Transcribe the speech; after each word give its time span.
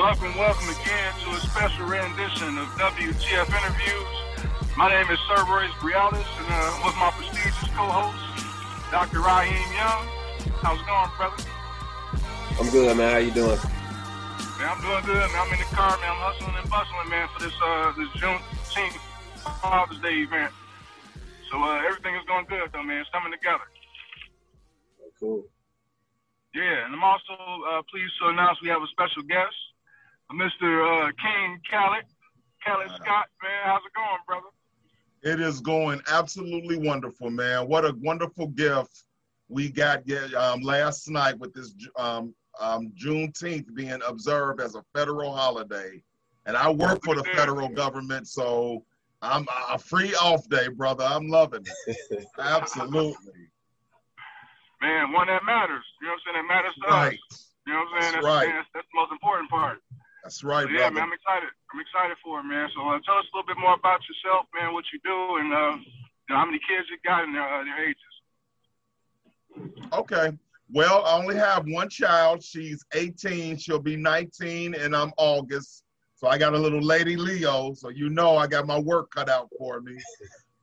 Welcome, 0.00 0.32
welcome 0.38 0.64
again 0.80 1.12
to 1.28 1.36
a 1.36 1.40
special 1.44 1.84
rendition 1.84 2.56
of 2.56 2.72
WTF 2.80 3.48
Interviews. 3.52 4.12
My 4.74 4.88
name 4.88 5.04
is 5.12 5.20
Sir 5.28 5.44
Royce 5.44 5.76
Brialis, 5.76 6.24
and 6.40 6.48
uh, 6.48 6.88
with 6.88 6.96
my 6.96 7.12
prestigious 7.12 7.68
co-host, 7.76 8.16
Dr. 8.88 9.20
Raheem 9.20 9.60
Young. 9.76 10.08
How's 10.64 10.80
it 10.80 10.88
going, 10.88 11.12
brother? 11.20 11.44
I'm 12.56 12.72
good, 12.72 12.96
man. 12.96 13.12
How 13.12 13.18
you 13.20 13.28
doing? 13.28 13.60
Man, 14.56 14.72
I'm 14.72 14.80
doing 14.80 15.04
good, 15.04 15.20
man. 15.20 15.36
I'm 15.36 15.52
in 15.52 15.60
the 15.60 15.68
car, 15.68 15.92
man. 16.00 16.16
I'm 16.16 16.32
hustling 16.32 16.56
and 16.56 16.70
bustling, 16.72 17.08
man, 17.12 17.28
for 17.36 17.44
this 17.44 17.56
uh 17.60 17.92
this 17.92 18.08
Juneteenth 18.16 18.96
Father's 19.60 20.00
Day 20.00 20.24
event. 20.24 20.50
So 21.52 21.60
uh, 21.60 21.84
everything 21.84 22.16
is 22.16 22.24
going 22.24 22.48
good, 22.48 22.72
though, 22.72 22.82
man. 22.82 23.04
It's 23.04 23.12
coming 23.12 23.36
together. 23.36 23.68
Cool. 25.20 25.44
Yeah, 26.54 26.88
and 26.88 26.96
I'm 26.96 27.04
also 27.04 27.36
uh, 27.68 27.82
pleased 27.92 28.16
to 28.24 28.32
announce 28.32 28.64
we 28.64 28.72
have 28.72 28.80
a 28.80 28.88
special 28.88 29.28
guest, 29.28 29.54
Mr. 30.34 31.08
Uh, 31.08 31.12
King 31.20 31.60
Khaled. 31.70 32.04
Khaled 32.64 32.88
Scott, 32.90 33.26
man. 33.42 33.60
How's 33.64 33.80
it 33.80 33.92
going, 33.94 34.20
brother? 34.26 34.46
It 35.22 35.40
is 35.40 35.60
going 35.60 36.00
absolutely 36.10 36.78
wonderful, 36.78 37.30
man. 37.30 37.68
What 37.68 37.84
a 37.84 37.94
wonderful 38.00 38.48
gift 38.48 39.04
we 39.48 39.68
got 39.68 40.10
um, 40.34 40.60
last 40.60 41.08
night 41.10 41.38
with 41.38 41.52
this 41.52 41.74
um, 41.96 42.34
um, 42.60 42.92
Juneteenth 42.96 43.74
being 43.74 44.00
observed 44.06 44.60
as 44.60 44.74
a 44.76 44.82
federal 44.94 45.34
holiday. 45.34 46.02
And 46.46 46.56
I 46.56 46.70
work 46.70 47.04
for 47.04 47.14
the 47.14 47.24
federal 47.24 47.68
government, 47.68 48.28
so 48.28 48.84
I'm 49.22 49.46
a 49.70 49.78
free 49.78 50.14
off 50.14 50.48
day, 50.48 50.68
brother. 50.68 51.04
I'm 51.04 51.28
loving 51.28 51.66
it. 51.86 52.26
Absolutely. 52.38 53.50
Man, 54.80 55.12
one 55.12 55.26
that 55.26 55.44
matters. 55.44 55.84
You 56.00 56.08
know 56.08 56.14
what 56.14 56.20
I'm 56.28 56.34
saying? 56.34 56.46
That 56.48 56.54
matters 56.54 56.74
to 56.74 56.88
right. 56.88 57.18
us. 57.30 57.46
You 57.66 57.72
know 57.74 57.80
what 57.80 57.94
I'm 57.94 58.02
saying? 58.02 58.12
That's, 58.12 58.24
that's 58.24 58.24
right. 58.24 58.48
Man, 58.48 58.64
that's, 58.72 58.86
the 58.90 58.98
most 58.98 59.12
important 59.12 59.50
part. 59.50 59.78
That's 60.22 60.44
right, 60.44 60.66
so, 60.66 60.70
yeah, 60.70 60.90
brother. 60.90 60.94
man, 60.94 61.02
I'm 61.04 61.12
excited. 61.12 61.48
I'm 61.72 61.80
excited 61.80 62.16
for 62.22 62.40
it, 62.40 62.44
man. 62.44 62.68
So 62.74 62.82
uh, 62.82 62.98
tell 63.04 63.16
us 63.16 63.26
a 63.32 63.36
little 63.36 63.46
bit 63.46 63.58
more 63.58 63.74
about 63.74 64.00
yourself, 64.08 64.46
man, 64.54 64.72
what 64.74 64.84
you 64.92 65.00
do, 65.04 65.36
and 65.40 65.52
uh, 65.52 65.76
you 65.76 66.28
know, 66.28 66.36
how 66.36 66.46
many 66.46 66.60
kids 66.68 66.88
you 66.90 66.98
got 67.04 67.24
and 67.24 67.34
their, 67.34 67.42
uh, 67.42 67.64
their 67.64 67.88
ages. 67.88 68.14
Okay. 69.92 70.32
Well, 70.72 71.04
I 71.04 71.16
only 71.18 71.36
have 71.36 71.64
one 71.66 71.88
child. 71.88 72.44
She's 72.44 72.84
18. 72.94 73.58
She'll 73.58 73.80
be 73.80 73.96
19 73.96 74.74
in 74.74 74.94
um, 74.94 75.12
August. 75.16 75.82
So 76.14 76.28
I 76.28 76.38
got 76.38 76.54
a 76.54 76.58
little 76.58 76.82
lady 76.82 77.16
Leo. 77.16 77.74
So 77.74 77.88
you 77.88 78.08
know 78.10 78.36
I 78.36 78.46
got 78.46 78.66
my 78.66 78.78
work 78.78 79.10
cut 79.10 79.28
out 79.28 79.48
for 79.58 79.80
me. 79.80 79.94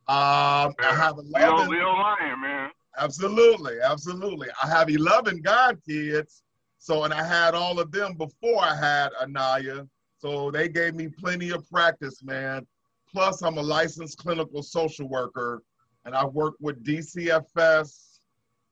Um, 0.08 0.72
I 0.80 0.94
have 0.94 1.18
11. 1.18 1.32
Leo, 1.32 1.68
Leo 1.68 1.92
Lion, 1.92 2.40
man. 2.40 2.70
Absolutely, 2.96 3.74
absolutely. 3.84 4.48
I 4.62 4.66
have 4.68 4.88
11 4.88 5.42
God 5.42 5.78
kids. 5.86 6.42
So, 6.78 7.04
and 7.04 7.12
I 7.12 7.22
had 7.22 7.54
all 7.54 7.80
of 7.80 7.90
them 7.90 8.14
before 8.14 8.62
I 8.62 8.74
had 8.74 9.10
Anaya. 9.20 9.86
So 10.18 10.50
they 10.50 10.68
gave 10.68 10.94
me 10.94 11.08
plenty 11.08 11.50
of 11.50 11.68
practice, 11.68 12.22
man. 12.22 12.66
Plus, 13.10 13.42
I'm 13.42 13.58
a 13.58 13.62
licensed 13.62 14.18
clinical 14.18 14.62
social 14.62 15.08
worker, 15.08 15.62
and 16.04 16.14
I've 16.14 16.32
worked 16.32 16.60
with 16.60 16.84
DCFS 16.84 18.08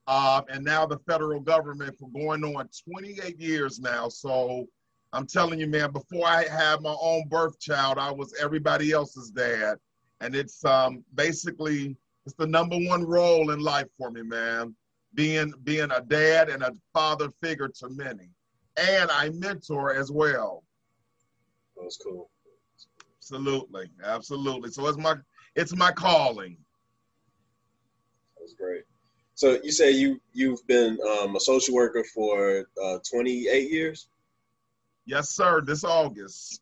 uh, 0.07 0.43
and 0.49 0.65
now 0.65 0.87
the 0.87 0.99
federal 0.99 1.41
government 1.41 1.97
for 1.99 2.09
going 2.11 2.45
on 2.45 2.69
28 2.89 3.41
years 3.41 3.81
now. 3.81 4.09
So 4.09 4.67
I'm 5.13 5.27
telling 5.27 5.59
you, 5.59 5.67
man, 5.67 5.93
before 5.93 6.27
I 6.27 6.45
had 6.45 6.81
my 6.81 6.95
own 7.01 7.29
birth 7.29 7.59
child, 7.59 7.99
I 7.99 8.11
was 8.13 8.35
everybody 8.41 8.93
else's 8.93 9.31
dad. 9.31 9.79
And 10.21 10.35
it's 10.35 10.65
um, 10.65 11.05
basically 11.15 11.97
it's 12.25 12.35
the 12.37 12.47
number 12.47 12.77
one 12.77 13.05
role 13.05 13.51
in 13.51 13.61
life 13.61 13.89
for 13.99 14.11
me, 14.11 14.23
man. 14.23 14.75
Being 15.17 15.53
being 15.65 15.91
a 15.91 16.01
dad 16.01 16.49
and 16.51 16.63
a 16.63 16.73
father 16.93 17.31
figure 17.43 17.69
to 17.69 17.89
many, 17.89 18.29
and 18.77 19.11
I 19.11 19.31
mentor 19.31 19.93
as 19.95 20.13
well. 20.13 20.63
That's 21.77 21.97
cool. 21.97 22.31
Absolutely, 23.19 23.91
absolutely. 24.05 24.71
So 24.71 24.87
it's 24.87 24.99
my 24.99 25.17
it's 25.57 25.75
my 25.75 25.91
calling. 25.91 26.57
That's 28.39 28.55
great. 28.55 28.85
So 29.35 29.59
you 29.65 29.73
say 29.73 29.91
you 29.91 30.21
you've 30.33 30.65
been 30.67 30.99
um, 31.11 31.35
a 31.35 31.41
social 31.41 31.75
worker 31.75 32.05
for 32.15 32.67
uh, 32.83 32.99
28 33.11 33.71
years? 33.71 34.09
Yes, 35.07 35.31
sir. 35.31 35.61
This 35.61 35.83
August. 35.83 36.61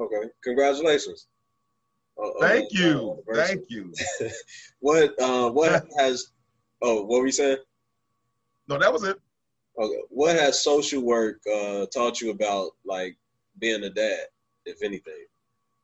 Okay. 0.00 0.30
Congratulations. 0.42 1.26
Uh, 2.22 2.30
Thank 2.40 2.64
uh, 2.64 2.68
you. 2.72 3.24
Thank 3.34 3.64
you. 3.68 3.92
what 4.80 5.14
uh, 5.20 5.50
what 5.50 5.84
has 5.98 6.32
oh 6.80 7.02
what 7.02 7.20
were 7.20 7.26
you 7.26 7.32
saying? 7.32 7.58
No, 8.72 8.78
that 8.78 8.92
was 8.92 9.04
it. 9.04 9.20
Okay. 9.78 10.00
What 10.08 10.36
has 10.36 10.62
social 10.62 11.02
work 11.02 11.40
uh, 11.46 11.86
taught 11.86 12.20
you 12.22 12.30
about 12.30 12.70
like 12.86 13.16
being 13.58 13.84
a 13.84 13.90
dad, 13.90 14.26
if 14.64 14.82
anything? 14.82 15.26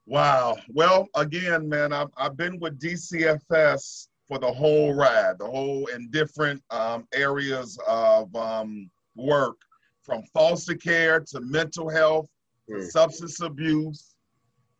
Wow. 0.06 0.56
Well, 0.70 1.06
again, 1.14 1.68
man, 1.68 1.92
I've, 1.92 2.08
I've 2.16 2.36
been 2.36 2.58
with 2.58 2.80
DCFS 2.80 4.08
for 4.26 4.38
the 4.38 4.50
whole 4.50 4.94
ride, 4.94 5.38
the 5.38 5.46
whole 5.46 5.86
in 5.86 6.10
different 6.10 6.62
um, 6.70 7.06
areas 7.12 7.78
of 7.86 8.34
um, 8.34 8.90
work, 9.16 9.56
from 10.02 10.22
foster 10.32 10.74
care 10.74 11.20
to 11.20 11.40
mental 11.40 11.90
health, 11.90 12.30
mm. 12.70 12.82
substance 12.90 13.42
abuse, 13.42 14.14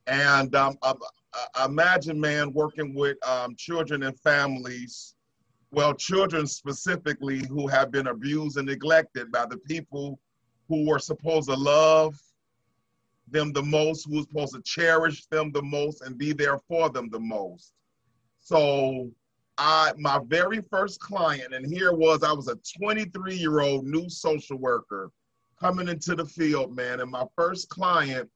and 0.06 0.54
um, 0.54 0.78
I, 0.82 0.94
I 1.54 1.66
imagine, 1.66 2.18
man, 2.18 2.54
working 2.54 2.94
with 2.94 3.18
um, 3.28 3.54
children 3.56 4.04
and 4.04 4.18
families, 4.20 5.14
well, 5.70 5.94
children 5.94 6.46
specifically 6.46 7.46
who 7.46 7.66
have 7.66 7.90
been 7.90 8.06
abused 8.06 8.56
and 8.56 8.66
neglected 8.66 9.30
by 9.30 9.46
the 9.46 9.58
people 9.58 10.18
who 10.68 10.88
were 10.88 10.98
supposed 10.98 11.48
to 11.48 11.56
love 11.56 12.18
them 13.30 13.52
the 13.52 13.62
most, 13.62 14.06
who 14.06 14.16
was 14.16 14.26
supposed 14.26 14.54
to 14.54 14.62
cherish 14.62 15.26
them 15.26 15.52
the 15.52 15.62
most 15.62 16.02
and 16.02 16.16
be 16.16 16.32
there 16.32 16.58
for 16.68 16.88
them 16.88 17.10
the 17.10 17.20
most. 17.20 17.72
So 18.40 19.10
I 19.58 19.92
my 19.98 20.20
very 20.26 20.62
first 20.70 21.00
client, 21.00 21.52
and 21.52 21.66
here 21.66 21.92
was 21.92 22.22
I 22.22 22.32
was 22.32 22.48
a 22.48 22.56
23 22.78 23.34
year 23.34 23.60
old 23.60 23.84
new 23.84 24.08
social 24.08 24.56
worker 24.56 25.10
coming 25.60 25.88
into 25.88 26.14
the 26.14 26.24
field, 26.24 26.74
man. 26.74 27.00
And 27.00 27.10
my 27.10 27.24
first 27.36 27.68
client 27.68 28.30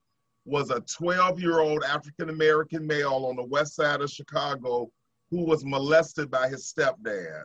was 0.45 0.69
a 0.69 0.81
12 0.81 1.39
year 1.39 1.59
old 1.59 1.83
African 1.83 2.29
American 2.29 2.85
male 2.85 3.25
on 3.25 3.35
the 3.35 3.43
west 3.43 3.75
side 3.75 4.01
of 4.01 4.11
Chicago 4.11 4.91
who 5.33 5.45
was 5.45 5.65
molested 5.65 6.29
by 6.29 6.47
his 6.47 6.71
stepdad. 6.71 7.43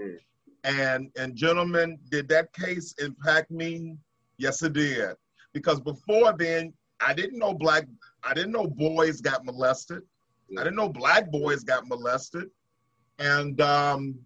Mm. 0.00 0.16
And 0.64 1.10
and 1.16 1.36
gentlemen, 1.36 1.98
did 2.10 2.28
that 2.30 2.52
case 2.54 2.94
impact 2.98 3.50
me? 3.50 3.96
Yes, 4.38 4.62
it 4.62 4.72
did. 4.72 5.14
Because 5.52 5.80
before 5.80 6.32
then, 6.32 6.72
I 7.00 7.12
didn't 7.12 7.38
know 7.38 7.52
black, 7.52 7.84
I 8.24 8.32
didn't 8.34 8.52
know 8.52 8.66
boys 8.66 9.20
got 9.20 9.44
molested. 9.44 10.02
I 10.58 10.64
didn't 10.64 10.76
know 10.76 10.88
black 10.88 11.30
boys 11.30 11.62
got 11.62 11.86
molested. 11.86 12.48
And 13.18 13.60
um, 13.60 14.18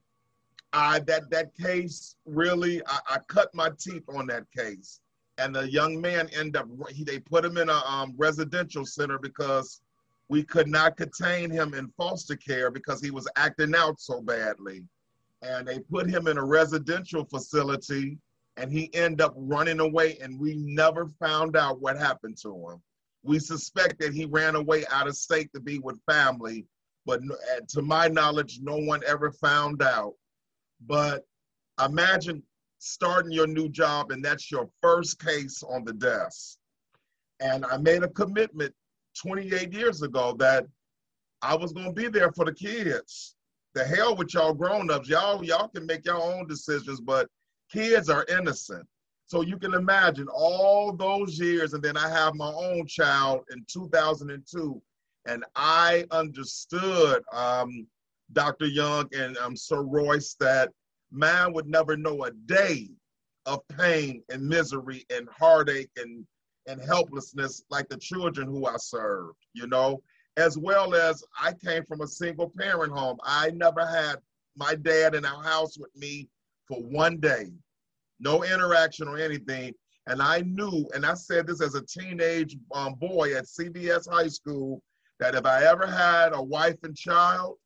I 0.73 1.01
that 1.01 1.31
that 1.31 1.49
case 1.57 2.17
really, 2.25 2.81
I, 2.87 2.99
I 3.15 3.19
cut 3.27 3.49
my 3.55 3.71
teeth 3.79 4.05
on 4.09 4.27
that 4.29 4.45
case. 4.57 5.01
And 5.39 5.55
the 5.55 5.71
young 5.71 6.01
man 6.01 6.29
ended 6.33 6.57
up, 6.57 6.69
he, 6.91 7.03
they 7.03 7.19
put 7.19 7.45
him 7.45 7.57
in 7.57 7.71
a 7.71 7.81
um, 7.87 8.15
residential 8.17 8.85
center 8.85 9.19
because 9.19 9.81
we 10.31 10.45
could 10.45 10.69
not 10.69 10.97
contain 10.97 11.51
him 11.51 11.75
in 11.75 11.93
foster 11.97 12.37
care 12.37 12.71
because 12.71 13.03
he 13.03 13.11
was 13.11 13.27
acting 13.35 13.75
out 13.75 14.01
so 14.01 14.23
badly. 14.23 14.85
And 15.43 15.67
they 15.67 15.81
put 15.81 16.09
him 16.09 16.29
in 16.29 16.39
a 16.39 16.45
residential 16.45 17.25
facility 17.25 18.17
and 18.57 18.71
he 18.71 18.95
ended 18.95 19.23
up 19.23 19.35
running 19.37 19.81
away 19.81 20.19
and 20.23 20.39
we 20.39 20.55
never 20.55 21.09
found 21.19 21.57
out 21.57 21.81
what 21.81 21.99
happened 21.99 22.39
to 22.43 22.51
him. 22.51 22.81
We 23.25 23.41
suspect 23.41 23.99
that 23.99 24.13
he 24.13 24.25
ran 24.25 24.55
away 24.55 24.85
out 24.93 25.09
of 25.09 25.17
state 25.17 25.53
to 25.53 25.61
be 25.61 25.81
with 25.81 26.01
family, 26.09 26.65
but 27.07 27.21
to 27.71 27.83
my 27.83 28.07
knowledge, 28.07 28.61
no 28.63 28.77
one 28.77 29.01
ever 29.09 29.33
found 29.33 29.83
out. 29.83 30.15
But 30.87 31.25
imagine 31.85 32.45
starting 32.79 33.33
your 33.33 33.49
new 33.49 33.69
job 33.69 34.13
and 34.13 34.25
that's 34.25 34.49
your 34.49 34.71
first 34.81 35.19
case 35.19 35.65
on 35.65 35.85
the 35.85 35.93
desk. 35.93 36.57
And 37.41 37.65
I 37.67 37.79
made 37.79 38.05
a 38.05 38.09
commitment 38.09 38.73
28 39.15 39.73
years 39.73 40.03
ago 40.03 40.35
that 40.39 40.67
I 41.43 41.55
was 41.55 41.73
gonna 41.73 41.93
be 41.93 42.09
there 42.09 42.33
for 42.33 42.45
the 42.45 42.53
kids. 42.53 43.35
The 43.75 43.85
hell 43.85 44.17
with 44.17 44.35
y'all 44.35 44.53
grown-ups. 44.53 45.09
Y'all, 45.09 45.45
y'all 45.45 45.69
can 45.69 45.87
make 45.87 46.05
your 46.05 46.21
own 46.21 46.47
decisions, 46.47 47.01
but 47.01 47.29
kids 47.73 48.09
are 48.09 48.27
innocent. 48.29 48.87
So 49.27 49.43
you 49.43 49.59
can 49.59 49.75
imagine 49.75 50.27
all 50.35 50.93
those 50.93 51.39
years, 51.39 51.73
and 51.73 51.83
then 51.83 51.97
I 51.97 52.09
have 52.09 52.35
my 52.35 52.53
own 52.53 52.87
child 52.87 53.43
in 53.53 53.65
2002, 53.69 54.83
and 55.27 55.45
I 55.55 56.05
understood 56.11 57.23
um, 57.33 57.87
Dr. 58.33 58.67
Young 58.67 59.09
and 59.15 59.37
um, 59.39 59.57
Sir 59.57 59.83
Royce 59.83 60.35
that 60.41 60.71
man 61.13 61.53
would 61.53 61.69
never 61.69 61.97
know 61.97 62.25
a 62.25 62.33
day 62.33 62.89
of 63.47 63.61
pain 63.69 64.23
and 64.31 64.47
misery 64.49 65.05
and 65.11 65.29
heartache 65.29 65.91
and 65.97 66.27
and 66.71 66.81
helplessness 66.81 67.65
like 67.69 67.89
the 67.89 67.97
children 67.97 68.47
who 68.47 68.67
I 68.67 68.77
served, 68.77 69.37
you 69.55 69.67
know, 69.67 70.03
as 70.37 70.57
well 70.57 70.95
as 70.95 71.25
I 71.39 71.53
came 71.53 71.85
from 71.85 72.01
a 72.01 72.07
single 72.07 72.51
parent 72.57 72.93
home. 72.93 73.19
I 73.25 73.51
never 73.51 73.85
had 73.85 74.17
my 74.57 74.77
dad 74.77 75.15
in 75.15 75.25
our 75.25 75.43
house 75.43 75.77
with 75.77 75.95
me 75.97 76.29
for 76.69 76.79
one 76.79 77.19
day, 77.19 77.47
no 78.21 78.45
interaction 78.45 79.09
or 79.09 79.19
anything. 79.19 79.75
And 80.07 80.23
I 80.23 80.41
knew, 80.41 80.89
and 80.95 81.05
I 81.05 81.15
said 81.15 81.47
this 81.47 81.61
as 81.61 81.75
a 81.75 81.83
teenage 81.83 82.57
um, 82.73 82.95
boy 82.95 83.35
at 83.35 83.45
CVS 83.45 84.09
High 84.11 84.29
School, 84.29 84.81
that 85.19 85.35
if 85.35 85.45
I 85.45 85.65
ever 85.65 85.87
had 85.87 86.33
a 86.33 86.43
wife 86.43 86.79
and 86.85 86.97
child, 86.97 87.57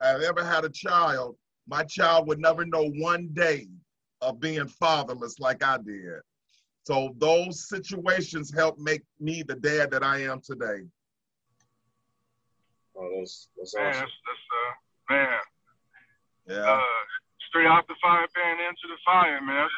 I 0.00 0.14
ever 0.24 0.44
had 0.44 0.64
a 0.64 0.70
child, 0.70 1.36
my 1.68 1.84
child 1.84 2.26
would 2.28 2.40
never 2.40 2.64
know 2.64 2.90
one 2.96 3.28
day 3.32 3.68
of 4.20 4.40
being 4.40 4.66
fatherless 4.66 5.38
like 5.38 5.62
I 5.62 5.78
did. 5.78 6.20
So 6.84 7.14
those 7.16 7.66
situations 7.68 8.52
helped 8.52 8.78
make 8.78 9.02
me 9.18 9.42
the 9.42 9.54
dad 9.56 9.90
that 9.90 10.02
I 10.04 10.22
am 10.24 10.40
today. 10.40 10.84
Oh, 12.96 13.08
that's 13.18 13.48
that's 13.56 13.74
Man, 13.74 13.86
awesome. 13.88 14.00
that's, 14.00 14.12
that's 14.28 14.44
uh, 14.52 15.14
man, 15.14 15.38
Yeah. 16.46 16.72
uh, 16.76 16.80
straight 17.48 17.66
out 17.66 17.88
the 17.88 17.96
fire 18.00 18.26
pan 18.36 18.60
into 18.68 18.86
the 18.86 18.98
fire, 19.04 19.40
man. 19.40 19.66
That's, 19.66 19.72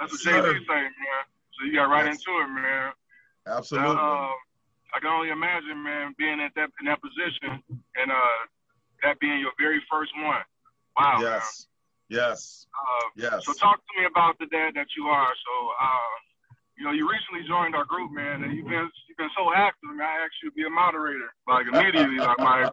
that's, 0.00 0.10
that's 0.10 0.14
a 0.14 0.18
Sir. 0.18 0.42
JV 0.42 0.66
thing, 0.66 0.90
man. 0.90 1.22
So 1.54 1.64
you 1.66 1.72
got 1.74 1.88
right 1.92 2.06
Yes. 2.06 2.18
into 2.18 2.32
it, 2.40 2.48
man. 2.48 2.92
Absolutely. 3.46 3.94
Uh, 3.96 4.32
I 4.94 5.00
can 5.00 5.10
only 5.12 5.28
imagine, 5.30 5.82
man, 5.82 6.14
being 6.18 6.40
at 6.40 6.52
that 6.56 6.70
in 6.80 6.86
that 6.86 7.00
position 7.02 7.62
and 8.00 8.10
uh, 8.10 8.40
that 9.02 9.20
being 9.20 9.38
your 9.40 9.52
very 9.60 9.80
first 9.90 10.10
one. 10.24 10.42
Wow. 10.98 11.20
man. 11.20 11.22
yes. 11.22 11.66
Yes. 12.08 12.66
Uh, 12.72 13.08
Yes. 13.16 13.44
So 13.44 13.52
talk 13.52 13.76
to 13.78 13.92
me 14.00 14.06
about 14.06 14.38
the 14.38 14.46
dad 14.46 14.72
that 14.74 14.88
you 14.96 15.04
are. 15.06 15.28
So, 15.28 15.54
uh, 15.80 16.14
you 16.76 16.84
know, 16.84 16.92
you 16.92 17.08
recently 17.08 17.40
joined 17.48 17.74
our 17.74 17.84
group, 17.88 18.12
man, 18.12 18.44
and 18.44 18.52
you've 18.52 18.68
been 18.68 18.88
you've 19.08 19.16
been 19.16 19.32
so 19.36 19.48
active. 19.56 19.88
Man, 19.88 20.04
I 20.04 20.24
asked 20.24 20.36
you 20.44 20.52
to 20.52 20.56
be 20.56 20.64
a 20.68 20.70
moderator, 20.70 21.32
like 21.48 21.64
immediately. 21.64 22.20
like, 22.20 22.38
my, 22.38 22.68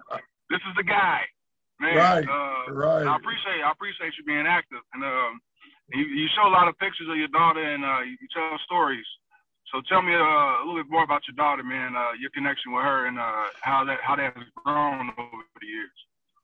this 0.51 0.59
is 0.67 0.75
the 0.75 0.83
guy, 0.83 1.23
man. 1.79 1.95
Right, 1.95 2.27
Uh, 2.27 2.71
right. 2.75 3.07
I 3.07 3.15
appreciate 3.15 3.63
I 3.63 3.71
appreciate 3.71 4.11
you 4.19 4.23
being 4.27 4.44
active, 4.45 4.83
and 4.94 5.03
um, 5.03 5.39
you, 5.95 6.03
you 6.03 6.27
show 6.35 6.44
a 6.47 6.53
lot 6.53 6.67
of 6.67 6.75
pictures 6.83 7.07
of 7.07 7.15
your 7.15 7.31
daughter, 7.31 7.63
and 7.63 7.83
uh, 7.83 8.03
you, 8.03 8.19
tell 8.35 8.59
stories. 8.67 9.07
So 9.71 9.81
tell 9.88 10.03
me 10.03 10.13
uh, 10.13 10.19
a 10.19 10.63
little 10.67 10.83
bit 10.83 10.91
more 10.91 11.03
about 11.07 11.23
your 11.25 11.39
daughter, 11.39 11.63
man. 11.63 11.95
Uh, 11.95 12.13
your 12.19 12.29
connection 12.35 12.75
with 12.75 12.83
her, 12.83 13.07
and 13.07 13.17
uh, 13.17 13.55
how 13.63 13.88
that 13.88 14.03
how 14.03 14.15
that 14.19 14.35
has 14.35 14.47
grown 14.59 15.15
over 15.15 15.44
the 15.63 15.67
years. 15.67 15.97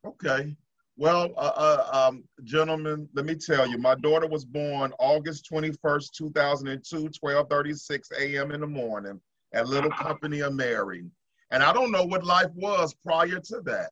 Okay. 0.07 0.55
Well, 0.99 1.29
uh, 1.37 1.53
uh, 1.55 2.07
um, 2.09 2.25
gentlemen, 2.43 3.07
let 3.13 3.23
me 3.23 3.33
tell 3.33 3.65
you, 3.65 3.77
my 3.77 3.95
daughter 3.95 4.27
was 4.27 4.43
born 4.43 4.91
August 4.99 5.47
21st, 5.49 6.11
2002, 6.11 7.09
12:36 7.23 8.11
a.m. 8.19 8.51
in 8.51 8.59
the 8.59 8.67
morning 8.67 9.21
at 9.53 9.69
Little 9.69 9.91
Company 9.91 10.41
of 10.41 10.55
Mary. 10.55 11.05
And 11.51 11.63
I 11.63 11.71
don't 11.71 11.93
know 11.93 12.03
what 12.03 12.25
life 12.25 12.51
was 12.53 12.93
prior 12.95 13.39
to 13.39 13.61
that. 13.61 13.91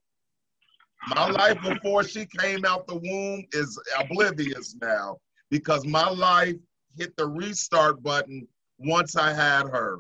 My 1.07 1.29
life 1.29 1.57
before 1.61 2.03
she 2.03 2.25
came 2.25 2.65
out 2.65 2.87
the 2.87 2.97
womb 2.97 3.45
is 3.53 3.79
oblivious 3.97 4.75
now 4.81 5.15
because 5.49 5.85
my 5.85 6.09
life 6.09 6.57
hit 6.97 7.15
the 7.15 7.25
restart 7.25 8.03
button 8.03 8.45
once 8.79 9.15
I 9.15 9.31
had 9.31 9.69
her. 9.69 9.99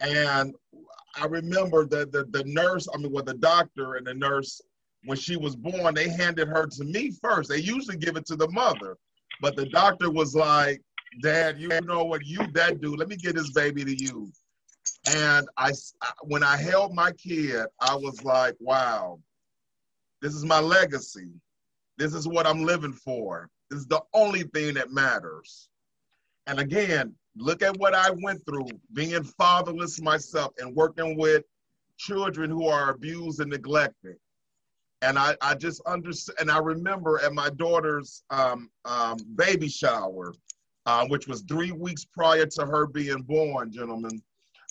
And 0.00 0.54
I 1.16 1.24
remember 1.24 1.86
that 1.86 2.12
the, 2.12 2.24
the 2.24 2.44
nurse, 2.44 2.86
I 2.92 2.98
mean, 2.98 3.12
well, 3.12 3.24
the 3.24 3.32
doctor 3.32 3.94
and 3.94 4.06
the 4.06 4.12
nurse, 4.12 4.60
when 5.04 5.18
she 5.18 5.36
was 5.36 5.56
born, 5.56 5.94
they 5.94 6.08
handed 6.08 6.48
her 6.48 6.66
to 6.66 6.84
me 6.84 7.12
first. 7.22 7.48
They 7.48 7.58
usually 7.58 7.96
give 7.96 8.16
it 8.16 8.26
to 8.26 8.36
the 8.36 8.48
mother, 8.50 8.96
but 9.40 9.56
the 9.56 9.66
doctor 9.66 10.10
was 10.10 10.34
like, 10.34 10.80
Dad, 11.22 11.58
you 11.58 11.68
know 11.82 12.04
what 12.04 12.24
you 12.24 12.46
that 12.52 12.80
do? 12.80 12.96
Let 12.96 13.08
me 13.08 13.16
get 13.16 13.34
this 13.34 13.50
baby 13.50 13.84
to 13.84 13.94
you. 13.94 14.32
And 15.14 15.46
I, 15.56 15.72
when 16.22 16.42
I 16.42 16.56
held 16.56 16.94
my 16.94 17.12
kid, 17.12 17.66
I 17.80 17.94
was 17.96 18.24
like, 18.24 18.54
wow, 18.60 19.18
this 20.20 20.34
is 20.34 20.44
my 20.44 20.60
legacy. 20.60 21.28
This 21.98 22.14
is 22.14 22.26
what 22.26 22.46
I'm 22.46 22.64
living 22.64 22.92
for. 22.92 23.50
This 23.70 23.80
is 23.80 23.86
the 23.86 24.02
only 24.14 24.44
thing 24.44 24.74
that 24.74 24.90
matters. 24.90 25.68
And 26.46 26.58
again, 26.58 27.14
look 27.36 27.62
at 27.62 27.76
what 27.76 27.94
I 27.94 28.10
went 28.22 28.44
through 28.46 28.66
being 28.92 29.22
fatherless 29.22 30.00
myself 30.00 30.52
and 30.58 30.74
working 30.74 31.16
with 31.16 31.44
children 31.96 32.50
who 32.50 32.68
are 32.68 32.90
abused 32.90 33.40
and 33.40 33.50
neglected. 33.50 34.16
And 35.02 35.18
I, 35.18 35.36
I 35.42 35.54
just 35.54 35.82
understand. 35.86 36.38
And 36.40 36.50
I 36.50 36.58
remember 36.58 37.20
at 37.22 37.34
my 37.34 37.50
daughter's 37.50 38.22
um, 38.30 38.70
um, 38.84 39.18
baby 39.34 39.68
shower, 39.68 40.32
uh, 40.86 41.06
which 41.08 41.28
was 41.28 41.42
three 41.42 41.72
weeks 41.72 42.04
prior 42.04 42.46
to 42.46 42.64
her 42.64 42.86
being 42.86 43.22
born, 43.22 43.70
gentlemen, 43.70 44.22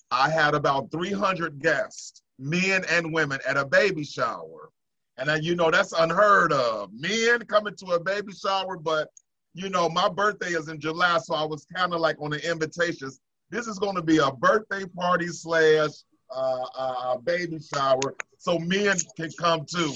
I 0.09 0.29
had 0.29 0.55
about 0.55 0.91
300 0.91 1.61
guests, 1.61 2.21
men 2.39 2.83
and 2.89 3.13
women, 3.13 3.39
at 3.47 3.57
a 3.57 3.65
baby 3.65 4.03
shower. 4.03 4.69
And 5.17 5.29
then, 5.29 5.43
you 5.43 5.55
know, 5.55 5.69
that's 5.69 5.91
unheard 5.91 6.51
of. 6.51 6.91
Men 6.93 7.41
coming 7.41 7.75
to 7.75 7.85
a 7.91 7.99
baby 7.99 8.33
shower, 8.33 8.77
but 8.77 9.09
you 9.53 9.69
know, 9.69 9.89
my 9.89 10.07
birthday 10.07 10.51
is 10.51 10.69
in 10.69 10.79
July, 10.79 11.17
so 11.19 11.35
I 11.35 11.43
was 11.43 11.65
kind 11.75 11.93
of 11.93 11.99
like 11.99 12.15
on 12.21 12.31
the 12.31 12.49
invitations. 12.49 13.19
This 13.49 13.67
is 13.67 13.79
going 13.79 13.95
to 13.95 14.01
be 14.01 14.17
a 14.19 14.31
birthday 14.31 14.85
party 14.85 15.27
slash 15.27 15.89
uh, 16.33 16.65
uh, 16.77 17.17
baby 17.17 17.59
shower, 17.59 18.15
so 18.37 18.57
men 18.59 18.97
can 19.17 19.29
come 19.37 19.65
too. 19.65 19.93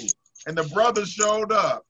And 0.48 0.58
the 0.58 0.64
brothers 0.74 1.10
showed 1.10 1.52
up, 1.52 1.86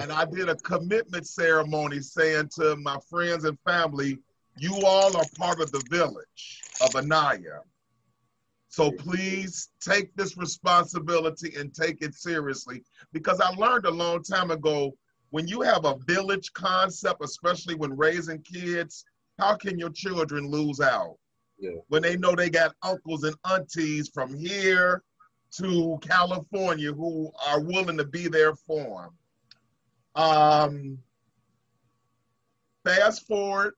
and 0.00 0.12
I 0.12 0.24
did 0.24 0.48
a 0.48 0.56
commitment 0.56 1.26
ceremony 1.26 2.00
saying 2.00 2.50
to 2.56 2.76
my 2.76 2.98
friends 3.08 3.44
and 3.44 3.58
family, 3.60 4.18
"You 4.58 4.80
all 4.84 5.16
are 5.16 5.24
part 5.36 5.60
of 5.60 5.72
the 5.72 5.82
village 5.90 6.62
of 6.80 6.94
Anaya." 6.94 7.60
So 8.68 8.90
please 8.90 9.68
take 9.80 10.14
this 10.16 10.36
responsibility 10.36 11.54
and 11.54 11.72
take 11.72 12.02
it 12.02 12.14
seriously 12.14 12.82
because 13.12 13.40
I 13.40 13.50
learned 13.50 13.86
a 13.86 13.90
long 13.90 14.24
time 14.24 14.50
ago 14.50 14.96
when 15.30 15.46
you 15.46 15.62
have 15.62 15.84
a 15.84 15.96
village 16.06 16.52
concept, 16.52 17.22
especially 17.22 17.76
when 17.76 17.96
raising 17.96 18.42
kids, 18.42 19.04
how 19.38 19.56
can 19.56 19.78
your 19.78 19.90
children 19.90 20.48
lose 20.48 20.80
out? 20.80 21.16
Yeah. 21.58 21.78
When 21.88 22.02
they 22.02 22.16
know 22.16 22.34
they 22.34 22.50
got 22.50 22.74
uncles 22.82 23.24
and 23.24 23.36
aunties 23.44 24.08
from 24.08 24.34
here 24.34 25.04
to 25.58 25.98
California 26.02 26.92
who 26.92 27.30
are 27.46 27.60
willing 27.60 27.96
to 27.98 28.04
be 28.04 28.28
there 28.28 28.54
for 28.54 29.10
them. 30.14 30.22
Um, 30.22 30.98
fast 32.84 33.26
forward, 33.26 33.74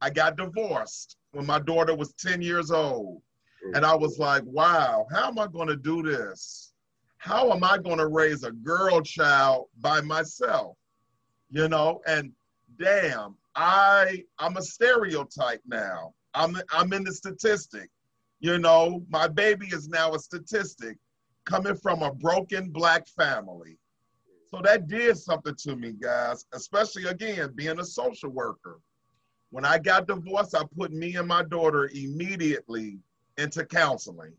I 0.00 0.10
got 0.10 0.36
divorced 0.36 1.16
when 1.32 1.46
my 1.46 1.58
daughter 1.58 1.94
was 1.94 2.12
10 2.14 2.42
years 2.42 2.70
old. 2.70 3.22
And 3.74 3.84
I 3.84 3.94
was 3.94 4.18
like, 4.18 4.42
wow, 4.44 5.06
how 5.12 5.28
am 5.28 5.38
I 5.38 5.46
going 5.46 5.68
to 5.68 5.76
do 5.76 6.02
this? 6.02 6.72
How 7.18 7.52
am 7.52 7.62
I 7.62 7.78
going 7.78 7.98
to 7.98 8.08
raise 8.08 8.42
a 8.42 8.50
girl 8.50 9.00
child 9.00 9.68
by 9.80 10.00
myself? 10.00 10.76
You 11.50 11.68
know, 11.68 12.00
and 12.06 12.32
damn, 12.80 13.36
I 13.54 14.24
I'm 14.38 14.56
a 14.56 14.62
stereotype 14.62 15.60
now. 15.66 16.14
I'm 16.34 16.56
I'm 16.72 16.92
in 16.92 17.04
the 17.04 17.12
statistic. 17.12 17.88
You 18.40 18.58
know, 18.58 19.04
my 19.08 19.28
baby 19.28 19.66
is 19.66 19.88
now 19.88 20.14
a 20.14 20.18
statistic 20.18 20.96
coming 21.44 21.76
from 21.76 22.02
a 22.02 22.12
broken 22.14 22.70
black 22.70 23.06
family. 23.08 23.78
So 24.46 24.60
that 24.64 24.86
did 24.86 25.16
something 25.16 25.54
to 25.60 25.76
me, 25.76 25.92
guys, 25.92 26.46
especially 26.52 27.06
again 27.06 27.52
being 27.54 27.80
a 27.80 27.84
social 27.84 28.30
worker. 28.30 28.80
When 29.50 29.64
I 29.64 29.78
got 29.78 30.06
divorced, 30.06 30.54
I 30.54 30.62
put 30.78 30.92
me 30.92 31.16
and 31.16 31.28
my 31.28 31.42
daughter 31.42 31.90
immediately 31.94 32.98
into 33.38 33.64
counseling 33.64 34.32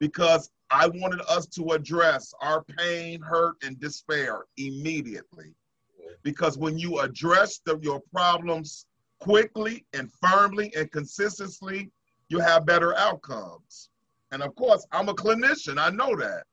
because 0.00 0.50
I 0.70 0.88
wanted 0.88 1.20
us 1.28 1.46
to 1.46 1.70
address 1.70 2.32
our 2.40 2.62
pain, 2.62 3.20
hurt, 3.20 3.56
and 3.62 3.80
despair 3.80 4.44
immediately. 4.56 5.54
Because 6.22 6.58
when 6.58 6.78
you 6.78 7.00
address 7.00 7.60
the, 7.64 7.78
your 7.80 8.00
problems 8.12 8.86
quickly 9.20 9.86
and 9.92 10.10
firmly 10.20 10.72
and 10.76 10.90
consistently, 10.90 11.90
you 12.28 12.38
have 12.38 12.66
better 12.66 12.96
outcomes. 12.96 13.87
And 14.32 14.42
of 14.42 14.54
course, 14.54 14.86
I'm 14.92 15.08
a 15.08 15.14
clinician, 15.14 15.78
I 15.78 15.90
know 15.90 16.14
that. 16.16 16.44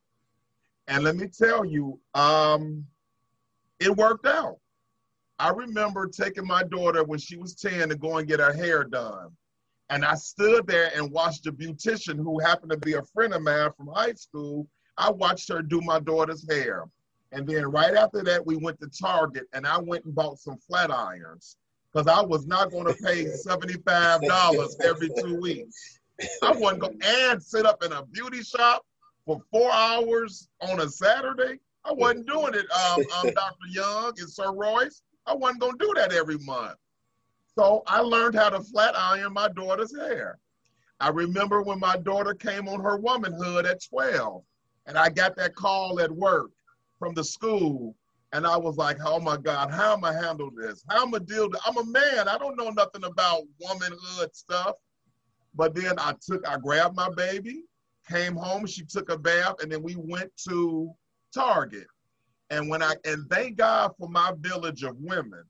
And 0.88 1.04
let 1.04 1.16
me 1.16 1.28
tell 1.28 1.66
you, 1.66 2.00
um, 2.14 2.86
it 3.80 3.96
worked 3.96 4.26
out. 4.26 4.58
I 5.40 5.50
remember 5.50 6.08
taking 6.08 6.48
my 6.48 6.64
daughter 6.64 7.04
when 7.04 7.20
she 7.20 7.38
was 7.38 7.56
10 7.56 7.90
to 7.90 7.96
go 7.96 8.18
and 8.18 8.28
get 8.28 8.40
her 8.40 8.54
hair 8.54 8.84
done. 8.84 9.32
And 9.90 10.06
I 10.06 10.16
stood 10.16 10.66
there 10.66 10.92
and 10.96 11.12
watched 11.12 11.44
the 11.44 11.52
beautician 11.52 12.18
who 12.18 12.40
happened 12.40 12.72
to 12.72 12.78
be 12.78 12.94
a 12.94 13.04
friend 13.04 13.34
of 13.34 13.42
mine 13.42 13.70
from 13.76 13.88
high 13.88 14.14
school. 14.14 14.68
I 14.98 15.12
watched 15.12 15.50
her 15.50 15.62
do 15.62 15.82
my 15.82 16.00
daughter's 16.00 16.50
hair. 16.50 16.86
And 17.32 17.46
then 17.46 17.66
right 17.66 17.94
after 17.96 18.24
that, 18.24 18.46
we 18.46 18.56
went 18.56 18.80
to 18.80 18.88
Target 18.88 19.44
and 19.54 19.68
I 19.68 19.78
went 19.78 20.06
and 20.06 20.16
bought 20.16 20.40
some 20.40 20.58
flat 20.58 20.90
irons 20.90 21.58
because 21.92 22.08
I 22.08 22.22
was 22.22 22.48
not 22.48 22.72
going 22.72 22.86
to 22.86 22.94
pay 23.04 23.26
$75 23.26 24.84
every 24.84 25.10
two 25.20 25.40
weeks. 25.40 26.00
I 26.42 26.52
wasn't 26.52 26.82
going 26.82 27.00
and 27.04 27.42
sit 27.42 27.66
up 27.66 27.84
in 27.84 27.92
a 27.92 28.06
beauty 28.06 28.42
shop 28.44 28.86
for 29.26 29.42
four 29.52 29.72
hours 29.72 30.48
on 30.62 30.80
a 30.80 30.90
Saturday. 30.90 31.60
I 31.84 31.94
wasn't 31.94 32.28
doing 32.28 32.54
it, 32.54 32.66
um, 32.72 33.02
um, 33.20 33.34
Dr. 33.36 33.68
Young 33.70 34.14
and 34.18 34.30
Sir 34.30 34.52
Royce. 34.54 35.02
I 35.26 35.34
wasn't 35.34 35.62
going 35.62 35.78
to 35.78 35.86
do 35.86 35.94
that 35.96 36.14
every 36.14 36.38
month. 36.40 36.78
So 37.58 37.84
I 37.88 38.00
learned 38.02 38.36
how 38.36 38.50
to 38.50 38.62
flat 38.62 38.96
iron 38.98 39.34
my 39.34 39.48
daughter's 39.50 39.96
hair. 39.96 40.40
I 41.00 41.10
remember 41.10 41.62
when 41.62 41.80
my 41.80 41.98
daughter 41.98 42.34
came 42.34 42.68
on 42.68 42.80
her 42.82 42.98
womanhood 42.98 43.66
at 43.66 43.84
12, 43.90 44.44
and 44.88 44.98
I 44.98 45.10
got 45.10 45.36
that 45.36 45.56
call 45.56 46.00
at 46.00 46.12
work 46.12 46.52
from 47.00 47.14
the 47.14 47.24
school, 47.24 47.96
And 48.32 48.46
I 48.46 48.58
was 48.58 48.78
like, 48.78 48.98
oh 49.06 49.20
my 49.20 49.38
God, 49.38 49.72
how 49.72 49.94
am 49.94 50.04
I 50.04 50.14
handle 50.14 50.50
this? 50.52 50.84
How 50.90 51.04
am 51.04 51.16
I 51.16 51.20
deal? 51.20 51.50
With, 51.50 51.60
I'm 51.66 51.78
a 51.78 51.86
man. 51.86 52.28
I 52.28 52.38
don't 52.38 52.58
know 52.58 52.70
nothing 52.70 53.04
about 53.04 53.44
womanhood 53.62 54.36
stuff. 54.36 54.76
But 55.56 55.74
then 55.74 55.94
I 55.98 56.14
took, 56.22 56.48
I 56.48 56.58
grabbed 56.58 56.96
my 56.96 57.10
baby, 57.16 57.64
came 58.10 58.36
home, 58.36 58.66
she 58.66 58.84
took 58.84 59.10
a 59.10 59.18
bath, 59.18 59.56
and 59.62 59.72
then 59.72 59.82
we 59.82 59.96
went 59.96 60.32
to 60.50 60.94
Target. 61.34 61.88
And 62.50 62.70
when 62.70 62.84
I, 62.84 62.96
and 63.06 63.30
thank 63.30 63.58
God 63.58 63.92
for 63.98 64.10
my 64.10 64.34
village 64.40 64.84
of 64.84 64.96
women, 65.00 65.44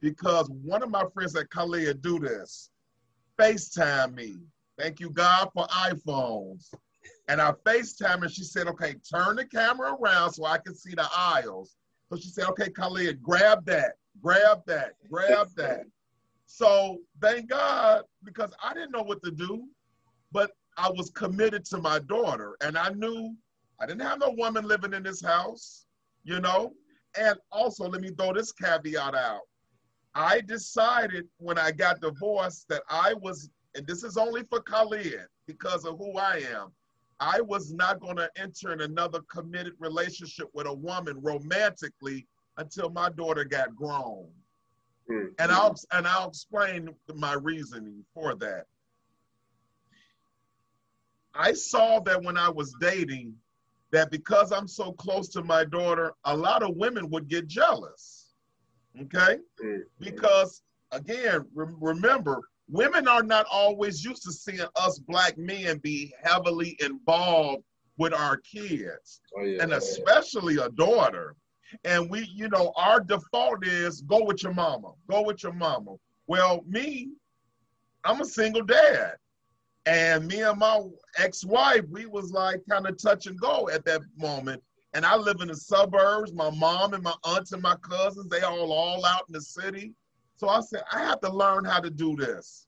because 0.00 0.50
one 0.50 0.82
of 0.82 0.90
my 0.90 1.04
friends 1.14 1.34
at 1.36 1.48
Kalia 1.50 2.00
do 2.00 2.18
this, 2.18 2.70
FaceTime 3.38 4.14
me. 4.14 4.36
Thank 4.78 5.00
you, 5.00 5.10
God, 5.10 5.48
for 5.54 5.66
iPhones. 5.68 6.72
And 7.28 7.40
I 7.40 7.52
FaceTime 7.64 8.22
and 8.22 8.30
she 8.30 8.42
said, 8.42 8.66
okay, 8.68 8.94
turn 9.12 9.36
the 9.36 9.44
camera 9.44 9.94
around 9.94 10.32
so 10.32 10.44
I 10.44 10.58
can 10.58 10.74
see 10.74 10.94
the 10.94 11.06
aisles. 11.14 11.76
So 12.10 12.16
she 12.16 12.28
said, 12.28 12.46
okay, 12.48 12.68
Khalid, 12.68 13.22
grab 13.22 13.64
that, 13.66 13.92
grab 14.20 14.62
that, 14.66 14.94
grab 15.08 15.48
that. 15.56 15.84
So 16.54 16.98
thank 17.22 17.48
God, 17.48 18.02
because 18.24 18.50
I 18.62 18.74
didn't 18.74 18.92
know 18.92 19.02
what 19.02 19.22
to 19.22 19.30
do, 19.30 19.64
but 20.32 20.50
I 20.76 20.90
was 20.90 21.08
committed 21.08 21.64
to 21.66 21.78
my 21.78 21.98
daughter. 21.98 22.58
And 22.62 22.76
I 22.76 22.90
knew 22.90 23.34
I 23.80 23.86
didn't 23.86 24.02
have 24.02 24.18
no 24.18 24.34
woman 24.36 24.68
living 24.68 24.92
in 24.92 25.02
this 25.02 25.22
house, 25.22 25.86
you 26.24 26.40
know? 26.40 26.74
And 27.18 27.38
also, 27.50 27.88
let 27.88 28.02
me 28.02 28.10
throw 28.10 28.34
this 28.34 28.52
caveat 28.52 29.14
out. 29.14 29.40
I 30.14 30.42
decided 30.42 31.26
when 31.38 31.56
I 31.56 31.72
got 31.72 32.02
divorced 32.02 32.68
that 32.68 32.82
I 32.90 33.14
was, 33.14 33.48
and 33.74 33.86
this 33.86 34.04
is 34.04 34.18
only 34.18 34.42
for 34.50 34.60
Khalid 34.60 35.26
because 35.46 35.86
of 35.86 35.96
who 35.96 36.18
I 36.18 36.44
am. 36.54 36.68
I 37.18 37.40
was 37.40 37.72
not 37.72 37.98
going 37.98 38.16
to 38.16 38.30
enter 38.36 38.74
in 38.74 38.82
another 38.82 39.20
committed 39.30 39.72
relationship 39.78 40.48
with 40.52 40.66
a 40.66 40.74
woman 40.74 41.18
romantically 41.22 42.26
until 42.58 42.90
my 42.90 43.08
daughter 43.08 43.44
got 43.44 43.74
grown. 43.74 44.28
Mm-hmm. 45.12 45.26
And 45.38 45.52
I'll 45.52 45.76
and 45.92 46.06
I'll 46.06 46.28
explain 46.28 46.90
my 47.14 47.34
reasoning 47.34 48.04
for 48.14 48.34
that. 48.36 48.66
I 51.34 51.52
saw 51.52 52.00
that 52.00 52.22
when 52.22 52.36
I 52.36 52.48
was 52.48 52.74
dating 52.80 53.34
that 53.90 54.10
because 54.10 54.52
I'm 54.52 54.68
so 54.68 54.92
close 54.92 55.28
to 55.30 55.42
my 55.42 55.64
daughter, 55.64 56.12
a 56.24 56.36
lot 56.36 56.62
of 56.62 56.76
women 56.76 57.10
would 57.10 57.28
get 57.28 57.46
jealous. 57.46 58.32
Okay? 59.00 59.38
Mm-hmm. 59.62 59.80
Because 59.98 60.62
again, 60.92 61.46
re- 61.54 61.74
remember, 61.80 62.40
women 62.68 63.08
are 63.08 63.22
not 63.22 63.46
always 63.50 64.04
used 64.04 64.22
to 64.24 64.32
seeing 64.32 64.66
us 64.76 64.98
black 64.98 65.36
men 65.38 65.78
be 65.78 66.12
heavily 66.22 66.76
involved 66.80 67.64
with 67.98 68.14
our 68.14 68.38
kids 68.38 69.20
oh, 69.38 69.44
yeah. 69.44 69.62
and 69.62 69.72
especially 69.74 70.56
a 70.56 70.68
daughter 70.70 71.36
and 71.84 72.10
we 72.10 72.28
you 72.34 72.48
know 72.48 72.72
our 72.76 73.00
default 73.00 73.66
is 73.66 74.02
go 74.02 74.24
with 74.24 74.42
your 74.42 74.54
mama 74.54 74.92
go 75.10 75.22
with 75.22 75.42
your 75.42 75.52
mama. 75.52 75.94
Well 76.26 76.64
me 76.66 77.10
i'm 78.04 78.20
a 78.20 78.24
single 78.24 78.62
dad. 78.62 79.14
And 79.84 80.28
me 80.28 80.42
and 80.42 80.58
my 80.58 80.80
ex-wife 81.18 81.84
we 81.90 82.06
was 82.06 82.30
like 82.30 82.60
kind 82.68 82.86
of 82.86 83.00
touch 83.02 83.26
and 83.26 83.38
go 83.40 83.68
at 83.68 83.84
that 83.86 84.02
moment. 84.16 84.62
And 84.94 85.04
i 85.04 85.16
live 85.16 85.40
in 85.40 85.48
the 85.48 85.56
suburbs. 85.56 86.32
My 86.32 86.50
mom 86.50 86.94
and 86.94 87.02
my 87.02 87.14
aunts 87.24 87.52
and 87.52 87.62
my 87.62 87.76
cousins 87.76 88.28
they 88.28 88.40
all 88.42 88.72
all 88.72 89.04
out 89.04 89.24
in 89.28 89.32
the 89.32 89.40
city. 89.40 89.94
So 90.42 90.48
I 90.48 90.60
said, 90.60 90.82
I 90.92 90.98
have 90.98 91.20
to 91.20 91.32
learn 91.32 91.64
how 91.64 91.78
to 91.78 91.88
do 91.88 92.16
this. 92.16 92.66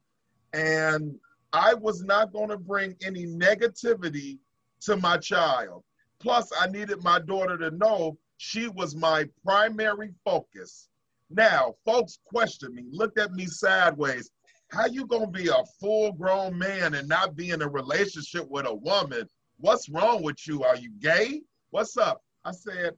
And 0.52 1.16
I 1.52 1.74
was 1.74 2.04
not 2.04 2.32
going 2.32 2.48
to 2.50 2.56
bring 2.56 2.94
any 3.04 3.26
negativity 3.26 4.38
to 4.82 4.96
my 4.96 5.16
child. 5.16 5.82
Plus, 6.20 6.50
I 6.60 6.68
needed 6.68 7.02
my 7.02 7.18
daughter 7.18 7.58
to 7.58 7.72
know 7.72 8.16
she 8.44 8.68
was 8.68 8.94
my 8.94 9.26
primary 9.42 10.12
focus. 10.22 10.90
Now, 11.30 11.74
folks 11.86 12.18
questioned 12.26 12.74
me, 12.74 12.84
looked 12.90 13.18
at 13.18 13.32
me 13.32 13.46
sideways. 13.46 14.30
How 14.68 14.84
you 14.84 15.06
gonna 15.06 15.30
be 15.30 15.48
a 15.48 15.64
full-grown 15.80 16.56
man 16.58 16.94
and 16.94 17.08
not 17.08 17.36
be 17.36 17.50
in 17.50 17.62
a 17.62 17.68
relationship 17.68 18.46
with 18.50 18.66
a 18.66 18.74
woman? 18.74 19.26
What's 19.56 19.88
wrong 19.88 20.22
with 20.22 20.46
you? 20.46 20.62
Are 20.62 20.76
you 20.76 20.90
gay? 21.00 21.40
What's 21.70 21.96
up? 21.96 22.22
I 22.44 22.52
said, 22.52 22.92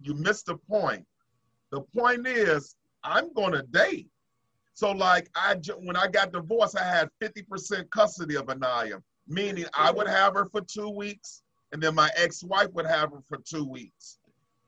you 0.00 0.14
missed 0.14 0.46
the 0.46 0.56
point. 0.56 1.04
The 1.72 1.82
point 1.82 2.26
is, 2.26 2.74
I'm 3.04 3.34
gonna 3.34 3.64
date. 3.64 4.08
So 4.72 4.92
like 4.92 5.28
I 5.34 5.56
when 5.78 5.96
I 5.96 6.08
got 6.08 6.32
divorced, 6.32 6.78
I 6.78 6.84
had 6.84 7.10
50% 7.22 7.90
custody 7.90 8.36
of 8.36 8.48
Anaya, 8.48 9.02
meaning 9.28 9.66
I 9.74 9.90
would 9.90 10.08
have 10.08 10.34
her 10.34 10.46
for 10.46 10.62
two 10.62 10.88
weeks, 10.88 11.42
and 11.72 11.82
then 11.82 11.94
my 11.94 12.10
ex-wife 12.16 12.72
would 12.72 12.86
have 12.86 13.10
her 13.10 13.22
for 13.28 13.38
two 13.44 13.64
weeks. 13.64 14.18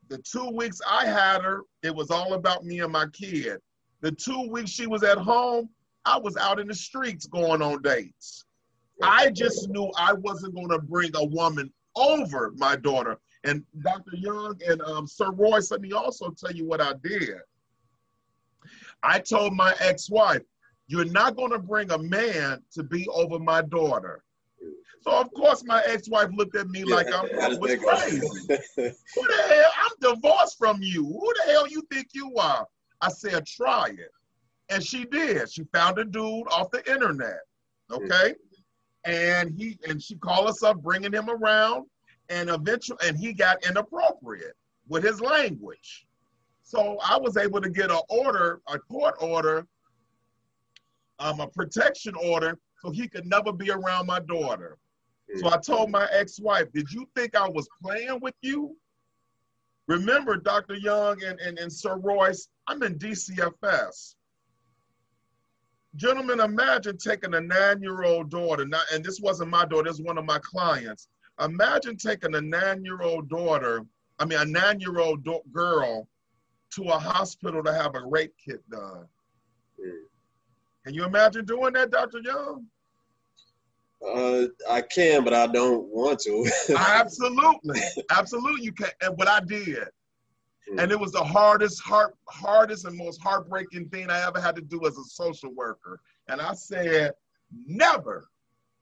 The 0.09 0.19
two 0.19 0.51
weeks 0.51 0.81
I 0.89 1.07
had 1.07 1.43
her, 1.43 1.63
it 1.83 1.95
was 1.95 2.11
all 2.11 2.35
about 2.35 2.65
me 2.65 2.81
and 2.81 2.93
my 2.93 3.07
kid. 3.13 3.59
The 4.01 4.13
two 4.13 4.49
weeks 4.51 4.71
she 4.71 4.87
was 4.87 5.03
at 5.03 5.19
home, 5.19 5.69
I 6.05 6.19
was 6.19 6.37
out 6.37 6.59
in 6.59 6.69
the 6.69 6.75
streets 6.75 7.27
going 7.27 7.61
on 7.61 7.83
dates. 7.83 8.45
I 9.03 9.31
just 9.31 9.69
knew 9.69 9.91
I 9.99 10.13
wasn't 10.15 10.55
going 10.55 10.71
to 10.71 10.79
bring 10.79 11.11
a 11.15 11.25
woman 11.25 11.73
over 11.95 12.53
my 12.57 12.77
daughter. 12.77 13.19
And 13.45 13.65
Dr. 13.83 14.17
Young 14.17 14.59
and 14.67 14.81
um, 14.83 15.07
Sir 15.07 15.31
Royce, 15.31 15.71
let 15.71 15.81
me 15.81 15.93
also 15.93 16.31
tell 16.31 16.53
you 16.53 16.67
what 16.67 16.81
I 16.81 16.95
did. 17.03 17.37
I 19.03 19.21
told 19.21 19.55
my 19.55 19.75
ex-wife, 19.81 20.43
you're 20.89 21.05
not 21.05 21.37
going 21.37 21.53
to 21.53 21.59
bring 21.59 21.91
a 21.91 21.99
man 21.99 22.63
to 22.73 22.83
be 22.83 23.07
over 23.09 23.39
my 23.39 23.63
daughter. 23.63 24.25
So 25.01 25.13
of 25.13 25.33
course 25.33 25.65
my 25.65 25.83
ex-wife 25.87 26.31
looked 26.35 26.57
at 26.57 26.69
me 26.69 26.85
yeah, 26.87 26.95
like 26.95 27.07
I 27.13 27.49
was 27.49 27.59
crazy. 27.59 28.21
Who 28.77 29.27
the 29.27 29.43
hell? 29.49 29.73
I'm 29.83 30.15
divorced 30.15 30.59
from 30.59 30.83
you. 30.83 31.05
Who 31.05 31.33
the 31.37 31.53
hell 31.53 31.69
you 31.69 31.83
think 31.93 32.09
you 32.15 32.35
are? 32.37 32.67
I 33.01 33.09
said, 33.11 33.47
try 33.47 33.89
it. 33.91 34.11
And 34.71 34.85
she 34.85 35.05
did. 35.05 35.51
She 35.51 35.65
found 35.73 35.99
a 35.99 36.05
dude 36.05 36.47
off 36.51 36.71
the 36.71 36.89
internet. 36.91 37.41
Okay. 37.91 38.35
And 39.05 39.51
he 39.57 39.79
and 39.89 40.03
she 40.03 40.17
called 40.17 40.49
us 40.49 40.63
up, 40.63 40.83
bringing 40.83 41.13
him 41.13 41.31
around, 41.31 41.87
and 42.29 42.51
eventually, 42.51 42.99
and 43.07 43.17
he 43.17 43.33
got 43.33 43.65
inappropriate 43.65 44.55
with 44.89 45.05
his 45.05 45.21
language. 45.21 46.07
So 46.63 46.99
I 47.03 47.17
was 47.17 47.39
able 47.39 47.63
to 47.63 47.71
get 47.71 47.91
an 47.91 48.01
order, 48.11 48.61
a 48.67 48.79
court 48.79 49.15
order, 49.21 49.67
um, 51.19 51.41
a 51.41 51.47
protection 51.49 52.15
order, 52.15 52.59
so 52.81 52.91
he 52.91 53.09
could 53.09 53.27
never 53.27 53.53
be 53.53 53.71
around 53.71 54.07
my 54.07 54.21
daughter. 54.21 54.79
So 55.37 55.49
I 55.53 55.59
told 55.59 55.91
my 55.91 56.09
ex-wife, 56.11 56.73
did 56.73 56.91
you 56.91 57.07
think 57.15 57.37
I 57.37 57.49
was 57.49 57.69
playing 57.83 58.19
with 58.21 58.35
you? 58.41 58.75
Remember, 59.87 60.37
Dr. 60.37 60.75
Young 60.75 61.23
and, 61.23 61.39
and, 61.41 61.59
and 61.59 61.73
Sir 61.73 61.97
Royce, 61.97 62.49
I'm 62.67 62.83
in 62.83 62.99
DCFS. 62.99 64.15
Gentlemen, 65.97 66.41
imagine 66.41 66.97
taking 66.97 67.35
a 67.35 67.41
nine-year-old 67.41 68.31
daughter, 68.31 68.67
not, 68.67 68.85
and 68.93 69.05
this 69.05 69.21
wasn't 69.21 69.51
my 69.51 69.65
daughter, 69.65 69.85
this 69.85 69.99
was 69.99 70.07
one 70.07 70.19
of 70.19 70.25
my 70.25 70.39
clients. 70.39 71.09
Imagine 71.43 71.97
taking 71.97 72.35
a 72.35 72.41
nine-year-old 72.41 73.29
daughter, 73.29 73.85
I 74.19 74.25
mean, 74.25 74.39
a 74.39 74.45
nine-year-old 74.45 75.27
girl 75.53 76.09
to 76.75 76.83
a 76.85 76.99
hospital 76.99 77.63
to 77.63 77.73
have 77.73 77.95
a 77.95 78.01
rape 78.07 78.35
kit 78.43 78.63
done. 78.71 79.07
Mm. 79.81 80.03
Can 80.89 80.95
you 80.95 81.05
imagine 81.05 81.45
doing 81.45 81.75
that, 81.75 81.91
Dr. 81.91 82.21
Young? 82.21 82.65
Uh, 84.03 84.47
I 84.71 84.81
can, 84.81 85.23
but 85.23 85.35
I 85.35 85.47
don't 85.47 85.87
want 85.89 86.19
to. 86.21 86.51
absolutely, 86.79 87.79
absolutely, 88.11 88.65
you 88.65 88.73
can. 88.73 88.89
And 89.03 89.15
what 89.19 89.29
I 89.29 89.41
did, 89.41 89.77
mm. 89.77 90.83
and 90.83 90.91
it 90.91 90.99
was 90.99 91.13
the 91.13 91.23
hardest, 91.23 91.83
heart, 91.83 92.15
hardest, 92.27 92.87
and 92.87 92.97
most 92.97 93.23
heartbreaking 93.23 93.91
thing 93.91 94.09
I 94.09 94.27
ever 94.27 94.41
had 94.41 94.57
to 94.57 94.63
do 94.63 94.87
as 94.87 94.97
a 94.97 95.05
social 95.05 95.53
worker. 95.53 96.01
And 96.29 96.41
I 96.41 96.55
said, 96.55 97.13
never, 97.67 98.27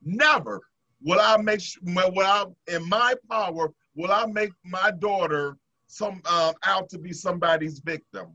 never 0.01 0.61
will 1.03 1.19
I 1.21 1.37
make. 1.39 1.61
Will 1.83 2.21
I, 2.21 2.45
in 2.69 2.89
my 2.89 3.15
power, 3.29 3.73
will 3.97 4.13
I 4.13 4.27
make 4.27 4.53
my 4.65 4.93
daughter 4.93 5.59
some 5.89 6.23
uh, 6.25 6.53
out 6.63 6.89
to 6.91 6.99
be 6.99 7.13
somebody's 7.13 7.81
victim. 7.81 8.29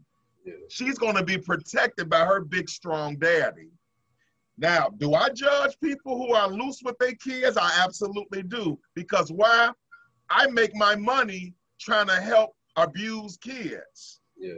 Yeah. 0.43 0.53
She's 0.69 0.97
going 0.97 1.15
to 1.15 1.23
be 1.23 1.37
protected 1.37 2.09
by 2.09 2.25
her 2.25 2.41
big, 2.41 2.69
strong 2.69 3.17
daddy. 3.17 3.69
Now, 4.57 4.89
do 4.97 5.13
I 5.13 5.29
judge 5.29 5.75
people 5.83 6.17
who 6.17 6.33
are 6.33 6.47
loose 6.47 6.81
with 6.83 6.97
their 6.99 7.13
kids? 7.13 7.57
I 7.57 7.71
absolutely 7.83 8.43
do. 8.43 8.79
Because 8.95 9.31
why? 9.31 9.71
I 10.29 10.47
make 10.47 10.75
my 10.75 10.95
money 10.95 11.53
trying 11.79 12.07
to 12.07 12.15
help 12.15 12.51
abused 12.75 13.41
kids. 13.41 14.21
Yeah. 14.37 14.53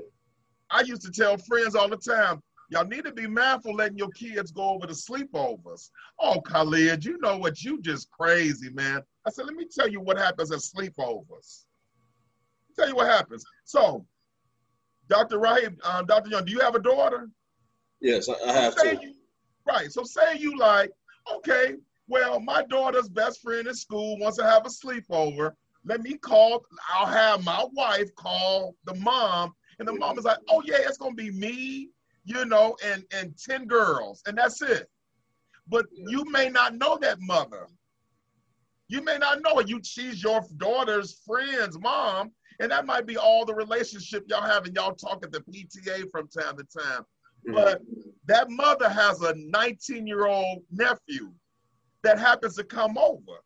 I 0.70 0.82
used 0.82 1.02
to 1.04 1.12
tell 1.12 1.38
friends 1.38 1.76
all 1.76 1.90
the 1.90 1.98
time, 1.98 2.42
y'all 2.70 2.86
need 2.86 3.06
to 3.06 3.12
be 3.12 3.28
mindful 3.28 3.76
letting 3.76 3.98
your 3.98 4.10
kids 4.10 4.52
go 4.52 4.70
over 4.70 4.88
to 4.88 4.94
sleepovers. 4.94 5.90
Oh, 6.20 6.42
Khalid, 6.42 7.06
you 7.06 7.18
know 7.20 7.38
what? 7.38 7.64
You 7.64 7.82
just 7.82 8.10
crazy, 8.12 8.70
man. 8.72 9.02
I 9.26 9.30
said, 9.30 9.46
let 9.46 9.56
me 9.56 9.66
tell 9.66 9.88
you 9.88 10.02
what 10.02 10.18
happens 10.18 10.52
at 10.52 10.60
sleepovers. 10.60 11.66
Tell 12.76 12.88
you 12.88 12.96
what 12.96 13.08
happens. 13.08 13.46
So, 13.66 14.06
Dr. 15.10 15.40
Rahim, 15.40 15.78
um, 15.84 16.06
Dr. 16.06 16.30
Young, 16.30 16.46
do 16.46 16.52
you 16.52 16.60
have 16.60 16.76
a 16.76 16.80
daughter? 16.80 17.30
Yes, 18.02 18.30
I, 18.30 18.34
I 18.48 18.54
have 18.54 18.76
to. 18.78 19.00
You, 19.02 19.14
right. 19.66 19.92
So 19.92 20.04
say 20.04 20.38
you 20.38 20.58
like, 20.58 20.92
okay, 21.36 21.76
well, 22.08 22.40
my 22.40 22.64
daughter's 22.64 23.10
best 23.10 23.42
friend 23.42 23.68
in 23.68 23.76
school 23.76 24.18
wants 24.20 24.38
to 24.38 24.44
have 24.44 24.66
a 24.66 24.70
sleepover. 24.70 25.54
Let 25.86 26.02
me 26.02 26.18
call, 26.18 26.66
I'll 26.94 27.08
have 27.08 27.44
my 27.44 27.66
wife 27.74 28.14
call 28.16 28.76
the 28.86 28.96
mom 28.96 29.54
And 29.80 29.88
the 29.88 29.94
mom 29.94 30.18
is 30.18 30.26
like, 30.26 30.38
oh 30.50 30.62
yeah, 30.66 30.78
it's 30.80 30.98
gonna 30.98 31.16
be 31.16 31.32
me, 31.32 31.90
you 32.26 32.46
know, 32.46 32.76
and 32.86 33.04
and 33.12 33.38
10 33.38 33.68
girls, 33.68 34.22
and 34.26 34.38
that's 34.38 34.62
it. 34.62 34.90
But 35.68 35.86
you 35.94 36.26
may 36.30 36.50
not 36.50 36.76
know 36.76 36.98
that 37.02 37.20
mother. 37.22 37.68
You 38.88 39.02
may 39.02 39.18
not 39.18 39.42
know 39.42 39.60
it. 39.60 39.70
You 39.70 39.82
she's 39.84 40.22
your 40.22 40.42
daughter's 40.58 41.22
friend's 41.26 41.80
mom, 41.80 42.32
and 42.60 42.72
that 42.72 42.86
might 42.86 43.06
be 43.06 43.18
all 43.18 43.46
the 43.46 43.54
relationship 43.54 44.26
y'all 44.28 44.42
have, 44.42 44.66
and 44.66 44.76
y'all 44.76 44.96
talk 44.96 45.24
at 45.24 45.32
the 45.32 45.42
PTA 45.42 46.10
from 46.12 46.28
time 46.28 46.58
to 46.58 46.64
time. 46.64 47.04
Mm-hmm. 47.48 47.54
But 47.54 47.82
that 48.28 48.50
mother 48.50 48.90
has 48.90 49.22
a 49.22 49.34
19 49.36 50.08
year 50.08 50.26
old 50.26 50.64
nephew 50.72 51.32
that 52.04 52.20
happens 52.20 52.56
to 52.56 52.64
come 52.64 52.98
over. 52.98 53.44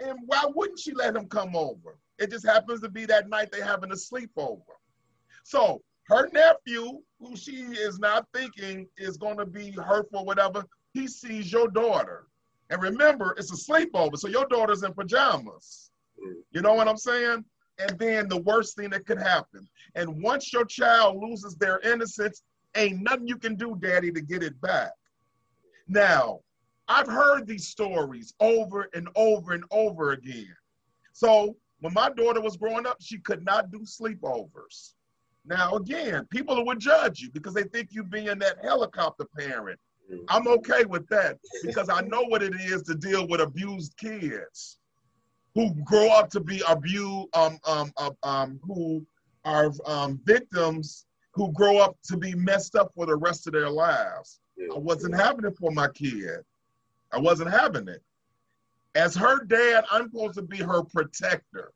And 0.00 0.18
why 0.26 0.44
wouldn't 0.54 0.78
she 0.78 0.92
let 0.92 1.16
him 1.16 1.26
come 1.26 1.56
over? 1.56 1.98
It 2.18 2.30
just 2.30 2.46
happens 2.46 2.80
to 2.80 2.88
be 2.88 3.06
that 3.06 3.28
night 3.28 3.50
they 3.52 3.60
having 3.60 3.90
a 3.90 3.94
sleepover. 3.94 4.62
So 5.42 5.82
her 6.08 6.28
nephew, 6.32 7.00
who 7.18 7.36
she 7.36 7.56
is 7.56 7.98
not 7.98 8.26
thinking 8.34 8.88
is 8.96 9.16
going 9.16 9.38
to 9.38 9.46
be 9.46 9.70
hurtful, 9.72 10.24
whatever, 10.24 10.64
he 10.92 11.08
sees 11.08 11.50
your 11.50 11.68
daughter. 11.68 12.26
And 12.70 12.82
remember, 12.82 13.34
it's 13.38 13.52
a 13.52 13.72
sleepover, 13.72 14.16
so 14.16 14.28
your 14.28 14.46
daughter's 14.46 14.82
in 14.82 14.92
pajamas. 14.92 15.90
You 16.52 16.62
know 16.62 16.74
what 16.74 16.88
I'm 16.88 16.96
saying? 16.96 17.44
And 17.78 17.98
then 17.98 18.28
the 18.28 18.40
worst 18.40 18.76
thing 18.76 18.90
that 18.90 19.06
could 19.06 19.18
happen. 19.18 19.68
And 19.94 20.22
once 20.22 20.52
your 20.52 20.64
child 20.64 21.22
loses 21.22 21.56
their 21.56 21.78
innocence, 21.80 22.42
ain't 22.74 23.02
nothing 23.02 23.28
you 23.28 23.36
can 23.36 23.54
do, 23.54 23.76
daddy, 23.80 24.10
to 24.12 24.20
get 24.20 24.42
it 24.42 24.60
back. 24.60 24.92
Now, 25.88 26.40
I've 26.88 27.06
heard 27.06 27.46
these 27.46 27.66
stories 27.66 28.34
over 28.40 28.88
and 28.94 29.08
over 29.14 29.52
and 29.52 29.64
over 29.70 30.12
again. 30.12 30.56
So 31.12 31.56
when 31.80 31.92
my 31.92 32.10
daughter 32.10 32.40
was 32.40 32.56
growing 32.56 32.86
up, 32.86 32.96
she 33.00 33.18
could 33.18 33.44
not 33.44 33.70
do 33.70 33.80
sleepovers. 33.80 34.94
Now, 35.44 35.74
again, 35.74 36.26
people 36.30 36.64
would 36.64 36.80
judge 36.80 37.20
you 37.20 37.30
because 37.30 37.54
they 37.54 37.64
think 37.64 37.88
you 37.92 38.02
being 38.02 38.38
that 38.38 38.56
helicopter 38.62 39.26
parent. 39.38 39.78
Mm. 40.12 40.24
I'm 40.28 40.48
okay 40.48 40.84
with 40.84 41.06
that 41.08 41.38
because 41.62 41.88
I 41.88 42.00
know 42.02 42.22
what 42.22 42.42
it 42.42 42.54
is 42.54 42.82
to 42.84 42.94
deal 42.94 43.28
with 43.28 43.40
abused 43.40 43.96
kids 43.96 44.78
who 45.56 45.70
grow 45.84 46.10
up 46.10 46.28
to 46.28 46.38
be 46.38 46.62
abused, 46.68 47.34
um, 47.34 47.58
um, 47.66 47.90
uh, 47.96 48.10
um, 48.22 48.60
who 48.62 49.04
are 49.46 49.72
um, 49.86 50.20
victims 50.24 51.06
who 51.32 51.50
grow 51.52 51.78
up 51.78 51.96
to 52.04 52.18
be 52.18 52.34
messed 52.34 52.76
up 52.76 52.92
for 52.94 53.06
the 53.06 53.16
rest 53.16 53.46
of 53.46 53.54
their 53.54 53.70
lives. 53.70 54.38
I 54.60 54.78
wasn't 54.78 55.14
having 55.14 55.46
it 55.46 55.56
for 55.56 55.70
my 55.70 55.88
kid. 55.88 56.40
I 57.10 57.18
wasn't 57.18 57.50
having 57.50 57.88
it. 57.88 58.02
As 58.94 59.16
her 59.16 59.44
dad, 59.44 59.84
I'm 59.90 60.10
supposed 60.10 60.34
to 60.34 60.42
be 60.42 60.58
her 60.58 60.82
protector. 60.82 61.72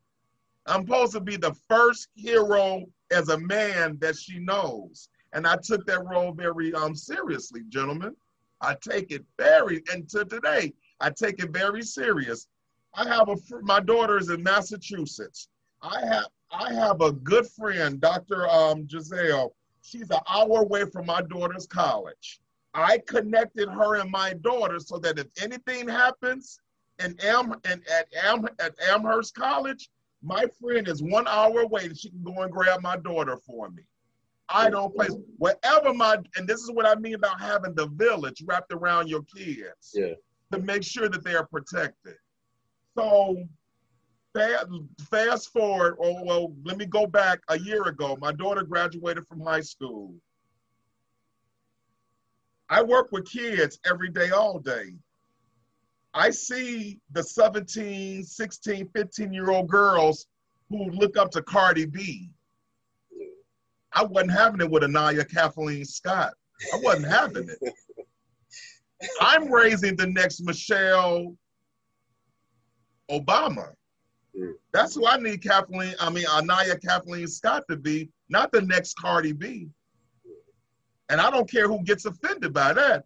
I'm 0.67 0.85
supposed 0.85 1.13
to 1.13 1.19
be 1.19 1.35
the 1.35 1.55
first 1.67 2.09
hero 2.13 2.85
as 3.11 3.29
a 3.29 3.39
man 3.39 3.97
that 3.99 4.15
she 4.15 4.37
knows. 4.37 5.09
And 5.33 5.47
I 5.47 5.55
took 5.55 5.87
that 5.87 6.05
role 6.05 6.33
very 6.33 6.71
um, 6.75 6.95
seriously, 6.95 7.61
gentlemen. 7.67 8.15
I 8.61 8.75
take 8.79 9.11
it 9.11 9.25
very, 9.39 9.81
and 9.91 10.07
to 10.09 10.23
today, 10.23 10.73
I 10.99 11.09
take 11.09 11.43
it 11.43 11.49
very 11.49 11.81
serious. 11.81 12.47
I 12.93 13.07
have 13.07 13.29
a, 13.29 13.37
my 13.61 13.79
daughter 13.79 14.17
is 14.17 14.29
in 14.29 14.43
Massachusetts. 14.43 15.47
I 15.81 16.05
have, 16.05 16.27
I 16.51 16.73
have 16.73 17.01
a 17.01 17.11
good 17.11 17.47
friend, 17.47 17.99
Dr. 17.99 18.47
Um, 18.49 18.87
Giselle. 18.87 19.55
She's 19.81 20.09
an 20.11 20.19
hour 20.29 20.61
away 20.61 20.85
from 20.85 21.05
my 21.05 21.21
daughter's 21.21 21.65
college. 21.65 22.41
I 22.73 22.99
connected 23.07 23.69
her 23.69 23.95
and 23.95 24.11
my 24.11 24.33
daughter 24.33 24.79
so 24.79 24.97
that 24.99 25.19
if 25.19 25.27
anything 25.41 25.87
happens 25.87 26.59
in 27.03 27.17
Am 27.23 27.55
and 27.65 27.81
at 27.89 28.07
Am 28.23 28.47
at 28.59 28.75
Amherst 28.89 29.35
College, 29.35 29.89
my 30.21 30.45
friend 30.59 30.87
is 30.87 31.01
one 31.01 31.27
hour 31.27 31.61
away 31.61 31.85
and 31.85 31.97
she 31.97 32.09
can 32.09 32.23
go 32.23 32.41
and 32.43 32.51
grab 32.51 32.81
my 32.81 32.97
daughter 32.97 33.37
for 33.37 33.69
me. 33.69 33.83
I 34.53 34.69
don't 34.69 34.93
place 34.93 35.15
wherever 35.37 35.93
my 35.93 36.17
and 36.35 36.47
this 36.47 36.61
is 36.61 36.71
what 36.71 36.85
I 36.85 36.95
mean 36.95 37.15
about 37.15 37.39
having 37.39 37.73
the 37.73 37.87
village 37.87 38.43
wrapped 38.45 38.71
around 38.73 39.07
your 39.07 39.23
kids. 39.23 39.93
Yeah. 39.93 40.13
To 40.51 40.59
make 40.59 40.83
sure 40.83 41.07
that 41.09 41.23
they 41.23 41.35
are 41.35 41.45
protected. 41.45 42.15
So 42.97 43.37
fast, 44.33 44.67
fast 45.09 45.49
forward, 45.49 45.95
or 45.97 46.07
oh, 46.07 46.23
well, 46.23 46.53
let 46.63 46.77
me 46.77 46.85
go 46.85 47.07
back 47.07 47.39
a 47.49 47.59
year 47.59 47.83
ago. 47.83 48.17
My 48.19 48.31
daughter 48.31 48.63
graduated 48.63 49.25
from 49.27 49.41
high 49.41 49.61
school. 49.61 50.13
I 52.69 52.81
work 52.81 53.11
with 53.11 53.29
kids 53.29 53.79
every 53.85 54.09
day, 54.09 54.29
all 54.29 54.59
day. 54.59 54.95
I 56.13 56.29
see 56.29 56.99
the 57.11 57.23
17, 57.23 58.23
16, 58.23 58.89
15 58.93 59.33
year 59.33 59.51
old 59.51 59.69
girls 59.69 60.27
who 60.69 60.89
look 60.91 61.17
up 61.17 61.31
to 61.31 61.41
Cardi 61.41 61.85
B. 61.85 62.31
I 63.93 64.03
wasn't 64.03 64.31
having 64.31 64.61
it 64.61 64.69
with 64.69 64.83
Anaya 64.83 65.25
Kathleen 65.25 65.85
Scott. 65.85 66.33
I 66.73 66.79
wasn't 66.81 67.07
having 67.07 67.49
it. 67.49 67.73
I'm 69.21 69.51
raising 69.51 69.95
the 69.95 70.07
next 70.07 70.41
Michelle 70.41 71.35
Obama. 73.11 73.73
That's 74.71 74.95
who 74.95 75.05
I 75.05 75.17
need 75.17 75.43
Kathleen, 75.43 75.93
I 75.99 76.09
mean 76.09 76.25
Anaya 76.27 76.77
Kathleen 76.77 77.27
Scott 77.27 77.63
to 77.69 77.75
be, 77.75 78.09
not 78.29 78.51
the 78.51 78.61
next 78.61 78.95
Cardi 78.97 79.33
B. 79.33 79.67
And 81.09 81.19
I 81.19 81.29
don't 81.29 81.49
care 81.49 81.67
who 81.67 81.83
gets 81.83 82.05
offended 82.05 82.53
by 82.53 82.73
that. 82.73 83.03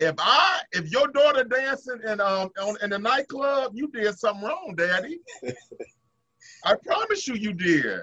If 0.00 0.14
I, 0.18 0.60
if 0.72 0.90
your 0.90 1.08
daughter 1.08 1.44
dancing 1.44 2.00
in 2.06 2.20
um 2.20 2.50
on, 2.60 2.76
in 2.82 2.90
the 2.90 2.98
nightclub, 2.98 3.72
you 3.74 3.88
did 3.88 4.18
something 4.18 4.46
wrong, 4.46 4.74
Daddy. 4.76 5.20
I 6.64 6.74
promise 6.84 7.26
you, 7.26 7.34
you 7.34 7.52
did. 7.52 8.00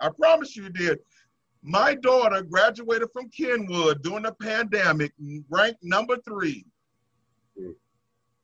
I 0.00 0.10
promise 0.10 0.56
you, 0.56 0.64
you 0.64 0.70
did. 0.70 0.98
My 1.62 1.94
daughter 1.94 2.42
graduated 2.42 3.08
from 3.12 3.28
Kenwood 3.30 4.02
during 4.02 4.22
the 4.22 4.32
pandemic, 4.32 5.12
ranked 5.50 5.82
number 5.82 6.16
three, 6.18 6.64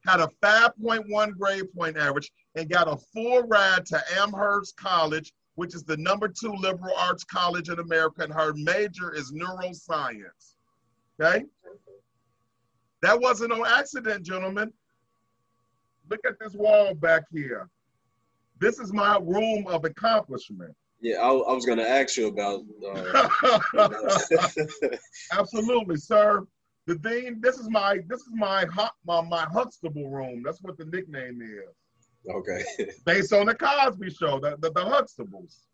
had 0.06 0.20
a 0.20 0.28
5.1 0.42 1.38
grade 1.38 1.72
point 1.74 1.96
average, 1.96 2.30
and 2.54 2.68
got 2.68 2.88
a 2.88 2.96
full 3.12 3.42
ride 3.42 3.86
to 3.86 4.02
Amherst 4.18 4.76
College 4.76 5.32
which 5.54 5.74
is 5.74 5.84
the 5.84 5.96
number 5.96 6.28
two 6.28 6.52
liberal 6.52 6.94
arts 6.96 7.24
college 7.24 7.68
in 7.68 7.78
America, 7.78 8.22
and 8.22 8.32
her 8.32 8.52
major 8.54 9.12
is 9.14 9.32
neuroscience. 9.32 10.54
Okay? 11.20 11.44
That 13.02 13.20
wasn't 13.20 13.50
no 13.50 13.66
accident, 13.66 14.24
gentlemen. 14.24 14.72
Look 16.08 16.20
at 16.26 16.38
this 16.40 16.54
wall 16.54 16.94
back 16.94 17.24
here. 17.32 17.68
This 18.58 18.78
is 18.78 18.92
my 18.92 19.18
room 19.20 19.66
of 19.66 19.84
accomplishment. 19.84 20.74
Yeah, 21.00 21.16
I, 21.16 21.30
I 21.30 21.52
was 21.52 21.66
going 21.66 21.78
to 21.78 21.88
ask 21.88 22.16
you 22.16 22.28
about. 22.28 22.62
Uh, 22.86 23.58
Absolutely, 25.32 25.96
sir. 25.96 26.46
The 26.86 26.96
thing. 26.96 27.40
This 27.40 27.58
is 27.58 27.68
my. 27.70 28.00
This 28.08 28.20
is 28.20 28.32
my 28.32 28.66
my 29.06 29.20
my 29.22 29.46
Huxtable 29.52 30.10
room. 30.10 30.42
That's 30.44 30.62
what 30.62 30.76
the 30.76 30.84
nickname 30.86 31.40
is. 31.42 31.74
Okay. 32.30 32.64
based 33.04 33.32
on 33.32 33.46
the 33.46 33.54
Cosby 33.54 34.10
Show, 34.10 34.38
the, 34.38 34.56
the, 34.60 34.70
the 34.70 34.80
Huxtables. 34.84 35.64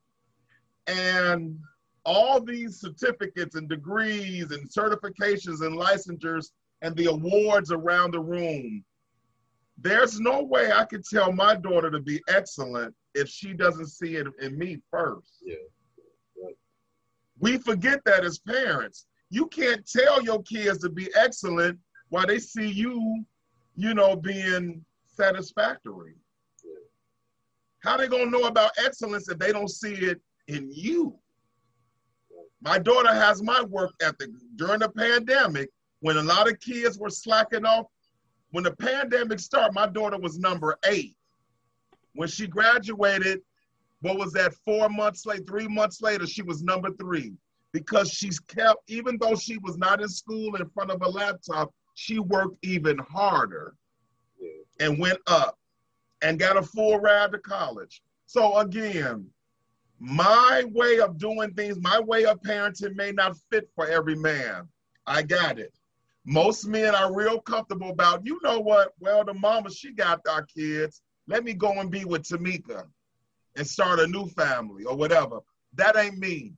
And 0.86 1.58
all 2.04 2.40
these 2.40 2.80
certificates 2.80 3.54
and 3.54 3.68
degrees 3.68 4.50
and 4.50 4.68
certifications 4.70 5.60
and 5.60 5.76
licensures 5.76 6.46
and 6.80 6.96
the 6.96 7.06
awards 7.06 7.70
around 7.70 8.12
the 8.12 8.20
room. 8.20 8.84
There's 9.76 10.18
no 10.18 10.42
way 10.42 10.72
I 10.72 10.84
could 10.84 11.04
tell 11.04 11.32
my 11.32 11.54
daughter 11.54 11.90
to 11.90 12.00
be 12.00 12.20
excellent 12.28 12.94
if 13.14 13.28
she 13.28 13.52
doesn't 13.52 13.88
see 13.88 14.16
it 14.16 14.26
in 14.40 14.58
me 14.58 14.78
first. 14.90 15.42
Yeah. 15.44 15.56
We 17.40 17.58
forget 17.58 18.00
that 18.04 18.24
as 18.24 18.38
parents. 18.38 19.06
You 19.30 19.46
can't 19.46 19.86
tell 19.86 20.22
your 20.22 20.42
kids 20.42 20.78
to 20.78 20.88
be 20.88 21.08
excellent 21.14 21.78
while 22.08 22.26
they 22.26 22.38
see 22.38 22.68
you, 22.68 23.24
you 23.76 23.94
know, 23.94 24.16
being 24.16 24.84
satisfactory. 25.06 26.14
How 27.80 27.96
they 27.96 28.08
gonna 28.08 28.30
know 28.30 28.44
about 28.46 28.72
excellence 28.78 29.28
if 29.28 29.38
they 29.38 29.52
don't 29.52 29.68
see 29.68 29.94
it 29.94 30.20
in 30.48 30.70
you? 30.72 31.18
My 32.60 32.78
daughter 32.78 33.12
has 33.12 33.42
my 33.42 33.62
work 33.62 33.92
ethic. 34.00 34.30
During 34.56 34.80
the 34.80 34.88
pandemic, 34.88 35.70
when 36.00 36.16
a 36.16 36.22
lot 36.22 36.50
of 36.50 36.58
kids 36.60 36.98
were 36.98 37.10
slacking 37.10 37.64
off, 37.64 37.86
when 38.50 38.64
the 38.64 38.74
pandemic 38.76 39.38
started, 39.40 39.74
my 39.74 39.86
daughter 39.86 40.18
was 40.18 40.38
number 40.38 40.78
eight. 40.86 41.14
When 42.14 42.28
she 42.28 42.46
graduated, 42.46 43.40
what 44.00 44.18
was 44.18 44.32
that, 44.32 44.54
four 44.64 44.88
months 44.88 45.26
later, 45.26 45.44
three 45.44 45.68
months 45.68 46.00
later, 46.00 46.26
she 46.26 46.42
was 46.42 46.62
number 46.62 46.90
three. 46.92 47.34
Because 47.72 48.10
she's 48.10 48.40
kept, 48.40 48.78
even 48.88 49.18
though 49.20 49.36
she 49.36 49.58
was 49.58 49.76
not 49.76 50.00
in 50.00 50.08
school 50.08 50.56
in 50.56 50.68
front 50.70 50.90
of 50.90 51.02
a 51.02 51.08
laptop, 51.08 51.72
she 51.94 52.18
worked 52.18 52.56
even 52.62 52.98
harder 52.98 53.74
and 54.80 54.98
went 54.98 55.18
up 55.26 55.58
and 56.22 56.38
got 56.38 56.56
a 56.56 56.62
full 56.62 56.98
ride 56.98 57.32
to 57.32 57.38
college. 57.38 58.02
So 58.26 58.58
again, 58.58 59.26
my 59.98 60.64
way 60.72 61.00
of 61.00 61.18
doing 61.18 61.52
things, 61.54 61.78
my 61.80 62.00
way 62.00 62.24
of 62.24 62.40
parenting 62.40 62.94
may 62.94 63.12
not 63.12 63.36
fit 63.50 63.68
for 63.74 63.86
every 63.86 64.14
man. 64.16 64.68
I 65.06 65.22
got 65.22 65.58
it. 65.58 65.72
Most 66.24 66.66
men 66.66 66.94
are 66.94 67.14
real 67.14 67.40
comfortable 67.40 67.90
about, 67.90 68.26
you 68.26 68.38
know 68.42 68.60
what? 68.60 68.92
Well, 69.00 69.24
the 69.24 69.34
mama, 69.34 69.70
she 69.70 69.92
got 69.92 70.20
our 70.28 70.42
kids. 70.42 71.00
Let 71.26 71.42
me 71.42 71.54
go 71.54 71.72
and 71.72 71.90
be 71.90 72.04
with 72.04 72.22
Tamika 72.22 72.84
and 73.56 73.66
start 73.66 73.98
a 73.98 74.06
new 74.06 74.26
family 74.28 74.84
or 74.84 74.94
whatever. 74.94 75.40
That 75.74 75.96
ain't 75.96 76.18
me. 76.18 76.52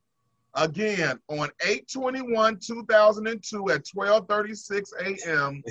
Again, 0.54 1.18
on 1.28 1.48
821 1.64 2.58
2002 2.58 3.58
at 3.70 3.86
1236 3.92 4.92
a.m., 5.00 5.62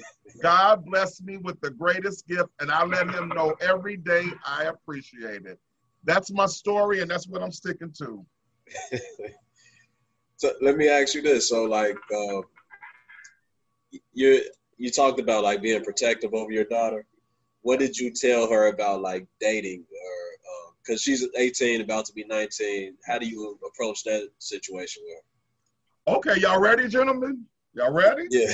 God 0.41 0.85
blessed 0.85 1.23
me 1.23 1.37
with 1.37 1.59
the 1.59 1.69
greatest 1.69 2.27
gift, 2.27 2.49
and 2.61 2.71
I 2.71 2.85
let 2.85 3.09
him 3.09 3.27
know 3.29 3.55
every 3.59 3.97
day 3.97 4.25
I 4.45 4.65
appreciate 4.65 5.45
it. 5.45 5.59
That's 6.05 6.31
my 6.31 6.45
story, 6.45 7.01
and 7.01 7.11
that's 7.11 7.27
what 7.27 7.43
I'm 7.43 7.51
sticking 7.51 7.91
to. 7.99 8.25
so 10.37 10.53
let 10.61 10.77
me 10.77 10.87
ask 10.87 11.13
you 11.13 11.21
this. 11.21 11.49
So, 11.49 11.65
like, 11.65 11.97
uh, 12.15 12.41
you 14.13 14.43
you 14.77 14.89
talked 14.89 15.19
about 15.19 15.43
like 15.43 15.61
being 15.61 15.83
protective 15.83 16.33
over 16.33 16.51
your 16.51 16.65
daughter. 16.65 17.05
What 17.61 17.79
did 17.79 17.97
you 17.97 18.11
tell 18.11 18.49
her 18.49 18.67
about 18.67 19.01
like 19.01 19.27
dating 19.41 19.81
or 19.81 20.18
because 20.89 21.03
she's 21.03 21.27
18, 21.37 21.81
about 21.81 22.05
to 22.05 22.13
be 22.13 22.25
19? 22.25 22.95
How 23.05 23.19
do 23.19 23.27
you 23.27 23.59
approach 23.67 24.03
that 24.05 24.27
situation 24.39 25.03
with 25.05 25.17
her? 25.17 26.17
Okay, 26.17 26.39
y'all 26.39 26.59
ready, 26.59 26.87
gentlemen? 26.87 27.45
Y'all 27.75 27.93
ready? 27.93 28.25
Yeah. 28.31 28.49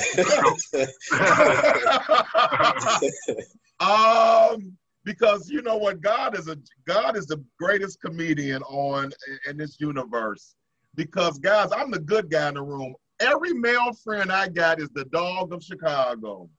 um, 3.80 4.78
because 5.06 5.50
you 5.50 5.62
know 5.62 5.78
what, 5.78 6.02
God 6.02 6.38
is 6.38 6.50
a 6.50 6.58
God 6.86 7.16
is 7.16 7.26
the 7.26 7.42
greatest 7.58 8.02
comedian 8.02 8.62
on 8.64 9.14
in 9.48 9.56
this 9.56 9.80
universe. 9.80 10.56
Because 10.96 11.40
guys, 11.40 11.70
I'm 11.72 11.92
the 11.92 12.00
good 12.00 12.30
guy 12.30 12.50
in 12.50 12.56
the 12.56 12.62
room 12.62 12.96
every 13.20 13.54
male 13.54 13.94
friend 14.04 14.32
I 14.32 14.48
got 14.48 14.82
is 14.82 14.90
the 14.90 15.06
dog 15.06 15.54
of 15.54 15.64
Chicago. 15.64 16.50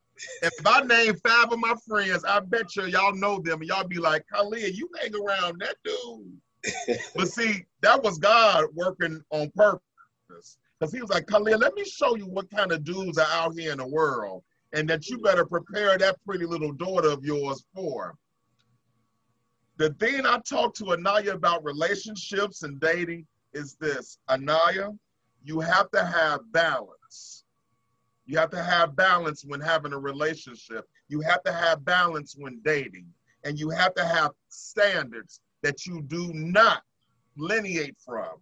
If 0.42 0.52
I 0.64 0.83
name 0.83 1.14
five 1.16 1.52
of 1.52 1.59
my 1.59 1.74
friends, 1.87 2.24
I 2.24 2.40
bet 2.40 2.74
you 2.76 2.87
y'all 2.87 3.14
know 3.14 3.38
them 3.40 3.61
and 3.61 3.68
y'all 3.68 3.87
be 3.87 3.98
like, 3.98 4.24
Khalid, 4.33 4.76
you 4.76 4.88
hang 5.00 5.14
around 5.14 5.61
that 5.61 5.76
dude. 5.85 6.98
but 7.14 7.29
see, 7.29 7.64
that 7.83 8.02
was 8.02 8.18
God 8.18 8.66
working 8.74 9.22
on 9.31 9.50
purpose. 9.55 10.59
Because 10.79 10.92
he 10.92 11.00
was 11.00 11.11
like, 11.11 11.26
Khalid, 11.26 11.61
let 11.61 11.74
me 11.74 11.85
show 11.85 12.16
you 12.16 12.26
what 12.26 12.50
kind 12.50 12.72
of 12.72 12.85
dudes 12.85 13.18
are 13.18 13.29
out 13.31 13.59
here 13.59 13.72
in 13.72 13.79
the 13.79 13.87
world. 13.87 14.42
And 14.72 14.88
that 14.90 15.09
you 15.09 15.18
better 15.18 15.46
prepare 15.46 15.96
that 15.96 16.22
pretty 16.26 16.44
little 16.44 16.72
daughter 16.72 17.09
of 17.09 17.24
yours 17.24 17.64
for. 17.74 18.14
The 19.79 19.90
thing 19.94 20.26
I 20.26 20.38
talked 20.38 20.76
to 20.79 20.92
Anaya 20.92 21.35
about 21.35 21.64
relationships 21.64 22.62
and 22.62 22.81
dating 22.81 23.26
is 23.52 23.74
this 23.74 24.18
Anaya, 24.29 24.90
you 25.44 25.61
have 25.61 25.90
to 25.92 26.05
have 26.05 26.40
balance. 26.52 27.44
You 28.27 28.39
have 28.39 28.51
to 28.51 28.62
have 28.62 28.97
balance 28.97 29.45
when 29.45 29.61
having 29.61 29.93
a 29.93 29.99
relationship. 29.99 30.85
You 31.09 31.21
have 31.21 31.43
to 31.45 31.53
have 31.53 31.85
balance 31.85 32.35
when 32.37 32.61
dating. 32.65 33.07
And 33.45 33.59
you 33.59 33.71
have 33.71 33.95
to 33.95 34.05
have 34.05 34.33
standards 34.49 35.41
that 35.62 35.87
you 35.87 36.03
do 36.03 36.33
not 36.33 36.83
lineate 37.37 37.97
from. 38.05 38.41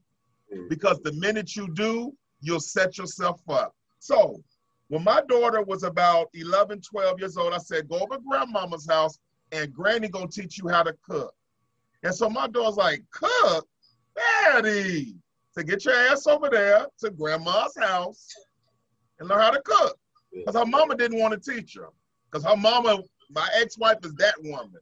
Mm. 0.54 0.68
Because 0.70 1.00
the 1.00 1.12
minute 1.12 1.54
you 1.54 1.68
do, 1.74 2.14
you'll 2.40 2.60
set 2.60 2.96
yourself 2.96 3.40
up. 3.48 3.74
So 3.98 4.42
when 4.88 5.04
my 5.04 5.22
daughter 5.28 5.62
was 5.62 5.82
about 5.82 6.28
11, 6.34 6.80
12 6.80 7.18
years 7.18 7.36
old, 7.36 7.52
I 7.52 7.58
said, 7.58 7.88
go 7.88 8.00
over 8.00 8.18
grandmama's 8.18 8.88
house 8.88 9.18
and 9.52 9.72
granny 9.72 10.08
gonna 10.08 10.28
teach 10.28 10.58
you 10.58 10.68
how 10.68 10.82
to 10.82 10.94
cook. 11.06 11.34
And 12.02 12.14
so 12.14 12.28
my 12.28 12.46
daughter's 12.46 12.76
like, 12.76 13.02
cook? 13.10 13.66
Daddy, 14.16 15.14
to 15.56 15.64
get 15.64 15.84
your 15.84 15.94
ass 15.94 16.26
over 16.26 16.48
there 16.48 16.86
to 17.00 17.10
grandma's 17.10 17.76
house 17.76 18.28
and 19.18 19.28
learn 19.28 19.40
how 19.40 19.50
to 19.50 19.62
cook. 19.62 19.98
Because 20.32 20.56
her 20.56 20.66
mama 20.66 20.96
didn't 20.96 21.18
want 21.18 21.40
to 21.40 21.52
teach 21.52 21.74
her. 21.74 21.88
Because 22.30 22.44
her 22.44 22.56
mama, 22.56 23.00
my 23.30 23.48
ex-wife 23.54 23.98
is 24.02 24.14
that 24.14 24.34
woman. 24.42 24.80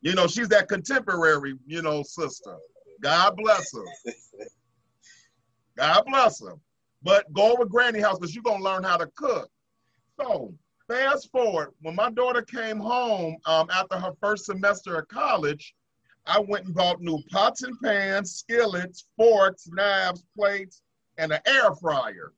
You 0.00 0.14
know, 0.14 0.26
she's 0.26 0.48
that 0.48 0.68
contemporary, 0.68 1.54
you 1.66 1.82
know, 1.82 2.02
sister. 2.02 2.56
God 3.00 3.36
bless 3.36 3.72
her. 3.74 3.84
God 5.76 6.04
bless 6.06 6.40
her. 6.42 6.54
But 7.02 7.30
go 7.32 7.52
over 7.52 7.64
granny 7.64 8.00
house 8.00 8.18
because 8.18 8.34
you're 8.34 8.44
gonna 8.44 8.62
learn 8.62 8.82
how 8.82 8.96
to 8.96 9.06
cook. 9.16 9.50
So 10.20 10.54
fast 10.88 11.30
forward, 11.30 11.72
when 11.80 11.94
my 11.94 12.10
daughter 12.10 12.42
came 12.42 12.78
home 12.78 13.36
um, 13.46 13.68
after 13.70 13.98
her 13.98 14.12
first 14.20 14.46
semester 14.46 14.96
of 14.96 15.08
college, 15.08 15.74
I 16.26 16.40
went 16.40 16.66
and 16.66 16.74
bought 16.74 17.02
new 17.02 17.18
pots 17.30 17.62
and 17.62 17.78
pans, 17.82 18.36
skillets, 18.36 19.06
forks, 19.16 19.68
knives, 19.68 20.24
plates, 20.36 20.82
and 21.18 21.32
an 21.32 21.40
air 21.46 21.74
fryer. 21.74 22.32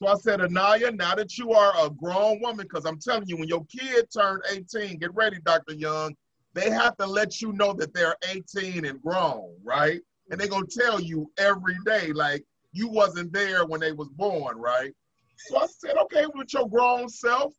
So 0.00 0.06
I 0.06 0.14
said, 0.14 0.40
Anaya, 0.40 0.92
now 0.92 1.16
that 1.16 1.36
you 1.38 1.52
are 1.52 1.72
a 1.84 1.90
grown 1.90 2.40
woman, 2.40 2.66
because 2.70 2.84
I'm 2.84 3.00
telling 3.00 3.26
you, 3.26 3.36
when 3.36 3.48
your 3.48 3.64
kid 3.66 4.06
turned 4.16 4.42
18, 4.50 4.98
get 4.98 5.12
ready, 5.14 5.38
Dr. 5.44 5.74
Young, 5.74 6.14
they 6.54 6.70
have 6.70 6.96
to 6.98 7.06
let 7.06 7.40
you 7.40 7.52
know 7.52 7.72
that 7.74 7.92
they're 7.94 8.16
18 8.28 8.84
and 8.84 9.02
grown, 9.02 9.54
right? 9.64 10.00
And 10.30 10.40
they're 10.40 10.48
gonna 10.48 10.66
tell 10.66 11.00
you 11.00 11.30
every 11.36 11.76
day, 11.84 12.12
like 12.12 12.44
you 12.72 12.88
wasn't 12.88 13.32
there 13.32 13.66
when 13.66 13.80
they 13.80 13.92
was 13.92 14.08
born, 14.10 14.56
right? 14.56 14.92
So 15.36 15.58
I 15.58 15.66
said, 15.66 15.96
okay, 15.96 16.26
with 16.34 16.52
your 16.52 16.68
grown 16.68 17.08
self, 17.08 17.54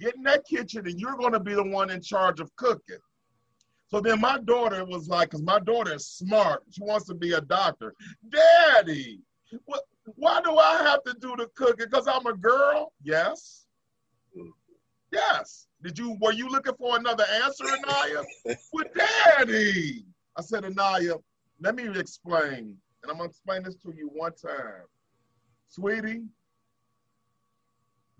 get 0.00 0.16
in 0.16 0.22
that 0.24 0.44
kitchen 0.44 0.86
and 0.86 1.00
you're 1.00 1.16
gonna 1.16 1.40
be 1.40 1.54
the 1.54 1.64
one 1.64 1.90
in 1.90 2.02
charge 2.02 2.40
of 2.40 2.54
cooking. 2.56 2.98
So 3.88 4.00
then 4.00 4.20
my 4.20 4.38
daughter 4.38 4.84
was 4.84 5.08
like, 5.08 5.30
because 5.30 5.42
my 5.42 5.60
daughter 5.60 5.94
is 5.94 6.08
smart. 6.08 6.64
She 6.70 6.82
wants 6.82 7.06
to 7.06 7.14
be 7.14 7.32
a 7.32 7.40
doctor. 7.40 7.94
Daddy, 8.28 9.20
what, 9.64 9.82
why 10.14 10.40
do 10.42 10.56
I 10.56 10.82
have 10.84 11.02
to 11.04 11.14
do 11.20 11.34
the 11.36 11.48
cooking? 11.54 11.86
Because 11.90 12.06
I'm 12.06 12.26
a 12.26 12.34
girl? 12.34 12.92
Yes. 13.02 13.66
Yes. 15.12 15.66
Did 15.82 15.98
you 15.98 16.16
were 16.20 16.32
you 16.32 16.48
looking 16.48 16.74
for 16.78 16.96
another 16.96 17.24
answer, 17.44 17.64
Anaya? 17.64 18.22
With 18.72 18.88
daddy. 18.94 20.04
I 20.36 20.42
said, 20.42 20.64
Anaya, 20.64 21.14
let 21.60 21.74
me 21.74 21.88
explain. 21.98 22.76
And 23.02 23.10
I'm 23.10 23.18
gonna 23.18 23.28
explain 23.28 23.62
this 23.62 23.76
to 23.76 23.92
you 23.96 24.10
one 24.12 24.32
time. 24.32 24.84
Sweetie, 25.68 26.24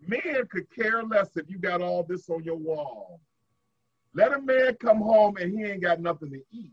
men 0.00 0.46
could 0.50 0.70
care 0.74 1.02
less 1.02 1.30
if 1.36 1.48
you 1.48 1.58
got 1.58 1.82
all 1.82 2.02
this 2.02 2.28
on 2.28 2.42
your 2.44 2.56
wall. 2.56 3.20
Let 4.14 4.32
a 4.32 4.40
man 4.40 4.76
come 4.80 4.98
home 4.98 5.36
and 5.36 5.52
he 5.52 5.64
ain't 5.64 5.82
got 5.82 6.00
nothing 6.00 6.30
to 6.30 6.40
eat. 6.50 6.72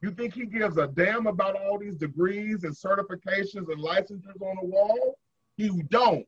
You 0.00 0.12
think 0.12 0.34
he 0.34 0.46
gives 0.46 0.76
a 0.76 0.86
damn 0.86 1.26
about 1.26 1.56
all 1.56 1.78
these 1.78 1.96
degrees 1.96 2.64
and 2.64 2.74
certifications 2.74 3.70
and 3.70 3.80
licenses 3.80 4.36
on 4.40 4.56
the 4.60 4.66
wall? 4.66 5.18
He 5.56 5.68
don't. 5.88 6.26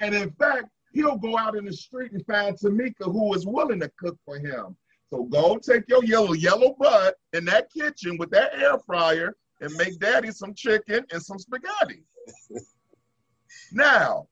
And 0.00 0.14
in 0.14 0.30
fact, 0.32 0.66
he'll 0.92 1.16
go 1.16 1.38
out 1.38 1.56
in 1.56 1.64
the 1.64 1.72
street 1.72 2.12
and 2.12 2.26
find 2.26 2.58
Tamika 2.58 3.04
who 3.04 3.32
is 3.34 3.46
willing 3.46 3.80
to 3.80 3.90
cook 3.98 4.18
for 4.24 4.38
him. 4.38 4.76
So 5.10 5.24
go 5.24 5.58
take 5.58 5.84
your 5.88 6.04
yellow 6.04 6.32
yellow 6.32 6.74
butt 6.78 7.16
in 7.32 7.44
that 7.44 7.70
kitchen 7.70 8.16
with 8.16 8.30
that 8.30 8.54
air 8.58 8.78
fryer 8.84 9.36
and 9.60 9.72
make 9.76 9.98
daddy 9.98 10.32
some 10.32 10.54
chicken 10.54 11.04
and 11.12 11.22
some 11.22 11.38
spaghetti. 11.38 12.02
now, 13.72 14.26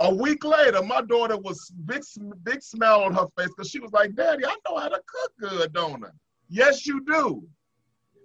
a 0.00 0.14
week 0.14 0.44
later, 0.44 0.82
my 0.82 1.02
daughter 1.02 1.36
was 1.36 1.72
big, 1.84 2.02
big 2.42 2.62
smile 2.62 3.02
on 3.02 3.14
her 3.14 3.26
face 3.36 3.48
because 3.48 3.70
she 3.70 3.80
was 3.80 3.92
like, 3.92 4.14
Daddy, 4.14 4.44
I 4.44 4.56
know 4.66 4.78
how 4.78 4.88
to 4.88 5.00
cook 5.06 5.32
good, 5.38 5.72
don't 5.72 6.04
I? 6.04 6.08
Yes, 6.50 6.84
you 6.84 7.04
do. 7.04 7.46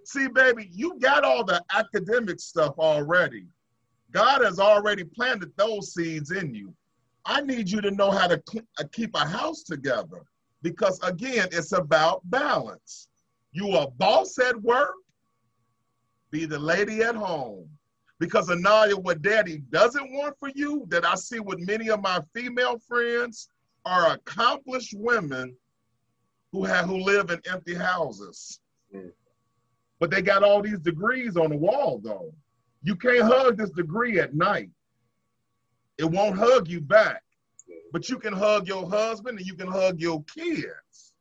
See, 0.03 0.27
baby, 0.27 0.67
you 0.71 0.97
got 0.99 1.23
all 1.23 1.43
the 1.43 1.63
academic 1.73 2.39
stuff 2.39 2.73
already. 2.79 3.45
God 4.11 4.43
has 4.43 4.59
already 4.59 5.03
planted 5.03 5.51
those 5.57 5.93
seeds 5.93 6.31
in 6.31 6.53
you. 6.53 6.73
I 7.25 7.41
need 7.41 7.69
you 7.69 7.81
to 7.81 7.91
know 7.91 8.09
how 8.09 8.27
to 8.27 8.41
uh, 8.79 8.83
keep 8.91 9.11
a 9.15 9.25
house 9.25 9.61
together 9.61 10.23
because, 10.63 10.99
again, 11.01 11.49
it's 11.51 11.71
about 11.71 12.21
balance. 12.29 13.09
You 13.51 13.69
are 13.71 13.89
boss 13.97 14.37
at 14.39 14.59
work, 14.61 14.93
be 16.31 16.45
the 16.45 16.59
lady 16.59 17.03
at 17.03 17.15
home. 17.15 17.69
Because 18.19 18.49
Anaya, 18.49 18.95
what 18.95 19.21
daddy 19.21 19.59
doesn't 19.69 20.13
want 20.13 20.35
for 20.39 20.49
you, 20.55 20.85
that 20.89 21.05
I 21.05 21.15
see 21.15 21.39
with 21.39 21.59
many 21.59 21.89
of 21.89 22.01
my 22.01 22.21
female 22.33 22.79
friends, 22.87 23.49
are 23.85 24.13
accomplished 24.13 24.93
women 24.97 25.55
who 26.55 26.63
have 26.63 26.85
who 26.85 26.99
live 26.99 27.31
in 27.31 27.41
empty 27.51 27.75
houses. 27.75 28.61
Mm. 28.95 29.11
But 29.99 30.09
they 30.09 30.21
got 30.21 30.41
all 30.41 30.61
these 30.61 30.79
degrees 30.79 31.35
on 31.35 31.49
the 31.49 31.57
wall 31.57 31.99
though. 32.01 32.33
You 32.81 32.95
can't 32.95 33.23
hug 33.23 33.57
this 33.57 33.71
degree 33.71 34.19
at 34.19 34.35
night. 34.35 34.69
It 35.97 36.05
won't 36.05 36.37
hug 36.37 36.69
you 36.69 36.79
back. 36.79 37.23
But 37.91 38.07
you 38.07 38.17
can 38.17 38.31
hug 38.31 38.69
your 38.69 38.89
husband 38.89 39.37
and 39.37 39.45
you 39.45 39.55
can 39.55 39.67
hug 39.67 39.99
your 39.99 40.23
kids. 40.33 41.13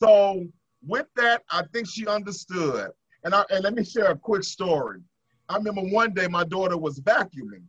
So 0.00 0.46
with 0.86 1.06
that, 1.16 1.42
I 1.50 1.64
think 1.72 1.88
she 1.88 2.06
understood. 2.06 2.90
And 3.24 3.34
I, 3.34 3.44
and 3.50 3.64
let 3.64 3.74
me 3.74 3.82
share 3.82 4.12
a 4.12 4.16
quick 4.16 4.44
story. 4.44 5.00
I 5.48 5.56
remember 5.56 5.82
one 5.82 6.14
day 6.14 6.28
my 6.28 6.44
daughter 6.44 6.76
was 6.76 7.00
vacuuming, 7.00 7.64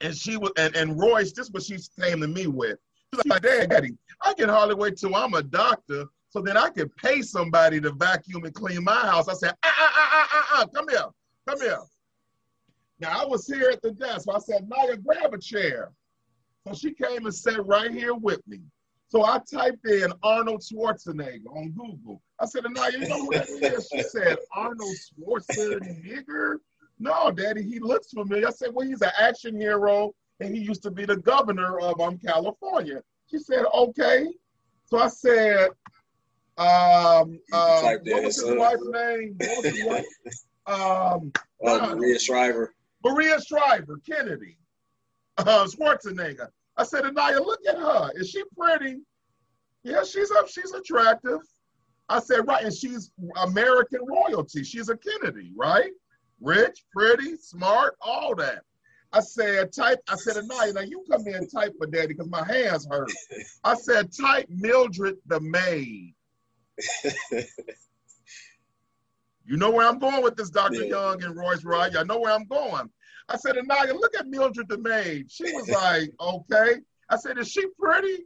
and 0.00 0.14
she 0.14 0.36
was 0.36 0.52
and, 0.56 0.74
and 0.76 1.00
Royce, 1.00 1.32
this 1.32 1.50
what 1.50 1.64
she 1.64 1.78
came 2.00 2.20
to 2.20 2.28
me 2.28 2.46
with. 2.46 2.78
She's 3.22 3.26
like, 3.30 3.42
Dad, 3.42 3.70
Daddy, 3.70 3.96
I 4.20 4.34
can 4.34 4.48
hardly 4.48 4.74
wait 4.74 4.96
till 4.96 5.14
I'm 5.14 5.34
a 5.34 5.42
doctor 5.42 6.06
so 6.34 6.40
then 6.40 6.56
I 6.56 6.68
can 6.68 6.88
pay 6.88 7.22
somebody 7.22 7.80
to 7.80 7.92
vacuum 7.92 8.44
and 8.44 8.52
clean 8.52 8.82
my 8.82 9.06
house. 9.06 9.28
I 9.28 9.34
said, 9.34 9.54
ah, 9.62 9.72
ah, 9.78 9.92
ah, 9.94 10.10
ah, 10.12 10.28
ah, 10.32 10.46
ah, 10.54 10.66
come 10.74 10.88
here, 10.88 11.06
come 11.46 11.60
here. 11.60 11.78
Now 12.98 13.22
I 13.22 13.24
was 13.24 13.46
here 13.46 13.70
at 13.72 13.80
the 13.82 13.92
desk. 13.92 14.22
So 14.22 14.32
I 14.32 14.40
said, 14.40 14.68
Maya, 14.68 14.96
grab 14.96 15.32
a 15.32 15.38
chair. 15.38 15.92
So 16.66 16.74
she 16.74 16.92
came 16.92 17.26
and 17.26 17.34
sat 17.34 17.64
right 17.64 17.92
here 17.92 18.14
with 18.14 18.40
me. 18.48 18.62
So 19.06 19.24
I 19.24 19.38
typed 19.48 19.86
in 19.86 20.12
Arnold 20.24 20.62
Schwarzenegger 20.62 21.46
on 21.54 21.70
Google. 21.70 22.20
I 22.40 22.46
said, 22.46 22.66
Anaya, 22.66 22.98
you 22.98 23.06
know 23.06 23.26
who 23.26 23.30
that 23.30 23.48
is? 23.48 23.88
She 23.92 24.02
said, 24.02 24.38
Arnold 24.52 24.96
Schwarzenegger. 25.20 26.56
No, 26.98 27.30
Daddy, 27.30 27.62
he 27.62 27.78
looks 27.78 28.10
familiar. 28.10 28.48
I 28.48 28.50
said, 28.50 28.70
Well, 28.72 28.88
he's 28.88 29.02
an 29.02 29.12
action 29.20 29.54
hero 29.54 30.12
and 30.40 30.54
he 30.54 30.62
used 30.62 30.82
to 30.82 30.90
be 30.90 31.04
the 31.04 31.16
governor 31.16 31.78
of 31.80 32.00
um, 32.00 32.18
California. 32.18 33.02
She 33.30 33.38
said, 33.38 33.64
Okay. 33.72 34.26
So 34.86 34.98
I 34.98 35.08
said, 35.08 35.68
um, 36.56 37.40
uh, 37.52 37.96
what 38.04 38.24
was 38.24 38.36
his 38.36 38.56
wife's 38.56 38.84
name? 38.84 39.34
What 39.38 39.64
was 39.64 39.74
his 39.74 39.84
wife? 39.84 40.04
um, 40.66 41.32
uh, 41.66 41.94
Maria 41.94 42.18
Shriver. 42.18 42.74
Maria 43.04 43.38
Shriver, 43.40 44.00
Kennedy, 44.08 44.56
uh, 45.38 45.66
Schwarzenegger. 45.66 46.48
I 46.76 46.84
said, 46.84 47.04
Anaya, 47.04 47.40
look 47.40 47.60
at 47.68 47.76
her. 47.76 48.10
Is 48.14 48.30
she 48.30 48.42
pretty? 48.56 49.00
Yeah, 49.82 50.02
she's 50.04 50.30
up. 50.30 50.48
She's 50.48 50.72
attractive. 50.72 51.40
I 52.08 52.20
said, 52.20 52.46
right, 52.46 52.64
and 52.64 52.74
she's 52.74 53.10
American 53.42 54.00
royalty. 54.06 54.64
She's 54.64 54.88
a 54.88 54.96
Kennedy, 54.96 55.52
right? 55.56 55.90
Rich, 56.40 56.84
pretty, 56.94 57.36
smart, 57.36 57.96
all 58.00 58.34
that. 58.36 58.62
I 59.14 59.20
said, 59.20 59.72
type, 59.72 60.00
I 60.08 60.16
said, 60.16 60.36
Anaya, 60.36 60.72
now 60.72 60.80
you 60.80 61.04
come 61.08 61.24
in 61.28 61.34
and 61.36 61.50
type 61.50 61.72
for 61.78 61.86
daddy 61.86 62.08
because 62.08 62.28
my 62.28 62.44
hands 62.44 62.84
hurt. 62.90 63.12
I 63.64 63.76
said, 63.76 64.10
type 64.12 64.48
Mildred 64.50 65.18
the 65.26 65.38
maid. 65.38 66.14
you 69.46 69.56
know 69.56 69.70
where 69.70 69.86
I'm 69.86 70.00
going 70.00 70.24
with 70.24 70.34
this, 70.34 70.50
Dr. 70.50 70.82
Yeah. 70.82 70.88
Young 70.88 71.22
and 71.22 71.36
Royce 71.36 71.62
Wright. 71.62 71.96
I 71.96 72.02
know 72.02 72.18
where 72.18 72.32
I'm 72.32 72.46
going. 72.46 72.90
I 73.28 73.36
said, 73.36 73.56
Anaya, 73.56 73.94
look 73.94 74.16
at 74.16 74.26
Mildred 74.26 74.68
the 74.68 74.78
maid. 74.78 75.30
She 75.30 75.44
was 75.52 75.68
like, 75.82 76.10
okay. 76.20 76.80
I 77.08 77.16
said, 77.16 77.38
is 77.38 77.48
she 77.48 77.64
pretty? 77.78 78.24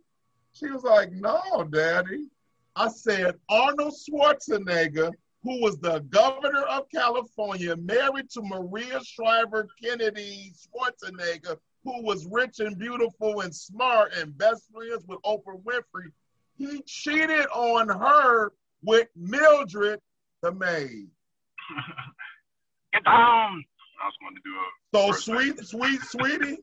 She 0.54 0.68
was 0.68 0.84
like, 0.84 1.12
no, 1.12 1.64
daddy. 1.70 2.28
I 2.74 2.88
said, 2.88 3.34
Arnold 3.50 3.92
Schwarzenegger, 3.92 5.12
who 5.42 5.60
was 5.60 5.78
the 5.78 6.00
governor 6.10 6.62
of 6.62 6.88
California, 6.92 7.76
married 7.76 8.30
to 8.30 8.42
Maria 8.42 9.00
Shriver 9.04 9.68
Kennedy 9.82 10.52
Schwarzenegger, 10.54 11.56
who 11.84 12.02
was 12.02 12.26
rich 12.26 12.60
and 12.60 12.78
beautiful 12.78 13.40
and 13.40 13.54
smart 13.54 14.12
and 14.16 14.36
best 14.36 14.64
friends 14.72 15.04
with 15.06 15.20
Oprah 15.22 15.62
Winfrey. 15.62 16.10
He 16.56 16.82
cheated 16.82 17.46
on 17.54 17.88
her 17.88 18.52
with 18.82 19.08
Mildred, 19.16 20.00
the 20.42 20.52
maid. 20.52 21.08
Get 22.92 23.04
down. 23.04 23.14
Um, 23.14 23.64
I 24.02 24.06
was 24.06 24.14
going 24.20 24.34
to 24.34 24.40
do 24.44 24.54
a. 24.54 25.12
So 25.12 25.12
sweet, 25.12 25.58
sweet, 25.64 26.00
sweetie, 26.02 26.58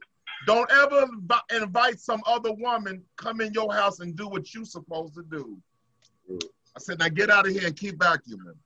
don't 0.46 0.70
ever 0.72 1.08
invite 1.52 2.00
some 2.00 2.22
other 2.26 2.52
woman 2.54 3.04
come 3.18 3.42
in 3.42 3.54
your 3.54 3.74
house 3.74 4.00
and 4.00 4.16
do 4.16 4.28
what 4.28 4.54
you're 4.54 4.66
supposed 4.66 5.16
to 5.16 5.24
do. 5.24 5.58
I 6.32 6.80
said, 6.80 7.00
now 7.00 7.10
get 7.10 7.30
out 7.30 7.48
of 7.48 7.54
here 7.54 7.68
and 7.68 7.76
keep 7.76 7.98
vacuuming. 7.98 8.58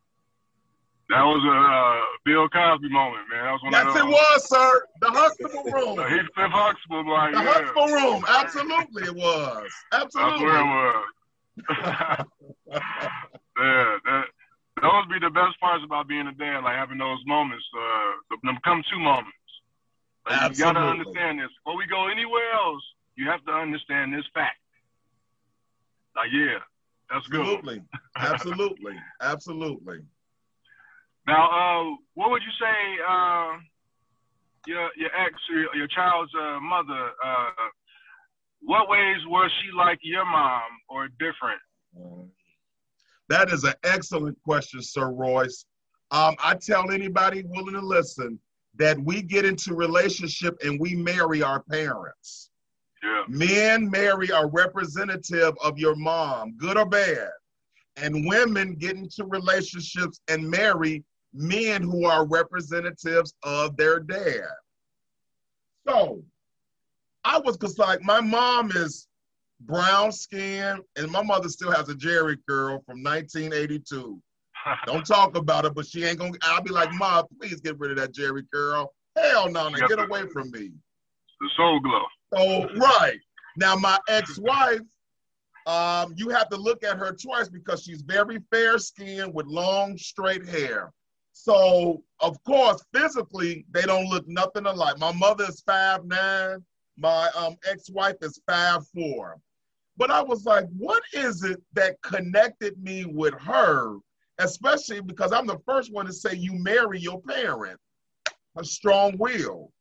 That 1.09 1.25
was 1.25 1.41
a 1.41 1.57
uh, 1.57 2.05
Bill 2.23 2.47
Cosby 2.49 2.87
moment, 2.89 3.25
man. 3.33 3.43
That 3.43 3.51
was 3.53 3.63
one 3.63 3.73
yes, 3.73 3.89
of 3.89 3.95
it 3.97 4.05
was, 4.05 4.47
sir. 4.47 4.85
The 5.01 5.09
Huxtable 5.09 5.63
room. 5.73 5.95
the 5.97 6.03
Heathcliff 6.03 6.51
Huxtable, 6.53 7.09
like, 7.09 7.33
The 7.33 7.41
yeah. 7.41 7.53
Huxtable 7.53 7.87
room. 7.87 8.25
Absolutely, 8.29 9.03
it 9.03 9.15
was. 9.15 9.71
Absolutely. 9.91 10.29
That's 10.29 10.41
where 10.45 10.61
it 10.61 10.69
was. 10.69 11.05
yeah, 13.57 13.97
that, 14.05 14.25
those 14.81 15.05
be 15.09 15.19
the 15.19 15.33
best 15.33 15.59
parts 15.59 15.83
about 15.83 16.07
being 16.07 16.27
a 16.27 16.31
dad, 16.33 16.63
like 16.63 16.77
having 16.77 16.99
those 16.99 17.19
moments, 17.25 17.65
uh, 17.73 18.37
them 18.43 18.59
come 18.63 18.83
two 18.89 18.99
moments. 18.99 19.33
Like, 20.29 20.51
you 20.51 20.63
gotta 20.63 20.79
understand 20.79 21.39
this. 21.39 21.49
Before 21.65 21.75
we 21.77 21.87
go 21.87 22.07
anywhere 22.07 22.53
else, 22.53 22.83
you 23.15 23.27
have 23.27 23.43
to 23.45 23.51
understand 23.51 24.13
this 24.13 24.25
fact. 24.33 24.61
Like, 26.15 26.29
yeah, 26.31 26.59
that's 27.09 27.25
good. 27.27 27.41
Absolutely, 27.41 27.81
absolutely, 28.15 28.95
absolutely. 29.21 29.99
Now, 31.29 31.45
uh, 31.45 31.95
what 32.15 32.31
would 32.31 32.41
you 32.41 32.51
say 32.59 33.03
uh, 33.07 33.51
your 34.65 34.89
your 34.97 35.09
ex, 35.15 35.35
your, 35.49 35.75
your 35.75 35.87
child's 35.87 36.31
uh, 36.33 36.59
mother? 36.59 37.11
Uh, 37.23 37.49
what 38.61 38.89
ways 38.89 39.17
was 39.27 39.51
she 39.61 39.71
like 39.77 39.99
your 40.01 40.25
mom 40.25 40.63
or 40.89 41.07
different? 41.19 41.61
That 43.29 43.51
is 43.51 43.63
an 43.63 43.75
excellent 43.83 44.41
question, 44.43 44.81
Sir 44.81 45.11
Royce. 45.11 45.65
Um, 46.11 46.35
I 46.43 46.55
tell 46.55 46.89
anybody 46.89 47.43
willing 47.45 47.75
to 47.75 47.81
listen 47.81 48.39
that 48.75 48.99
we 48.99 49.21
get 49.21 49.45
into 49.45 49.75
relationship 49.75 50.57
and 50.63 50.79
we 50.79 50.95
marry 50.95 51.43
our 51.43 51.61
parents. 51.61 52.49
Yeah. 53.03 53.23
Men 53.27 53.89
marry 53.89 54.29
a 54.29 54.47
representative 54.47 55.53
of 55.63 55.77
your 55.77 55.95
mom, 55.95 56.57
good 56.57 56.75
or 56.75 56.85
bad. 56.85 57.29
And 57.97 58.27
women 58.27 58.75
get 58.75 58.95
into 58.95 59.25
relationships 59.25 60.21
and 60.27 60.49
marry 60.49 61.03
men 61.33 61.83
who 61.83 62.05
are 62.05 62.25
representatives 62.25 63.33
of 63.43 63.77
their 63.77 63.99
dad. 63.99 64.47
So 65.87 66.23
I 67.23 67.39
was 67.39 67.57
cause 67.57 67.77
like 67.77 68.01
my 68.01 68.21
mom 68.21 68.71
is 68.71 69.07
brown 69.61 70.11
skin, 70.11 70.81
and 70.95 71.11
my 71.11 71.23
mother 71.23 71.49
still 71.49 71.71
has 71.71 71.89
a 71.89 71.93
Jheri 71.93 72.37
curl 72.47 72.81
from 72.85 73.03
1982. 73.03 74.21
Don't 74.85 75.05
talk 75.05 75.35
about 75.35 75.65
it, 75.65 75.73
but 75.73 75.85
she 75.85 76.03
ain't 76.03 76.19
gonna. 76.19 76.37
I'll 76.43 76.61
be 76.61 76.71
like, 76.71 76.91
Mom, 76.93 77.25
please 77.39 77.61
get 77.61 77.79
rid 77.79 77.91
of 77.91 77.97
that 77.97 78.13
Jheri 78.13 78.43
curl. 78.53 78.93
Hell 79.17 79.51
no, 79.51 79.69
no, 79.69 79.87
get 79.87 79.99
away 79.99 80.27
from 80.31 80.51
me. 80.51 80.71
The 81.41 81.49
soul 81.55 81.79
glow. 81.79 82.03
Oh, 82.35 82.67
right. 82.75 83.19
Now, 83.57 83.75
my 83.75 83.97
ex-wife, 84.07 84.81
um, 85.65 86.13
you 86.15 86.29
have 86.29 86.49
to 86.49 86.57
look 86.57 86.83
at 86.83 86.97
her 86.97 87.11
twice 87.11 87.49
because 87.49 87.83
she's 87.83 88.01
very 88.01 88.39
fair 88.51 88.77
skinned 88.77 89.33
with 89.33 89.47
long, 89.47 89.97
straight 89.97 90.47
hair. 90.47 90.91
So, 91.33 92.03
of 92.19 92.41
course, 92.43 92.83
physically, 92.93 93.65
they 93.71 93.83
don't 93.83 94.09
look 94.09 94.27
nothing 94.27 94.65
alike. 94.65 94.99
My 94.99 95.13
mother 95.13 95.45
is 95.47 95.61
five 95.61 96.05
nine. 96.05 96.63
My 96.97 97.29
um, 97.35 97.55
ex-wife 97.69 98.17
is 98.21 98.41
five 98.47 98.85
four. 98.93 99.39
But 99.95 100.11
I 100.11 100.21
was 100.21 100.45
like, 100.45 100.65
what 100.77 101.03
is 101.13 101.43
it 101.43 101.61
that 101.73 102.01
connected 102.01 102.81
me 102.81 103.05
with 103.05 103.33
her? 103.35 103.97
Especially 104.37 105.01
because 105.01 105.31
I'm 105.31 105.47
the 105.47 105.59
first 105.65 105.91
one 105.93 106.05
to 106.05 106.13
say 106.13 106.33
you 106.33 106.53
marry 106.53 106.99
your 106.99 107.21
parent. 107.21 107.79
A 108.57 108.63
strong 108.63 109.17
will. 109.17 109.71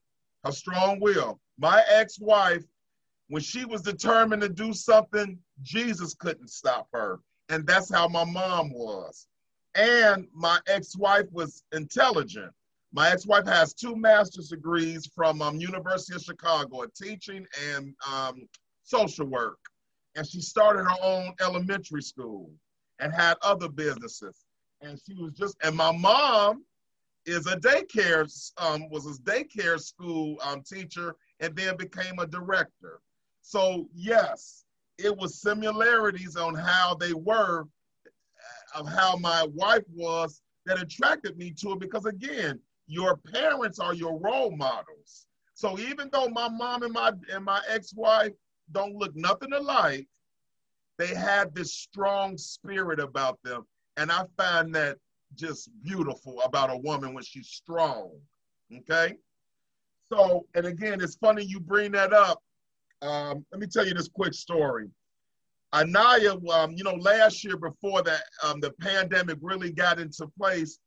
A 0.45 0.53
strong 0.53 1.01
will. 1.01 1.41
My 1.59 1.83
ex-wife, 1.89 2.65
when 3.29 3.43
she 3.43 3.65
was 3.65 3.83
determined 3.83 4.43
to 4.43 4.49
do 4.49 4.73
something, 4.73 5.39
Jesus 5.63 6.15
couldn't 6.15 6.51
stop 6.51 6.89
her. 6.93 7.21
And 7.49 7.67
that's 7.67 7.93
how 7.93 8.09
my 8.09 8.25
mom 8.25 8.73
was. 8.73 9.27
And 9.75 10.27
my 10.35 10.59
ex-wife 10.67 11.27
was 11.31 11.63
intelligent. 11.73 12.53
My 12.93 13.11
ex-wife 13.11 13.47
has 13.47 13.75
two 13.75 13.95
master's 13.95 14.49
degrees 14.49 15.07
from 15.15 15.43
um, 15.43 15.61
University 15.61 16.17
of 16.17 16.23
Chicago 16.23 16.83
in 16.83 16.91
teaching 16.91 17.47
and 17.73 17.95
um, 18.11 18.49
social 18.83 19.27
work. 19.27 19.59
And 20.17 20.27
she 20.27 20.41
started 20.41 20.85
her 20.85 20.97
own 21.03 21.35
elementary 21.41 22.03
school 22.03 22.51
and 22.99 23.13
had 23.13 23.37
other 23.43 23.69
businesses. 23.69 24.45
And 24.81 24.99
she 25.07 25.15
was 25.15 25.33
just, 25.33 25.57
and 25.63 25.77
my 25.77 25.93
mom 25.93 26.65
is 27.27 27.47
a 27.47 27.57
daycare, 27.57 28.27
um, 28.57 28.89
was 28.91 29.07
a 29.07 29.23
daycare 29.23 29.79
school 29.79 30.39
um, 30.43 30.63
teacher 30.63 31.15
and 31.41 31.55
then 31.55 31.77
became 31.77 32.19
a 32.19 32.27
director. 32.27 33.01
So 33.43 33.89
yes, 33.95 34.65
it 34.97 35.17
was 35.17 35.41
similarities 35.41 36.37
on 36.37 36.55
how 36.55 36.95
they 36.95 37.13
were, 37.13 37.67
of 38.75 38.89
how 38.89 39.17
my 39.17 39.47
wife 39.55 39.85
was 39.95 40.43
that 40.67 40.81
attracted 40.81 41.37
me 41.37 41.51
to 41.53 41.73
it 41.73 41.81
because 41.81 42.07
again, 42.07 42.61
your 42.87 43.17
parents 43.17 43.79
are 43.79 43.95
your 43.95 44.19
role 44.19 44.51
models. 44.51 45.27
So 45.55 45.79
even 45.79 46.09
though 46.13 46.29
my 46.29 46.49
mom 46.49 46.83
and 46.83 46.93
my 46.93 47.13
and 47.33 47.45
my 47.45 47.61
ex-wife 47.69 48.33
don't 48.73 48.95
look 48.95 49.15
nothing 49.17 49.53
alike, 49.53 50.07
they 50.99 51.09
had 51.09 51.55
this 51.55 51.75
strong 51.75 52.37
spirit 52.37 53.01
about 53.01 53.39
them. 53.43 53.67
And 53.97 54.13
I 54.13 54.25
find 54.37 54.75
that 54.75 54.99
just 55.35 55.71
beautiful 55.83 56.41
about 56.43 56.71
a 56.71 56.77
woman 56.77 57.15
when 57.15 57.25
she's 57.25 57.49
strong. 57.49 58.13
Okay. 58.75 59.17
So, 60.11 60.47
and 60.55 60.67
again, 60.67 61.01
it's 61.01 61.17
funny 61.17 61.45
you 61.45 61.61
bring 61.61 61.93
that 61.93 62.13
up. 62.13 62.43
Um, 63.03 63.45
let 63.53 63.61
me 63.61 63.67
tell 63.67 63.87
you 63.87 63.95
this 63.95 64.09
quick 64.09 64.35
story. 64.35 64.89
Anaya, 65.75 66.35
um, 66.51 66.73
you 66.73 66.85
know, 66.85 66.95
last 66.95 67.45
year 67.45 67.57
before 67.57 68.03
that, 68.03 68.23
um, 68.43 68.61
the 68.61 68.71
pandemic 68.81 69.39
really 69.43 69.71
got 69.71 69.99
into 70.01 70.27
place, 70.39 70.79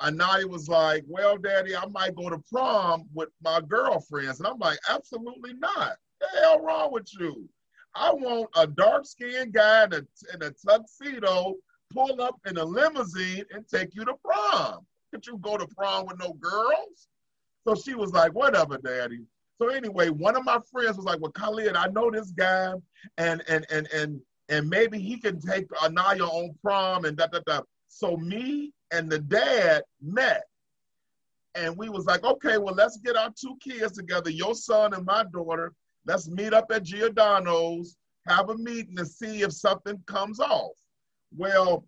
Anaya 0.00 0.46
was 0.46 0.68
like, 0.68 1.04
Well, 1.08 1.36
daddy, 1.38 1.74
I 1.76 1.86
might 1.86 2.14
go 2.14 2.30
to 2.30 2.38
prom 2.50 3.04
with 3.12 3.30
my 3.42 3.60
girlfriends. 3.60 4.38
And 4.38 4.46
I'm 4.46 4.58
like, 4.58 4.78
Absolutely 4.88 5.54
not. 5.54 5.96
The 6.20 6.26
hell 6.40 6.60
wrong 6.60 6.92
with 6.92 7.08
you? 7.18 7.48
I 7.94 8.12
want 8.12 8.48
a 8.56 8.66
dark 8.66 9.06
skinned 9.06 9.52
guy 9.52 9.84
in 9.84 9.92
a, 9.94 10.02
in 10.34 10.42
a 10.42 10.50
tuxedo 10.50 11.54
pull 11.92 12.20
up 12.20 12.38
in 12.46 12.58
a 12.58 12.64
limousine 12.64 13.44
and 13.50 13.66
take 13.66 13.94
you 13.94 14.04
to 14.04 14.14
prom. 14.24 14.86
Could 15.10 15.26
you 15.26 15.38
go 15.38 15.56
to 15.56 15.66
prom 15.66 16.06
with 16.06 16.18
no 16.18 16.34
girls? 16.34 17.08
So 17.66 17.74
she 17.74 17.94
was 17.94 18.12
like, 18.12 18.32
Whatever, 18.34 18.78
daddy. 18.78 19.24
So 19.58 19.68
anyway, 19.68 20.08
one 20.08 20.36
of 20.36 20.44
my 20.44 20.58
friends 20.70 20.96
was 20.96 21.06
like, 21.06 21.20
Well, 21.20 21.32
Khalid, 21.32 21.76
I 21.76 21.88
know 21.88 22.10
this 22.10 22.30
guy, 22.30 22.74
and 23.16 23.42
and 23.48 23.66
and 23.70 23.88
and 23.92 24.20
and 24.48 24.68
maybe 24.68 24.98
he 24.98 25.18
can 25.18 25.40
take 25.40 25.66
Anaya 25.82 26.24
on 26.24 26.54
prom 26.62 27.04
and 27.04 27.16
da 27.16 27.26
da 27.26 27.40
da. 27.46 27.60
So 27.88 28.16
me 28.16 28.72
and 28.90 29.10
the 29.10 29.18
dad 29.18 29.82
met. 30.00 30.44
And 31.54 31.76
we 31.76 31.88
was 31.88 32.06
like, 32.06 32.24
okay, 32.24 32.58
well, 32.58 32.74
let's 32.74 32.98
get 32.98 33.16
our 33.16 33.32
two 33.38 33.56
kids 33.60 33.92
together, 33.92 34.30
your 34.30 34.54
son 34.54 34.94
and 34.94 35.04
my 35.04 35.24
daughter. 35.24 35.72
Let's 36.06 36.28
meet 36.28 36.54
up 36.54 36.70
at 36.70 36.84
Giordano's, 36.84 37.96
have 38.28 38.50
a 38.50 38.56
meeting 38.56 38.96
to 38.96 39.04
see 39.04 39.42
if 39.42 39.52
something 39.52 40.00
comes 40.06 40.40
off. 40.40 40.72
Well, 41.36 41.84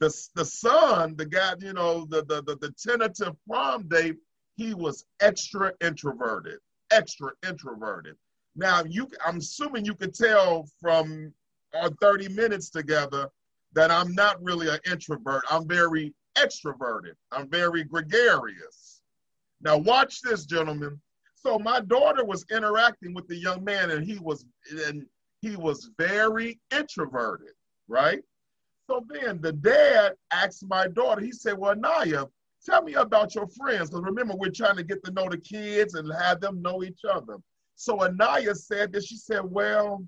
the, 0.00 0.12
the 0.34 0.44
son, 0.44 1.14
the 1.16 1.26
guy, 1.26 1.54
you 1.60 1.72
know, 1.72 2.06
the, 2.06 2.24
the, 2.24 2.42
the, 2.42 2.56
the 2.56 2.72
tentative 2.72 3.34
prom 3.48 3.86
date, 3.88 4.16
he 4.56 4.74
was 4.74 5.04
extra 5.20 5.72
introverted, 5.80 6.58
extra 6.90 7.30
introverted. 7.46 8.16
Now, 8.54 8.82
you, 8.84 9.08
I'm 9.24 9.38
assuming 9.38 9.84
you 9.84 9.94
could 9.94 10.14
tell 10.14 10.68
from 10.80 11.32
our 11.74 11.90
30 12.00 12.28
minutes 12.30 12.70
together 12.70 13.28
that 13.74 13.90
I'm 13.90 14.14
not 14.14 14.42
really 14.42 14.68
an 14.68 14.78
introvert. 14.90 15.42
I'm 15.50 15.68
very 15.68 16.14
extroverted. 16.36 17.14
I'm 17.32 17.48
very 17.48 17.84
gregarious. 17.84 19.02
Now, 19.60 19.76
watch 19.76 20.22
this, 20.22 20.46
gentlemen. 20.46 21.00
So 21.34 21.58
my 21.58 21.80
daughter 21.80 22.24
was 22.24 22.44
interacting 22.50 23.14
with 23.14 23.28
the 23.28 23.36
young 23.36 23.62
man, 23.62 23.90
and 23.90 24.04
he 24.04 24.18
was 24.18 24.44
and 24.86 25.06
he 25.42 25.56
was 25.56 25.90
very 25.98 26.58
introverted, 26.72 27.52
right? 27.88 28.22
So 28.88 29.04
then 29.08 29.40
the 29.40 29.52
dad 29.52 30.14
asked 30.32 30.64
my 30.66 30.88
daughter, 30.88 31.20
he 31.20 31.32
said, 31.32 31.58
Well, 31.58 31.76
Naya, 31.76 32.26
tell 32.64 32.82
me 32.82 32.94
about 32.94 33.34
your 33.34 33.46
friends. 33.48 33.90
Because 33.90 34.04
remember, 34.04 34.34
we're 34.34 34.50
trying 34.50 34.76
to 34.76 34.82
get 34.82 35.04
to 35.04 35.12
know 35.12 35.28
the 35.28 35.38
kids 35.38 35.94
and 35.94 36.10
have 36.20 36.40
them 36.40 36.62
know 36.62 36.82
each 36.82 37.00
other. 37.08 37.36
So 37.74 38.02
Anaya 38.02 38.54
said 38.54 38.92
that 38.92 39.04
she 39.04 39.16
said, 39.16 39.42
Well, 39.44 40.04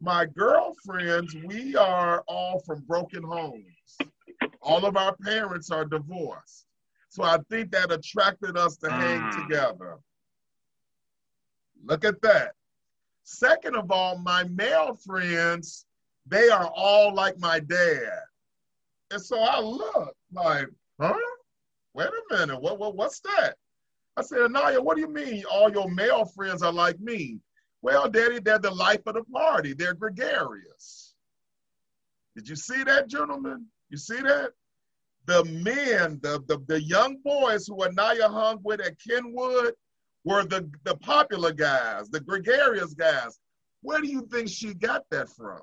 my 0.00 0.26
girlfriends, 0.26 1.36
we 1.44 1.76
are 1.76 2.24
all 2.26 2.60
from 2.66 2.80
broken 2.80 3.22
homes. 3.22 3.96
All 4.60 4.84
of 4.84 4.96
our 4.96 5.16
parents 5.16 5.70
are 5.70 5.84
divorced. 5.84 6.66
So 7.08 7.22
I 7.22 7.38
think 7.50 7.70
that 7.72 7.92
attracted 7.92 8.56
us 8.56 8.76
to 8.78 8.90
hang 8.90 9.20
mm. 9.20 9.42
together. 9.42 9.98
Look 11.84 12.04
at 12.04 12.20
that. 12.22 12.52
Second 13.24 13.76
of 13.76 13.90
all, 13.90 14.18
my 14.18 14.44
male 14.44 14.94
friends, 14.94 15.84
they 16.26 16.48
are 16.48 16.70
all 16.74 17.14
like 17.14 17.38
my 17.38 17.60
dad. 17.60 18.22
And 19.10 19.20
so 19.20 19.38
I 19.38 19.60
look 19.60 20.14
like, 20.32 20.68
huh? 21.00 21.14
Wait 21.94 22.08
a 22.08 22.34
minute, 22.34 22.60
what, 22.60 22.78
what 22.78 22.96
what's 22.96 23.20
that? 23.20 23.54
I 24.16 24.22
said, 24.22 24.40
Anaya, 24.40 24.80
what 24.80 24.96
do 24.96 25.00
you 25.00 25.08
mean 25.08 25.44
all 25.50 25.70
your 25.70 25.90
male 25.90 26.24
friends 26.24 26.62
are 26.62 26.72
like 26.72 27.00
me? 27.00 27.38
Well, 27.80 28.08
Daddy, 28.08 28.38
they're 28.40 28.58
the 28.58 28.70
life 28.70 29.00
of 29.06 29.14
the 29.14 29.24
party. 29.24 29.72
They're 29.72 29.94
gregarious. 29.94 31.14
Did 32.36 32.48
you 32.48 32.56
see 32.56 32.84
that, 32.84 33.08
gentlemen? 33.08 33.66
You 33.90 33.96
see 33.96 34.20
that? 34.20 34.50
The 35.26 35.44
men, 35.44 36.18
the, 36.22 36.42
the, 36.46 36.62
the 36.66 36.82
young 36.82 37.18
boys 37.24 37.66
who 37.66 37.84
Anaya 37.84 38.28
hung 38.28 38.60
with 38.62 38.80
at 38.80 38.96
Kenwood 39.00 39.74
were 40.24 40.44
the, 40.44 40.70
the 40.84 40.96
popular 40.96 41.52
guys, 41.52 42.08
the 42.08 42.20
gregarious 42.20 42.94
guys. 42.94 43.38
Where 43.82 44.00
do 44.00 44.08
you 44.08 44.26
think 44.30 44.48
she 44.48 44.74
got 44.74 45.04
that 45.10 45.28
from? 45.28 45.60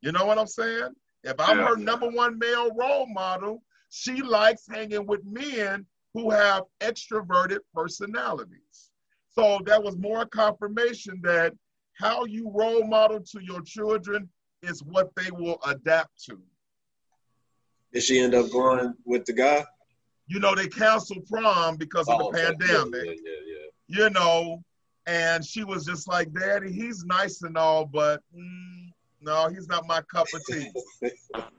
You 0.00 0.12
know 0.12 0.26
what 0.26 0.38
I'm 0.38 0.46
saying? 0.46 0.90
If 1.24 1.40
I'm 1.40 1.58
yeah. 1.58 1.68
her 1.68 1.76
number 1.76 2.08
one 2.08 2.38
male 2.38 2.74
role 2.74 3.06
model, 3.06 3.62
she 3.90 4.22
likes 4.22 4.66
hanging 4.70 5.06
with 5.06 5.24
men 5.24 5.86
who 6.14 6.30
have 6.30 6.64
extroverted 6.80 7.58
personalities. 7.74 8.90
So 9.28 9.60
that 9.66 9.82
was 9.82 9.96
more 9.96 10.26
confirmation 10.26 11.20
that 11.22 11.52
how 11.94 12.24
you 12.24 12.50
role 12.54 12.84
model 12.86 13.20
to 13.20 13.40
your 13.42 13.60
children 13.62 14.28
is 14.62 14.82
what 14.82 15.10
they 15.16 15.30
will 15.30 15.58
adapt 15.66 16.24
to. 16.24 16.40
Did 17.92 18.02
she 18.02 18.20
end 18.20 18.34
up 18.34 18.50
going 18.50 18.94
with 19.04 19.24
the 19.24 19.32
guy? 19.32 19.64
You 20.26 20.40
know, 20.40 20.54
they 20.54 20.68
canceled 20.68 21.26
prom 21.26 21.76
because 21.76 22.08
of 22.08 22.20
oh, 22.20 22.30
the 22.30 22.38
pandemic. 22.38 23.04
Yeah, 23.04 23.12
yeah, 23.12 23.60
yeah, 23.88 24.04
You 24.04 24.10
know, 24.10 24.62
and 25.06 25.44
she 25.44 25.64
was 25.64 25.86
just 25.86 26.06
like, 26.06 26.32
Daddy, 26.34 26.70
he's 26.70 27.04
nice 27.04 27.42
and 27.42 27.56
all, 27.56 27.86
but 27.86 28.20
mm, 28.36 28.92
no, 29.22 29.48
he's 29.48 29.68
not 29.68 29.86
my 29.86 30.02
cup 30.02 30.26
of 30.34 30.44
tea. 30.46 30.70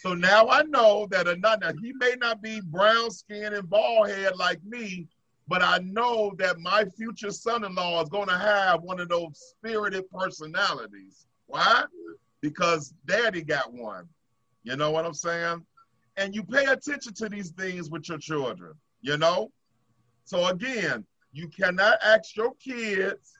so 0.00 0.14
now 0.14 0.48
I 0.48 0.62
know 0.62 1.06
that 1.10 1.28
another, 1.28 1.74
he 1.78 1.92
may 1.92 2.14
not 2.18 2.40
be 2.40 2.62
brown 2.62 3.10
skin 3.10 3.52
and 3.52 3.68
bald 3.68 4.08
head 4.08 4.34
like 4.34 4.64
me, 4.64 5.06
but 5.46 5.60
I 5.60 5.76
know 5.84 6.32
that 6.38 6.58
my 6.58 6.86
future 6.96 7.30
son-in-law 7.30 8.02
is 8.02 8.08
going 8.08 8.28
to 8.28 8.38
have 8.38 8.80
one 8.80 8.98
of 8.98 9.10
those 9.10 9.52
spirited 9.58 10.10
personalities. 10.10 11.26
Why? 11.48 11.84
Because 12.40 12.94
daddy 13.04 13.42
got 13.42 13.74
one. 13.74 14.08
You 14.62 14.76
know 14.76 14.90
what 14.90 15.04
I'm 15.04 15.12
saying? 15.12 15.66
And 16.16 16.34
you 16.34 16.44
pay 16.44 16.64
attention 16.64 17.12
to 17.12 17.28
these 17.28 17.50
things 17.50 17.90
with 17.90 18.08
your 18.08 18.16
children, 18.16 18.72
you 19.02 19.18
know? 19.18 19.52
So 20.24 20.46
again, 20.46 21.04
you 21.34 21.48
cannot 21.48 21.98
ask 22.02 22.34
your 22.36 22.54
kids 22.54 23.34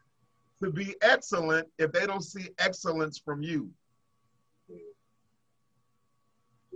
to 0.63 0.71
be 0.71 0.95
excellent 1.01 1.69
if 1.79 1.91
they 1.91 2.07
don't 2.07 2.23
see 2.23 2.51
excellence 2.59 3.19
from 3.19 3.43
you. 3.43 3.71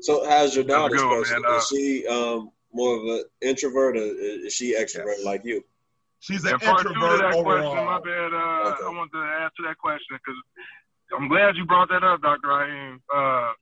So 0.00 0.28
how's 0.28 0.54
your 0.54 0.64
daughter? 0.64 0.96
Uh, 0.96 1.56
is 1.56 1.68
she 1.68 2.06
um, 2.06 2.50
more 2.72 2.96
of 2.96 3.04
an 3.04 3.24
introvert, 3.40 3.96
or 3.96 4.02
is 4.02 4.52
she 4.52 4.74
extrovert 4.74 5.18
yes. 5.18 5.24
like 5.24 5.44
you? 5.44 5.62
She's 6.20 6.44
an 6.44 6.54
introvert 6.54 7.20
that 7.20 7.34
overall. 7.34 7.72
Question, 7.72 7.84
my 7.84 8.00
bad. 8.00 8.32
Uh, 8.32 8.70
okay. 8.70 8.84
I 8.84 8.88
wanted 8.88 9.12
to 9.12 9.42
answer 9.42 9.62
that 9.66 9.78
question 9.78 10.18
because 10.18 10.40
I'm 11.16 11.28
glad 11.28 11.56
you 11.56 11.64
brought 11.66 11.88
that 11.90 12.02
up, 12.02 12.22
Dr. 12.22 12.48
Raheem. 12.48 13.00
Uh, 13.14 13.52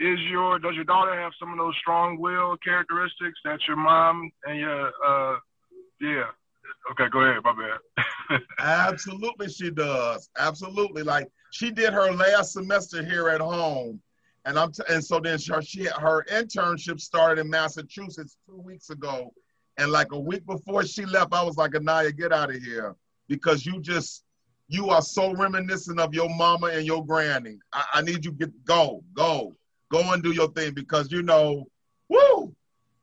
is 0.00 0.18
your 0.30 0.58
does 0.58 0.74
your 0.74 0.84
daughter 0.84 1.18
have 1.18 1.32
some 1.38 1.52
of 1.52 1.58
those 1.58 1.74
strong 1.80 2.18
will 2.18 2.56
characteristics 2.58 3.38
that 3.44 3.60
your 3.68 3.76
mom 3.76 4.30
and 4.44 4.58
your 4.58 4.88
uh, 5.06 5.36
yeah 6.00 6.24
okay 6.90 7.08
go 7.10 7.20
ahead 7.20 7.42
my 7.44 7.54
bad 8.28 8.40
absolutely 8.58 9.48
she 9.48 9.70
does 9.70 10.28
absolutely 10.36 11.02
like 11.02 11.28
she 11.52 11.70
did 11.70 11.92
her 11.92 12.10
last 12.12 12.52
semester 12.52 13.04
here 13.04 13.28
at 13.28 13.40
home 13.40 14.00
and 14.44 14.58
I'm 14.58 14.72
t- 14.72 14.82
and 14.88 15.04
so 15.04 15.20
then 15.20 15.38
she, 15.38 15.52
she 15.62 15.84
her 15.84 16.24
internship 16.30 17.00
started 17.00 17.40
in 17.40 17.48
Massachusetts 17.48 18.36
two 18.46 18.60
weeks 18.60 18.90
ago, 18.90 19.32
and 19.78 19.90
like 19.90 20.12
a 20.12 20.20
week 20.20 20.44
before 20.46 20.84
she 20.84 21.06
left, 21.06 21.32
I 21.32 21.42
was 21.42 21.56
like, 21.56 21.74
Anaya, 21.74 22.12
get 22.12 22.32
out 22.32 22.50
of 22.50 22.62
here 22.62 22.94
because 23.28 23.64
you 23.64 23.80
just 23.80 24.24
you 24.68 24.90
are 24.90 25.02
so 25.02 25.34
reminiscent 25.34 26.00
of 26.00 26.14
your 26.14 26.28
mama 26.34 26.68
and 26.68 26.86
your 26.86 27.04
granny. 27.04 27.58
I, 27.72 27.84
I 27.94 28.02
need 28.02 28.24
you 28.24 28.32
get 28.32 28.64
go 28.64 29.02
go 29.14 29.54
go 29.90 30.12
and 30.12 30.22
do 30.22 30.32
your 30.32 30.48
thing 30.48 30.74
because 30.74 31.10
you 31.10 31.22
know, 31.22 31.64
woo, 32.08 32.54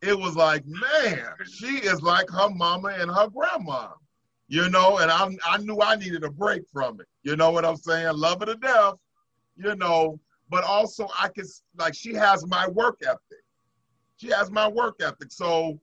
it 0.01 0.17
was 0.17 0.36
like 0.36 0.63
man, 0.65 1.25
she 1.51 1.77
is 1.77 2.01
like 2.01 2.30
her 2.30 2.49
mama 2.49 2.89
and 2.89 3.10
her 3.10 3.27
grandma. 3.30 3.89
You 4.47 4.69
know, 4.69 4.97
and 4.97 5.10
I 5.10 5.30
I 5.45 5.58
knew 5.58 5.80
I 5.82 5.95
needed 5.95 6.23
a 6.23 6.30
break 6.30 6.63
from 6.71 6.99
it. 6.99 7.08
You 7.23 7.36
know 7.36 7.51
what 7.51 7.65
I'm 7.65 7.77
saying? 7.77 8.15
Love 8.15 8.41
her 8.41 8.47
to 8.47 8.56
death. 8.56 8.95
You 9.56 9.75
know, 9.75 10.19
but 10.52 10.66
also 10.66 11.08
I 11.18 11.30
can 11.30 11.46
like 11.78 11.96
she 11.96 12.14
has 12.14 12.46
my 12.46 12.68
work 12.68 13.00
ethic. 13.04 13.44
She 14.18 14.28
has 14.28 14.52
my 14.52 14.68
work 14.68 15.02
ethic. 15.02 15.32
So 15.32 15.80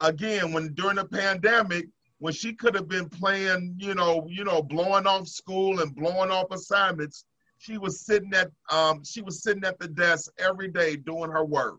again, 0.00 0.52
when 0.52 0.72
during 0.72 0.96
the 0.96 1.04
pandemic, 1.04 1.86
when 2.18 2.32
she 2.32 2.54
could 2.54 2.74
have 2.74 2.88
been 2.88 3.10
playing, 3.10 3.76
you 3.78 3.94
know, 3.94 4.26
you 4.28 4.42
know, 4.42 4.62
blowing 4.62 5.06
off 5.06 5.28
school 5.28 5.80
and 5.80 5.94
blowing 5.94 6.30
off 6.30 6.50
assignments, 6.50 7.26
she 7.58 7.76
was 7.76 8.00
sitting 8.00 8.32
at 8.32 8.50
um, 8.70 9.04
she 9.04 9.20
was 9.20 9.42
sitting 9.42 9.64
at 9.64 9.78
the 9.78 9.86
desk 9.86 10.32
every 10.38 10.68
day 10.68 10.96
doing 10.96 11.30
her 11.30 11.44
work. 11.44 11.78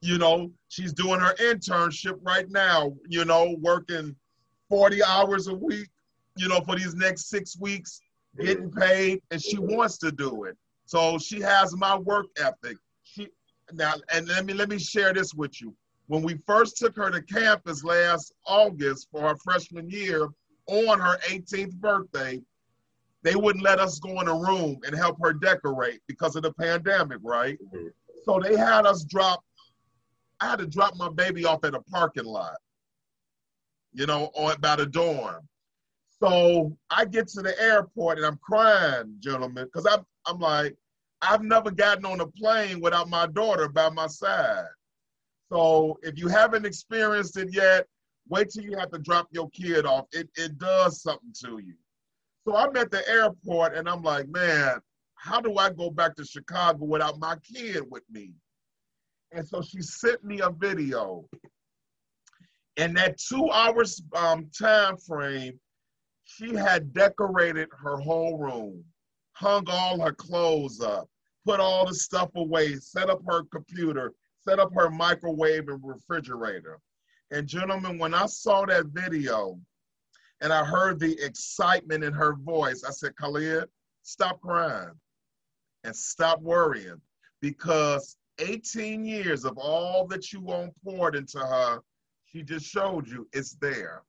You 0.00 0.16
know, 0.18 0.50
she's 0.68 0.94
doing 0.94 1.20
her 1.20 1.34
internship 1.34 2.18
right 2.22 2.50
now, 2.50 2.94
you 3.08 3.26
know, 3.26 3.56
working 3.60 4.16
40 4.70 5.04
hours 5.04 5.48
a 5.48 5.54
week, 5.54 5.88
you 6.36 6.48
know, 6.48 6.60
for 6.62 6.76
these 6.76 6.94
next 6.94 7.28
six 7.28 7.58
weeks, 7.58 8.00
getting 8.40 8.70
paid, 8.70 9.22
and 9.30 9.42
she 9.42 9.58
wants 9.58 9.98
to 9.98 10.10
do 10.10 10.44
it. 10.44 10.56
So 10.86 11.18
she 11.18 11.40
has 11.40 11.76
my 11.76 11.96
work 11.96 12.26
ethic. 12.38 12.76
She 13.02 13.28
now 13.72 13.94
and 14.12 14.28
let 14.28 14.44
me 14.44 14.52
let 14.52 14.68
me 14.68 14.78
share 14.78 15.12
this 15.12 15.34
with 15.34 15.60
you. 15.60 15.74
When 16.06 16.22
we 16.22 16.38
first 16.46 16.76
took 16.76 16.96
her 16.96 17.10
to 17.10 17.22
campus 17.22 17.82
last 17.82 18.34
August 18.46 19.08
for 19.10 19.22
her 19.22 19.36
freshman 19.36 19.88
year 19.88 20.28
on 20.66 21.00
her 21.00 21.18
18th 21.28 21.74
birthday, 21.76 22.42
they 23.24 23.34
wouldn't 23.36 23.64
let 23.64 23.80
us 23.80 23.98
go 23.98 24.20
in 24.20 24.28
a 24.28 24.34
room 24.34 24.78
and 24.86 24.94
help 24.94 25.16
her 25.22 25.32
decorate 25.32 26.00
because 26.06 26.36
of 26.36 26.42
the 26.42 26.52
pandemic, 26.52 27.18
right? 27.22 27.58
Mm-hmm. 27.74 27.88
So 28.24 28.38
they 28.38 28.56
had 28.56 28.86
us 28.86 29.04
drop, 29.04 29.42
I 30.40 30.50
had 30.50 30.58
to 30.58 30.66
drop 30.66 30.94
my 30.96 31.08
baby 31.08 31.46
off 31.46 31.64
at 31.64 31.74
a 31.74 31.80
parking 31.80 32.24
lot, 32.24 32.56
you 33.94 34.06
know, 34.06 34.30
on 34.34 34.60
by 34.60 34.76
the 34.76 34.86
dorm. 34.86 35.48
So 36.24 36.74
I 36.88 37.04
get 37.04 37.28
to 37.28 37.42
the 37.42 37.60
airport 37.60 38.16
and 38.16 38.26
I'm 38.26 38.38
crying, 38.38 39.16
gentlemen, 39.20 39.66
because 39.66 39.86
I'm 39.86 40.06
I'm 40.26 40.38
like, 40.38 40.74
I've 41.20 41.42
never 41.42 41.70
gotten 41.70 42.06
on 42.06 42.20
a 42.20 42.26
plane 42.26 42.80
without 42.80 43.10
my 43.10 43.26
daughter 43.26 43.68
by 43.68 43.90
my 43.90 44.06
side. 44.06 44.64
So 45.52 45.98
if 46.02 46.18
you 46.18 46.28
haven't 46.28 46.64
experienced 46.64 47.36
it 47.36 47.52
yet, 47.52 47.86
wait 48.30 48.48
till 48.48 48.64
you 48.64 48.78
have 48.78 48.90
to 48.92 48.98
drop 48.98 49.28
your 49.32 49.50
kid 49.50 49.84
off. 49.84 50.06
It 50.12 50.30
it 50.36 50.56
does 50.56 51.02
something 51.02 51.34
to 51.44 51.58
you. 51.58 51.74
So 52.46 52.56
I'm 52.56 52.74
at 52.76 52.90
the 52.90 53.06
airport 53.06 53.76
and 53.76 53.86
I'm 53.86 54.02
like, 54.02 54.26
man, 54.28 54.78
how 55.16 55.42
do 55.42 55.58
I 55.58 55.70
go 55.70 55.90
back 55.90 56.16
to 56.16 56.24
Chicago 56.24 56.86
without 56.86 57.18
my 57.18 57.36
kid 57.36 57.82
with 57.90 58.04
me? 58.10 58.32
And 59.32 59.46
so 59.46 59.60
she 59.60 59.82
sent 59.82 60.24
me 60.24 60.40
a 60.40 60.48
video. 60.48 61.26
In 62.78 62.94
that 62.94 63.18
two 63.18 63.50
hours 63.50 64.02
um, 64.16 64.50
time 64.58 64.96
frame, 64.96 65.60
she 66.24 66.54
had 66.54 66.92
decorated 66.92 67.68
her 67.78 67.96
whole 67.96 68.38
room, 68.38 68.84
hung 69.32 69.64
all 69.68 70.00
her 70.00 70.12
clothes 70.12 70.80
up, 70.80 71.08
put 71.44 71.60
all 71.60 71.86
the 71.86 71.94
stuff 71.94 72.30
away, 72.34 72.76
set 72.76 73.10
up 73.10 73.20
her 73.26 73.44
computer, 73.44 74.12
set 74.42 74.58
up 74.58 74.72
her 74.74 74.90
microwave 74.90 75.68
and 75.68 75.80
refrigerator. 75.82 76.80
And 77.30 77.46
gentlemen, 77.46 77.98
when 77.98 78.14
I 78.14 78.26
saw 78.26 78.64
that 78.66 78.86
video 78.86 79.58
and 80.40 80.52
I 80.52 80.64
heard 80.64 80.98
the 80.98 81.18
excitement 81.24 82.04
in 82.04 82.12
her 82.12 82.34
voice, 82.34 82.84
I 82.84 82.90
said, 82.90 83.16
Khalid, 83.16 83.68
stop 84.02 84.40
crying 84.40 84.92
and 85.84 85.94
stop 85.94 86.40
worrying 86.40 87.00
because 87.40 88.16
18 88.38 89.04
years 89.04 89.44
of 89.44 89.58
all 89.58 90.06
that 90.06 90.32
you 90.32 90.40
want 90.40 90.72
poured 90.82 91.14
into 91.14 91.38
her, 91.38 91.80
she 92.24 92.42
just 92.42 92.66
showed 92.66 93.08
you 93.08 93.28
it's 93.32 93.54
there. 93.54 94.02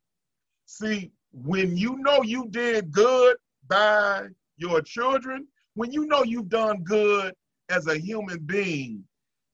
See, 0.65 1.11
when 1.43 1.75
you 1.75 1.97
know 1.97 2.21
you 2.23 2.47
did 2.49 2.91
good 2.91 3.35
by 3.67 4.27
your 4.57 4.81
children, 4.81 5.47
when 5.73 5.91
you 5.91 6.05
know 6.05 6.23
you've 6.23 6.49
done 6.49 6.83
good 6.83 7.33
as 7.69 7.87
a 7.87 7.97
human 7.97 8.39
being, 8.39 9.03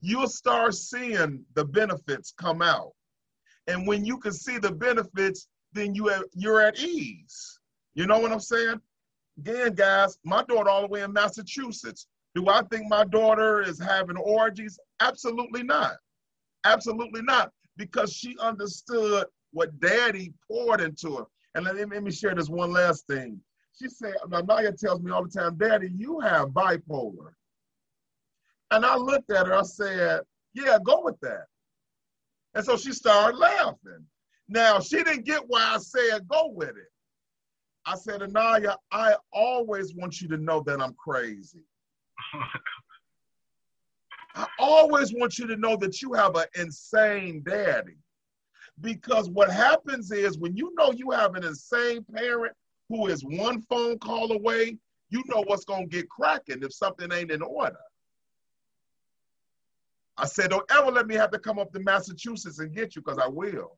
you'll 0.01 0.27
start 0.27 0.75
seeing 0.75 1.43
the 1.55 1.65
benefits 1.65 2.33
come 2.37 2.61
out. 2.61 2.91
And 3.67 3.87
when 3.87 4.05
you 4.05 4.17
can 4.17 4.31
see 4.31 4.57
the 4.57 4.71
benefits, 4.71 5.47
then 5.73 5.95
you 5.95 6.07
have, 6.07 6.23
you're 6.33 6.61
at 6.61 6.79
ease. 6.79 7.59
You 7.95 8.05
know 8.05 8.19
what 8.19 8.31
I'm 8.31 8.39
saying? 8.39 8.79
Again, 9.39 9.73
guys, 9.73 10.17
my 10.23 10.43
daughter 10.43 10.69
all 10.69 10.81
the 10.81 10.87
way 10.87 11.01
in 11.01 11.13
Massachusetts. 11.13 12.07
Do 12.35 12.47
I 12.47 12.61
think 12.69 12.89
my 12.89 13.05
daughter 13.05 13.61
is 13.61 13.79
having 13.79 14.17
orgies? 14.17 14.77
Absolutely 14.99 15.63
not. 15.63 15.93
Absolutely 16.63 17.21
not. 17.23 17.51
Because 17.77 18.13
she 18.13 18.37
understood 18.39 19.25
what 19.51 19.79
daddy 19.79 20.33
poured 20.47 20.81
into 20.81 21.17
her. 21.17 21.25
And 21.55 21.65
let 21.65 21.75
me, 21.75 21.85
let 21.85 22.03
me 22.03 22.11
share 22.11 22.35
this 22.35 22.49
one 22.49 22.71
last 22.71 23.07
thing. 23.07 23.39
She 23.79 23.89
said, 23.89 24.15
Naya 24.29 24.71
tells 24.71 25.01
me 25.01 25.11
all 25.11 25.23
the 25.23 25.29
time, 25.29 25.57
Daddy, 25.57 25.91
you 25.95 26.19
have 26.19 26.49
bipolar. 26.49 27.33
And 28.71 28.85
I 28.85 28.95
looked 28.95 29.31
at 29.31 29.47
her, 29.47 29.55
I 29.55 29.63
said, 29.63 30.21
Yeah, 30.53 30.77
go 30.83 31.01
with 31.03 31.19
that. 31.21 31.45
And 32.53 32.65
so 32.65 32.77
she 32.77 32.91
started 32.91 33.37
laughing. 33.37 34.05
Now, 34.47 34.79
she 34.79 34.97
didn't 34.97 35.25
get 35.25 35.43
why 35.47 35.75
I 35.75 35.77
said 35.77 36.27
go 36.27 36.51
with 36.53 36.69
it. 36.69 36.91
I 37.85 37.95
said, 37.95 38.21
Anaya, 38.21 38.75
I 38.91 39.15
always 39.33 39.95
want 39.95 40.21
you 40.21 40.27
to 40.29 40.37
know 40.37 40.61
that 40.65 40.81
I'm 40.81 40.93
crazy. 40.93 41.63
I 44.35 44.47
always 44.59 45.13
want 45.13 45.37
you 45.37 45.47
to 45.47 45.57
know 45.57 45.75
that 45.77 46.01
you 46.01 46.13
have 46.13 46.35
an 46.35 46.45
insane 46.55 47.43
daddy. 47.45 47.97
Because 48.79 49.29
what 49.29 49.51
happens 49.51 50.11
is 50.11 50.37
when 50.37 50.55
you 50.55 50.73
know 50.77 50.91
you 50.91 51.11
have 51.11 51.35
an 51.35 51.43
insane 51.43 52.03
parent 52.13 52.53
who 52.89 53.07
is 53.07 53.23
one 53.23 53.61
phone 53.61 53.99
call 53.99 54.31
away, 54.31 54.77
you 55.09 55.23
know 55.27 55.43
what's 55.45 55.65
going 55.65 55.89
to 55.89 55.95
get 55.97 56.09
cracking 56.09 56.63
if 56.63 56.73
something 56.73 57.11
ain't 57.11 57.31
in 57.31 57.41
order. 57.41 57.77
I 60.17 60.25
said, 60.25 60.49
don't 60.49 60.69
ever 60.71 60.91
let 60.91 61.07
me 61.07 61.15
have 61.15 61.31
to 61.31 61.39
come 61.39 61.59
up 61.59 61.71
to 61.73 61.79
Massachusetts 61.79 62.59
and 62.59 62.73
get 62.73 62.95
you 62.95 63.01
because 63.01 63.17
I 63.17 63.27
will. 63.27 63.77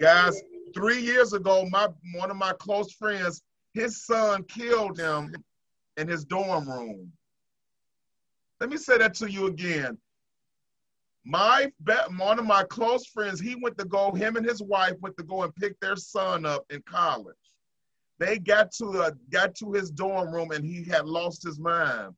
Guys, 0.00 0.40
three 0.74 1.00
years 1.00 1.32
ago, 1.32 1.66
my 1.70 1.88
one 2.14 2.30
of 2.30 2.36
my 2.36 2.52
close 2.58 2.92
friends, 2.92 3.42
his 3.74 4.04
son 4.04 4.44
killed 4.44 4.98
him 4.98 5.34
in 5.96 6.08
his 6.08 6.24
dorm 6.24 6.68
room. 6.68 7.12
Let 8.60 8.70
me 8.70 8.76
say 8.76 8.98
that 8.98 9.14
to 9.14 9.30
you 9.30 9.46
again. 9.46 9.98
My 11.30 11.70
one 12.16 12.38
of 12.38 12.46
my 12.46 12.62
close 12.64 13.04
friends, 13.04 13.38
he 13.38 13.54
went 13.54 13.76
to 13.76 13.84
go, 13.84 14.12
him 14.12 14.36
and 14.36 14.46
his 14.46 14.62
wife 14.62 14.94
went 15.02 15.14
to 15.18 15.22
go 15.22 15.42
and 15.42 15.54
pick 15.54 15.78
their 15.78 15.94
son 15.94 16.46
up 16.46 16.64
in 16.70 16.80
college. 16.88 17.36
They 18.18 18.38
got 18.38 18.72
to 18.78 19.02
a, 19.02 19.12
got 19.28 19.54
to 19.56 19.74
his 19.74 19.90
dorm 19.90 20.32
room 20.32 20.52
and 20.52 20.64
he 20.64 20.84
had 20.84 21.04
lost 21.04 21.42
his 21.42 21.58
mind 21.58 22.14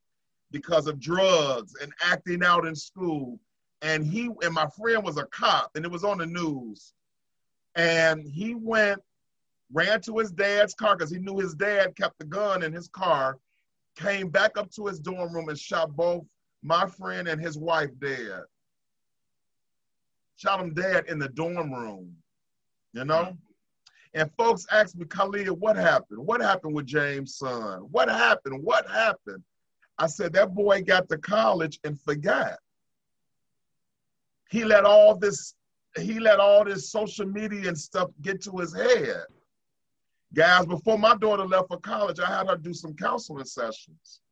because 0.53 0.87
of 0.87 1.01
drugs 1.01 1.73
and 1.83 1.93
acting 2.01 2.45
out 2.45 2.65
in 2.65 2.77
school. 2.77 3.41
And 3.83 4.07
he 4.07 4.31
and 4.45 4.55
my 4.55 4.69
friend 4.79 5.03
was 5.03 5.17
a 5.17 5.25
cop, 5.27 5.73
and 5.75 5.85
it 5.85 5.91
was 5.91 6.05
on 6.05 6.19
the 6.19 6.27
news. 6.27 6.93
And 7.75 8.25
he 8.25 8.55
went, 8.55 9.01
ran 9.73 10.01
to 10.03 10.19
his 10.19 10.31
dad's 10.31 10.75
car 10.75 10.97
because 10.97 11.11
he 11.11 11.19
knew 11.19 11.39
his 11.39 11.55
dad 11.55 11.97
kept 11.97 12.21
the 12.21 12.27
gun 12.27 12.63
in 12.63 12.73
his 12.73 12.87
car. 12.87 13.39
Came 13.97 14.29
back 14.29 14.57
up 14.57 14.71
to 14.77 14.87
his 14.87 15.01
dorm 15.01 15.35
room 15.35 15.49
and 15.49 15.59
shot 15.59 15.97
both 15.97 16.25
my 16.63 16.87
friend 16.87 17.27
and 17.27 17.41
his 17.41 17.59
wife 17.59 17.91
dead. 17.99 18.43
Shot 20.41 20.59
him 20.59 20.72
dead 20.72 21.05
in 21.09 21.18
the 21.18 21.28
dorm 21.28 21.70
room, 21.70 22.16
you 22.95 23.05
know? 23.05 23.36
And 24.14 24.30
folks 24.38 24.64
asked 24.72 24.97
me, 24.97 25.05
Khalid, 25.05 25.51
what 25.51 25.76
happened? 25.76 26.18
What 26.26 26.41
happened 26.41 26.74
with 26.74 26.86
James' 26.86 27.36
son? 27.36 27.80
What 27.91 28.09
happened? 28.09 28.64
What 28.64 28.88
happened? 28.88 29.43
I 29.99 30.07
said, 30.07 30.32
that 30.32 30.55
boy 30.55 30.80
got 30.80 31.11
to 31.11 31.18
college 31.18 31.78
and 31.84 32.01
forgot. 32.01 32.55
He 34.49 34.64
let 34.64 34.86
all 34.86 35.14
this, 35.14 35.57
he 35.99 36.18
let 36.18 36.41
all 36.41 36.64
this 36.64 36.91
social 36.91 37.26
media 37.26 37.68
and 37.68 37.78
stuff 37.78 38.09
get 38.22 38.41
to 38.45 38.53
his 38.53 38.74
head. 38.74 39.24
Guys, 40.32 40.64
before 40.64 40.97
my 40.97 41.16
daughter 41.16 41.45
left 41.45 41.68
for 41.68 41.80
college, 41.80 42.18
I 42.18 42.34
had 42.34 42.49
her 42.49 42.57
do 42.57 42.72
some 42.72 42.95
counseling 42.95 43.45
sessions 43.45 44.22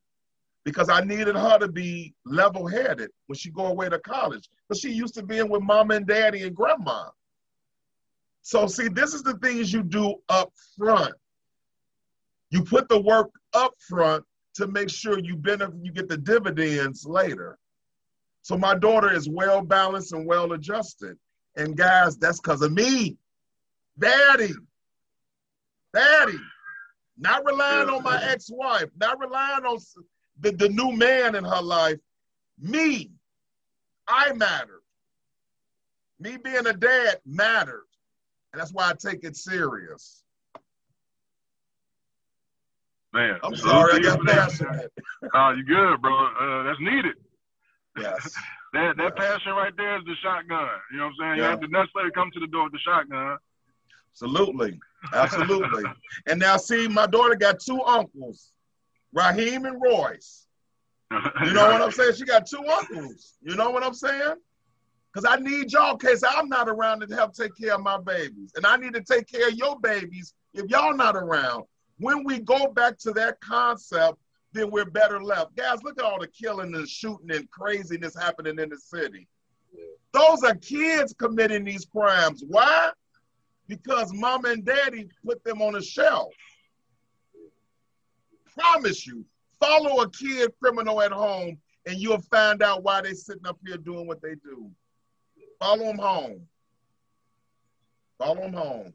because 0.70 0.88
I 0.88 1.00
needed 1.00 1.34
her 1.34 1.58
to 1.58 1.68
be 1.68 2.14
level-headed 2.24 3.10
when 3.26 3.36
she 3.36 3.50
go 3.50 3.66
away 3.66 3.88
to 3.88 3.98
college. 3.98 4.48
Because 4.68 4.80
she 4.80 4.90
used 4.90 5.14
to 5.14 5.22
being 5.22 5.48
with 5.48 5.62
mom 5.62 5.90
and 5.90 6.06
daddy 6.06 6.42
and 6.42 6.54
grandma. 6.54 7.10
So 8.42 8.66
see, 8.66 8.88
this 8.88 9.14
is 9.14 9.22
the 9.22 9.34
things 9.38 9.72
you 9.72 9.82
do 9.82 10.16
up 10.28 10.52
front. 10.76 11.14
You 12.50 12.64
put 12.64 12.88
the 12.88 13.00
work 13.00 13.30
up 13.52 13.74
front 13.88 14.24
to 14.54 14.66
make 14.66 14.90
sure 14.90 15.18
you 15.18 15.36
benefit, 15.36 15.74
you 15.82 15.92
get 15.92 16.08
the 16.08 16.16
dividends 16.16 17.04
later. 17.06 17.58
So 18.42 18.56
my 18.56 18.74
daughter 18.74 19.12
is 19.12 19.28
well 19.28 19.62
balanced 19.62 20.12
and 20.12 20.26
well 20.26 20.52
adjusted. 20.52 21.18
And 21.56 21.76
guys, 21.76 22.16
that's 22.16 22.40
because 22.40 22.62
of 22.62 22.72
me. 22.72 23.16
Daddy. 23.98 24.54
Daddy. 25.92 26.38
Not 27.18 27.44
relying 27.44 27.88
on 27.88 28.04
my 28.04 28.22
ex-wife, 28.22 28.90
not 28.96 29.18
relying 29.18 29.64
on 29.64 29.78
the, 30.40 30.52
the 30.52 30.68
new 30.68 30.92
man 30.92 31.34
in 31.34 31.44
her 31.44 31.62
life. 31.62 31.98
Me. 32.60 33.10
I 34.06 34.32
mattered. 34.32 34.82
Me 36.18 36.36
being 36.36 36.66
a 36.66 36.72
dad 36.72 37.20
mattered. 37.26 37.84
And 38.52 38.60
that's 38.60 38.72
why 38.72 38.90
I 38.90 38.94
take 38.94 39.24
it 39.24 39.36
serious. 39.36 40.22
Man, 43.12 43.38
I'm 43.42 43.56
sorry, 43.56 43.94
I 43.94 43.98
got 44.00 44.26
passionate. 44.26 44.92
Oh, 45.34 45.54
you 45.56 45.64
good, 45.64 46.00
bro. 46.02 46.14
Uh, 46.14 46.62
that's 46.64 46.80
needed. 46.80 47.14
Yes. 47.98 48.34
that 48.74 48.96
that 48.96 49.12
yes. 49.16 49.28
passion 49.28 49.52
right 49.52 49.72
there 49.76 49.98
is 49.98 50.04
the 50.04 50.14
shotgun. 50.22 50.68
You 50.92 50.98
know 50.98 51.04
what 51.04 51.10
I'm 51.10 51.14
saying? 51.18 51.38
Yeah. 51.38 51.44
You 51.44 51.50
have 51.50 51.60
to 51.60 51.68
necessarily 51.68 52.10
come 52.12 52.30
to 52.34 52.40
the 52.40 52.46
door 52.46 52.64
with 52.64 52.72
the 52.72 52.78
shotgun. 52.80 53.38
Absolutely. 54.12 54.78
Absolutely. 55.12 55.84
and 56.26 56.40
now 56.40 56.56
see, 56.56 56.88
my 56.88 57.06
daughter 57.06 57.34
got 57.34 57.60
two 57.60 57.80
uncles, 57.82 58.52
Raheem 59.12 59.64
and 59.66 59.80
Royce. 59.80 60.46
You 61.42 61.54
know 61.54 61.66
what 61.66 61.80
I'm 61.80 61.90
saying? 61.90 62.14
She 62.16 62.24
got 62.24 62.46
two 62.46 62.62
uncles. 62.62 63.34
You 63.40 63.56
know 63.56 63.70
what 63.70 63.82
I'm 63.82 63.94
saying? 63.94 64.34
Because 65.12 65.24
I 65.30 65.40
need 65.40 65.72
y'all 65.72 65.96
case 65.96 66.22
I'm 66.22 66.50
not 66.50 66.68
around 66.68 67.00
to 67.00 67.14
help 67.14 67.32
take 67.32 67.56
care 67.56 67.74
of 67.74 67.80
my 67.80 67.98
babies. 67.98 68.52
And 68.56 68.66
I 68.66 68.76
need 68.76 68.92
to 68.92 69.02
take 69.02 69.26
care 69.26 69.48
of 69.48 69.54
your 69.54 69.80
babies 69.80 70.34
if 70.52 70.68
y'all 70.70 70.94
not 70.94 71.16
around. 71.16 71.64
When 71.98 72.24
we 72.24 72.40
go 72.40 72.68
back 72.68 72.98
to 72.98 73.12
that 73.12 73.40
concept, 73.40 74.18
then 74.52 74.70
we're 74.70 74.84
better 74.84 75.22
left. 75.22 75.56
Guys, 75.56 75.82
look 75.82 75.98
at 75.98 76.04
all 76.04 76.20
the 76.20 76.28
killing 76.28 76.74
and 76.74 76.88
shooting 76.88 77.30
and 77.30 77.50
craziness 77.50 78.14
happening 78.14 78.58
in 78.58 78.68
the 78.68 78.78
city. 78.78 79.26
Those 80.12 80.42
are 80.42 80.54
kids 80.54 81.14
committing 81.18 81.64
these 81.64 81.84
crimes. 81.84 82.42
Why? 82.46 82.90
Because 83.66 84.12
mom 84.12 84.44
and 84.46 84.64
daddy 84.64 85.08
put 85.24 85.44
them 85.44 85.60
on 85.60 85.76
a 85.76 85.82
shelf. 85.82 86.32
I 88.60 88.72
promise 88.72 89.06
you, 89.06 89.24
follow 89.60 90.02
a 90.02 90.10
kid 90.10 90.50
criminal 90.62 91.00
at 91.02 91.12
home 91.12 91.58
and 91.86 91.96
you'll 91.98 92.20
find 92.30 92.62
out 92.62 92.82
why 92.82 93.00
they're 93.00 93.14
sitting 93.14 93.46
up 93.46 93.58
here 93.66 93.76
doing 93.76 94.06
what 94.06 94.20
they 94.22 94.34
do. 94.44 94.70
Follow 95.60 95.84
them 95.84 95.98
home. 95.98 96.40
Follow 98.18 98.36
them 98.42 98.52
home. 98.52 98.92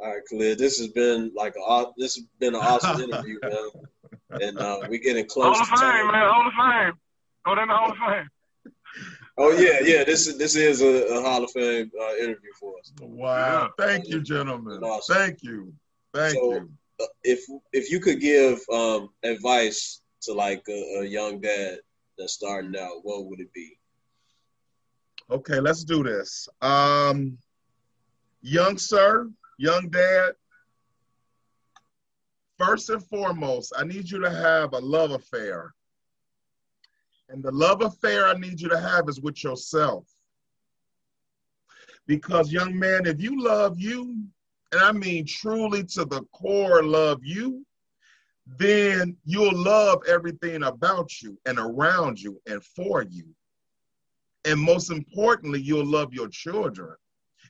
All 0.00 0.12
right, 0.12 0.22
Khalid. 0.30 0.58
This 0.58 0.78
has 0.78 0.88
been 0.88 1.32
like 1.34 1.54
a 1.56 1.86
this 1.96 2.14
has 2.16 2.24
been 2.38 2.54
an 2.54 2.60
awesome 2.60 3.00
interview, 3.10 3.38
man. 3.42 4.40
And 4.40 4.58
uh, 4.58 4.80
we're 4.88 5.00
getting 5.00 5.24
Hall 5.28 5.52
close 5.54 5.60
of 5.60 5.66
to 5.68 5.76
Fame, 5.76 5.78
time. 5.80 6.12
man. 6.12 6.28
Hall 6.30 6.46
of 6.46 6.52
Fame. 6.52 6.92
Oh, 7.46 7.54
then 7.56 7.68
the 7.68 7.74
Hall 7.74 7.90
of 7.90 7.96
Fame. 7.96 8.28
Oh 9.38 9.50
yeah, 9.52 9.78
yeah. 9.82 10.04
This 10.04 10.28
is 10.28 10.38
this 10.38 10.54
is 10.54 10.82
a, 10.82 11.16
a 11.16 11.20
Hall 11.22 11.42
of 11.42 11.50
Fame 11.50 11.90
uh, 12.00 12.14
interview 12.16 12.50
for 12.60 12.78
us. 12.78 12.92
Wow. 13.00 13.70
Thank 13.78 14.08
you, 14.08 14.20
gentlemen. 14.22 14.82
Awesome. 14.84 15.16
Thank 15.16 15.42
you. 15.42 15.72
Thank 16.14 16.34
So- 16.34 16.52
you. 16.54 16.70
If 17.22 17.44
if 17.72 17.90
you 17.90 18.00
could 18.00 18.20
give 18.20 18.60
um, 18.72 19.10
advice 19.22 20.02
to 20.22 20.32
like 20.32 20.64
a, 20.68 21.00
a 21.00 21.04
young 21.04 21.40
dad 21.40 21.78
that's 22.16 22.32
starting 22.32 22.76
out, 22.76 23.00
what 23.02 23.26
would 23.26 23.40
it 23.40 23.52
be? 23.52 23.78
Okay, 25.30 25.60
let's 25.60 25.84
do 25.84 26.02
this. 26.02 26.48
Um, 26.62 27.38
young 28.40 28.78
sir, 28.78 29.30
young 29.58 29.88
dad, 29.90 30.32
first 32.58 32.90
and 32.90 33.04
foremost, 33.06 33.72
I 33.76 33.84
need 33.84 34.10
you 34.10 34.20
to 34.20 34.30
have 34.30 34.72
a 34.72 34.78
love 34.78 35.12
affair. 35.12 35.72
And 37.28 37.42
the 37.42 37.52
love 37.52 37.82
affair 37.82 38.26
I 38.26 38.34
need 38.34 38.60
you 38.60 38.68
to 38.70 38.80
have 38.80 39.08
is 39.08 39.20
with 39.20 39.44
yourself. 39.44 40.08
Because, 42.06 42.50
young 42.50 42.78
man, 42.78 43.04
if 43.04 43.20
you 43.20 43.42
love 43.42 43.78
you, 43.78 44.24
and 44.72 44.80
I 44.80 44.92
mean 44.92 45.26
truly 45.26 45.84
to 45.84 46.04
the 46.04 46.22
core 46.32 46.82
love 46.82 47.20
you, 47.22 47.64
then 48.46 49.16
you'll 49.24 49.56
love 49.56 50.02
everything 50.08 50.62
about 50.62 51.10
you 51.22 51.38
and 51.46 51.58
around 51.58 52.20
you 52.20 52.40
and 52.46 52.62
for 52.64 53.02
you. 53.02 53.24
And 54.44 54.58
most 54.58 54.90
importantly, 54.90 55.60
you'll 55.60 55.86
love 55.86 56.14
your 56.14 56.28
children 56.28 56.94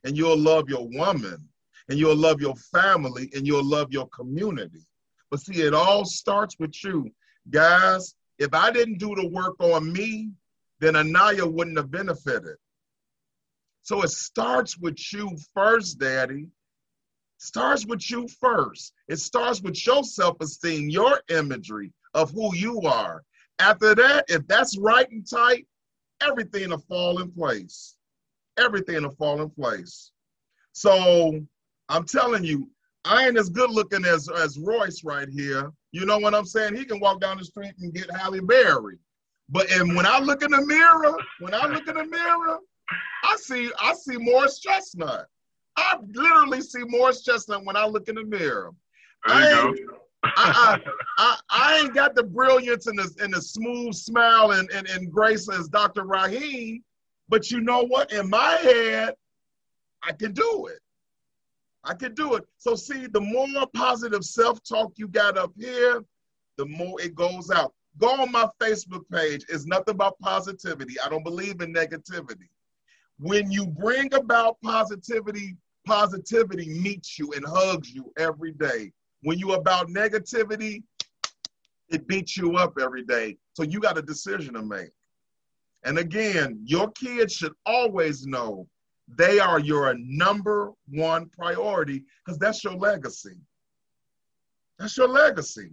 and 0.05 0.16
you'll 0.16 0.39
love 0.39 0.69
your 0.69 0.89
woman 0.91 1.49
and 1.89 1.99
you'll 1.99 2.16
love 2.16 2.41
your 2.41 2.57
family 2.73 3.31
and 3.35 3.47
you'll 3.47 3.64
love 3.64 3.93
your 3.93 4.09
community. 4.09 4.87
But 5.31 5.41
see, 5.41 5.62
it 5.62 5.75
all 5.75 6.05
starts 6.05 6.57
with 6.59 6.75
you. 6.83 7.11
Guys, 7.51 8.14
if 8.39 8.53
I 8.53 8.71
didn't 8.71 8.99
do 8.99 9.14
the 9.14 9.29
work 9.29 9.61
on 9.61 9.93
me, 9.93 10.31
then 10.81 10.97
Anaya 10.97 11.47
wouldn't 11.47 11.77
have 11.77 11.91
benefited. 11.91 12.57
So 13.83 14.03
it 14.03 14.11
starts 14.11 14.77
with 14.77 14.99
you 15.12 15.37
first, 15.55 15.99
Daddy. 15.99 16.49
Starts 17.39 17.86
with 17.86 18.11
you 18.11 18.28
first. 18.41 18.93
It 19.09 19.16
starts 19.16 19.61
with 19.62 19.86
your 19.86 20.05
self-esteem, 20.05 20.91
your 20.91 21.20
imagery 21.30 21.93
of 22.14 22.30
who 22.32 22.55
you 22.55 22.80
are. 22.82 23.22
After 23.61 23.95
that, 23.95 24.24
if 24.28 24.47
that's 24.47 24.76
right 24.76 25.09
and 25.11 25.28
tight, 25.28 25.66
everything 26.20 26.70
will 26.70 26.78
fall 26.78 27.20
in 27.20 27.30
place. 27.30 27.97
Everything 28.59 29.03
will 29.03 29.14
fall 29.14 29.41
in 29.41 29.51
place. 29.51 30.11
So 30.72 31.41
I'm 31.89 32.05
telling 32.05 32.45
you, 32.45 32.70
I 33.05 33.26
ain't 33.26 33.39
as 33.39 33.49
good 33.49 33.70
looking 33.70 34.05
as, 34.05 34.28
as 34.28 34.59
Royce 34.59 35.03
right 35.05 35.28
here. 35.28 35.72
You 35.93 36.07
know 36.07 36.18
what 36.18 36.34
I'm 36.34 36.45
saying? 36.45 36.76
He 36.76 36.84
can 36.84 37.01
walk 37.01 37.20
down 37.20 37.39
the 37.39 37.45
street 37.45 37.74
and 37.80 37.95
get 37.95 38.11
Halle 38.11 38.41
Berry. 38.41 38.99
But 39.49 39.70
and 39.70 39.97
when 39.97 40.07
I 40.07 40.18
look 40.18 40.43
in 40.43 40.51
the 40.51 40.66
mirror, 40.66 41.16
when 41.41 41.55
I 41.55 41.66
look 41.66 41.89
in 41.89 41.95
the 41.95 42.05
mirror, 42.05 42.59
I 43.24 43.36
see 43.36 43.70
I 43.80 43.95
see 43.95 44.18
Morris 44.18 44.59
Chestnut. 44.59 45.26
I 45.79 45.99
literally 46.12 46.61
see 46.61 46.83
Morris 46.87 47.22
Chestnut 47.22 47.64
when 47.64 47.76
I 47.76 47.87
look 47.87 48.09
in 48.09 48.16
the 48.16 48.24
mirror. 48.24 48.72
I 49.26 49.49
ain't, 49.49 49.81
I, 50.24 50.31
I, 50.37 50.81
I, 51.18 51.39
I, 51.51 51.79
ain't 51.79 51.95
got 51.95 52.14
the 52.14 52.22
brilliance 52.22 52.87
and 52.87 52.99
the, 52.99 53.11
and 53.22 53.33
the 53.33 53.41
smooth 53.41 53.95
smile 53.95 54.53
and, 54.53 54.68
and, 54.70 54.89
and 54.89 55.11
grace 55.11 55.49
as 55.49 55.68
Dr. 55.68 56.05
Raheem, 56.05 56.83
but 57.29 57.51
you 57.51 57.61
know 57.61 57.85
what? 57.85 58.12
In 58.12 58.29
my 58.29 58.57
head, 58.57 59.14
I 60.03 60.12
can 60.12 60.33
do 60.33 60.66
it. 60.66 60.81
I 61.85 61.95
can 61.95 62.14
do 62.14 62.35
it. 62.35 62.45
So 62.59 62.74
see, 62.74 63.07
the 63.07 63.20
more 63.20 63.66
positive 63.74 64.24
self-talk 64.24 64.93
you 64.97 65.09
got 65.09 65.39
up 65.39 65.53
here, 65.57 66.05
the 66.57 66.66
more 66.66 67.01
it 67.01 67.14
goes 67.14 67.51
out. 67.51 67.72
Go 67.99 68.09
on 68.09 68.33
my 68.33 68.49
Facebook 68.61 69.03
page. 69.12 69.45
It's 69.49 69.66
nothing 69.66 69.95
about 69.95 70.18
positivity. 70.18 70.95
I 71.05 71.09
don't 71.09 71.24
believe 71.24 71.61
in 71.61 71.72
negativity. 71.72 72.49
When 73.18 73.51
you 73.51 73.66
bring 73.66 74.12
about 74.14 74.61
positivity, 74.62 75.57
positivity 75.89 76.68
meets 76.68 77.18
you 77.18 77.32
and 77.32 77.45
hugs 77.47 77.91
you 77.91 78.12
every 78.18 78.53
day. 78.53 78.93
When 79.22 79.39
you 79.39 79.55
about 79.55 79.89
negativity, 79.89 80.82
it 81.89 82.07
beats 82.07 82.36
you 82.36 82.57
up 82.57 82.74
every 82.78 83.05
day. 83.05 83.39
So 83.55 83.62
you 83.62 83.80
got 83.80 83.97
a 83.97 84.03
decision 84.03 84.55
to 84.55 84.62
make. 84.62 84.91
And 85.84 85.99
again, 85.99 86.61
your 86.64 86.91
kids 86.91 87.32
should 87.32 87.55
always 87.64 88.26
know 88.26 88.68
they 89.16 89.41
are 89.41 89.59
your 89.59 89.95
number 89.99 90.72
one 90.91 91.30
priority 91.30 92.05
because 92.24 92.39
that's 92.39 92.62
your 92.62 92.74
legacy. 92.74 93.39
That's 94.78 94.97
your 94.99 95.09
legacy. 95.09 95.70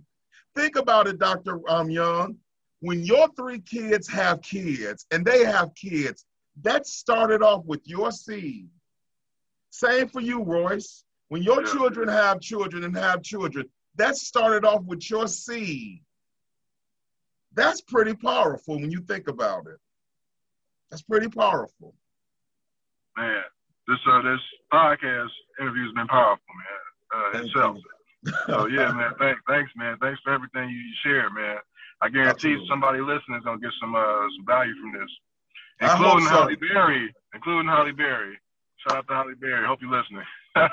Think 0.55 0.78
about 0.78 1.07
it, 1.07 1.20
Dr. 1.20 1.59
Um, 1.70 1.89
Young. 1.89 2.38
When 2.80 3.03
your 3.03 3.28
three 3.36 3.59
kids 3.59 4.07
have 4.07 4.41
kids 4.41 5.05
and 5.11 5.26
they 5.26 5.43
have 5.43 5.76
kids, 5.76 6.26
that 6.61 6.88
started 6.88 7.41
off 7.41 7.66
with 7.66 7.82
your 7.84 8.11
seed. 8.11 8.70
Same 9.78 10.07
for 10.07 10.21
you, 10.21 10.43
Royce. 10.43 11.03
When 11.30 11.41
your 11.41 11.63
yeah. 11.63 11.71
children 11.71 12.07
have 12.07 12.39
children 12.39 12.84
and 12.84 12.95
have 12.95 13.23
children, 13.23 13.65
that 13.95 14.15
started 14.15 14.65
off 14.65 14.84
with 14.84 15.09
your 15.09 15.28
seed. 15.28 16.01
That's 17.53 17.82
pretty 17.82 18.13
powerful 18.13 18.76
when 18.80 18.91
you 18.91 19.01
think 19.01 19.28
about 19.28 19.67
it. 19.67 19.80
That's 20.89 21.01
pretty 21.01 21.30
powerful 21.30 21.95
man, 23.17 23.43
this 23.88 23.97
uh 24.07 24.21
this 24.21 24.39
podcast 24.71 25.32
interview 25.59 25.84
has 25.84 25.93
been 25.93 26.07
powerful, 26.07 26.53
man. 26.55 26.84
Uh, 27.15 27.43
itself. 27.43 27.78
so 28.47 28.67
yeah, 28.67 28.91
man. 28.91 29.11
Thanks, 29.19 29.41
thanks, 29.47 29.71
man. 29.76 29.97
Thanks 30.01 30.19
for 30.23 30.34
everything 30.34 30.69
you 30.69 30.82
share, 31.03 31.30
man. 31.30 31.57
I 32.01 32.09
guarantee 32.09 32.53
Absolutely. 32.53 32.67
somebody 32.67 32.99
listening 32.99 33.38
is 33.38 33.45
gonna 33.45 33.59
get 33.59 33.71
some 33.80 33.95
uh 33.95 34.28
some 34.38 34.45
value 34.45 34.73
from 34.82 34.99
this, 34.99 35.11
including 35.82 36.28
so. 36.28 36.36
Halle 36.36 36.55
Berry, 36.55 37.13
including 37.34 37.67
Holly 37.67 37.93
Berry. 37.93 38.38
Shout 38.88 38.98
out 38.98 39.08
to 39.08 39.14
Halle 39.14 39.34
Berry. 39.40 39.66
Hope 39.66 39.80
you're 39.82 39.90
listening. 39.90 40.22
no, 40.56 40.68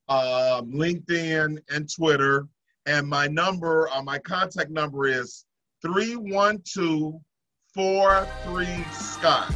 um, 0.08 0.72
LinkedIn, 0.72 1.58
and 1.70 1.92
Twitter. 1.94 2.48
And 2.86 3.06
my 3.06 3.26
number, 3.26 3.88
uh, 3.90 4.02
my 4.02 4.18
contact 4.18 4.70
number 4.70 5.06
is 5.06 5.44
312 5.82 7.20
four 7.74 8.26
three 8.44 8.84
Scott. 8.92 9.52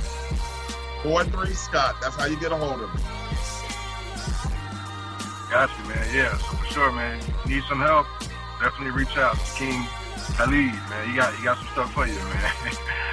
Four 1.02 1.24
three 1.24 1.52
Scott. 1.54 1.96
That's 2.00 2.16
how 2.16 2.26
you 2.26 2.38
get 2.38 2.52
a 2.52 2.56
hold 2.56 2.80
of 2.80 2.94
me. 2.94 3.00
Got 5.50 5.70
you, 5.78 5.88
man. 5.88 6.14
Yeah, 6.14 6.36
so 6.38 6.56
for 6.56 6.66
sure, 6.66 6.92
man. 6.92 7.20
Need 7.46 7.62
some 7.68 7.80
help? 7.80 8.06
Definitely 8.60 8.92
reach 8.92 9.16
out 9.16 9.38
to 9.38 9.54
King 9.56 9.84
Khalid, 10.36 10.72
man. 10.90 11.10
You 11.10 11.16
got 11.16 11.36
you 11.38 11.44
got 11.44 11.58
some 11.58 11.68
stuff 11.68 11.92
for 11.92 12.06
you, 12.06 12.14
man. 12.14 12.52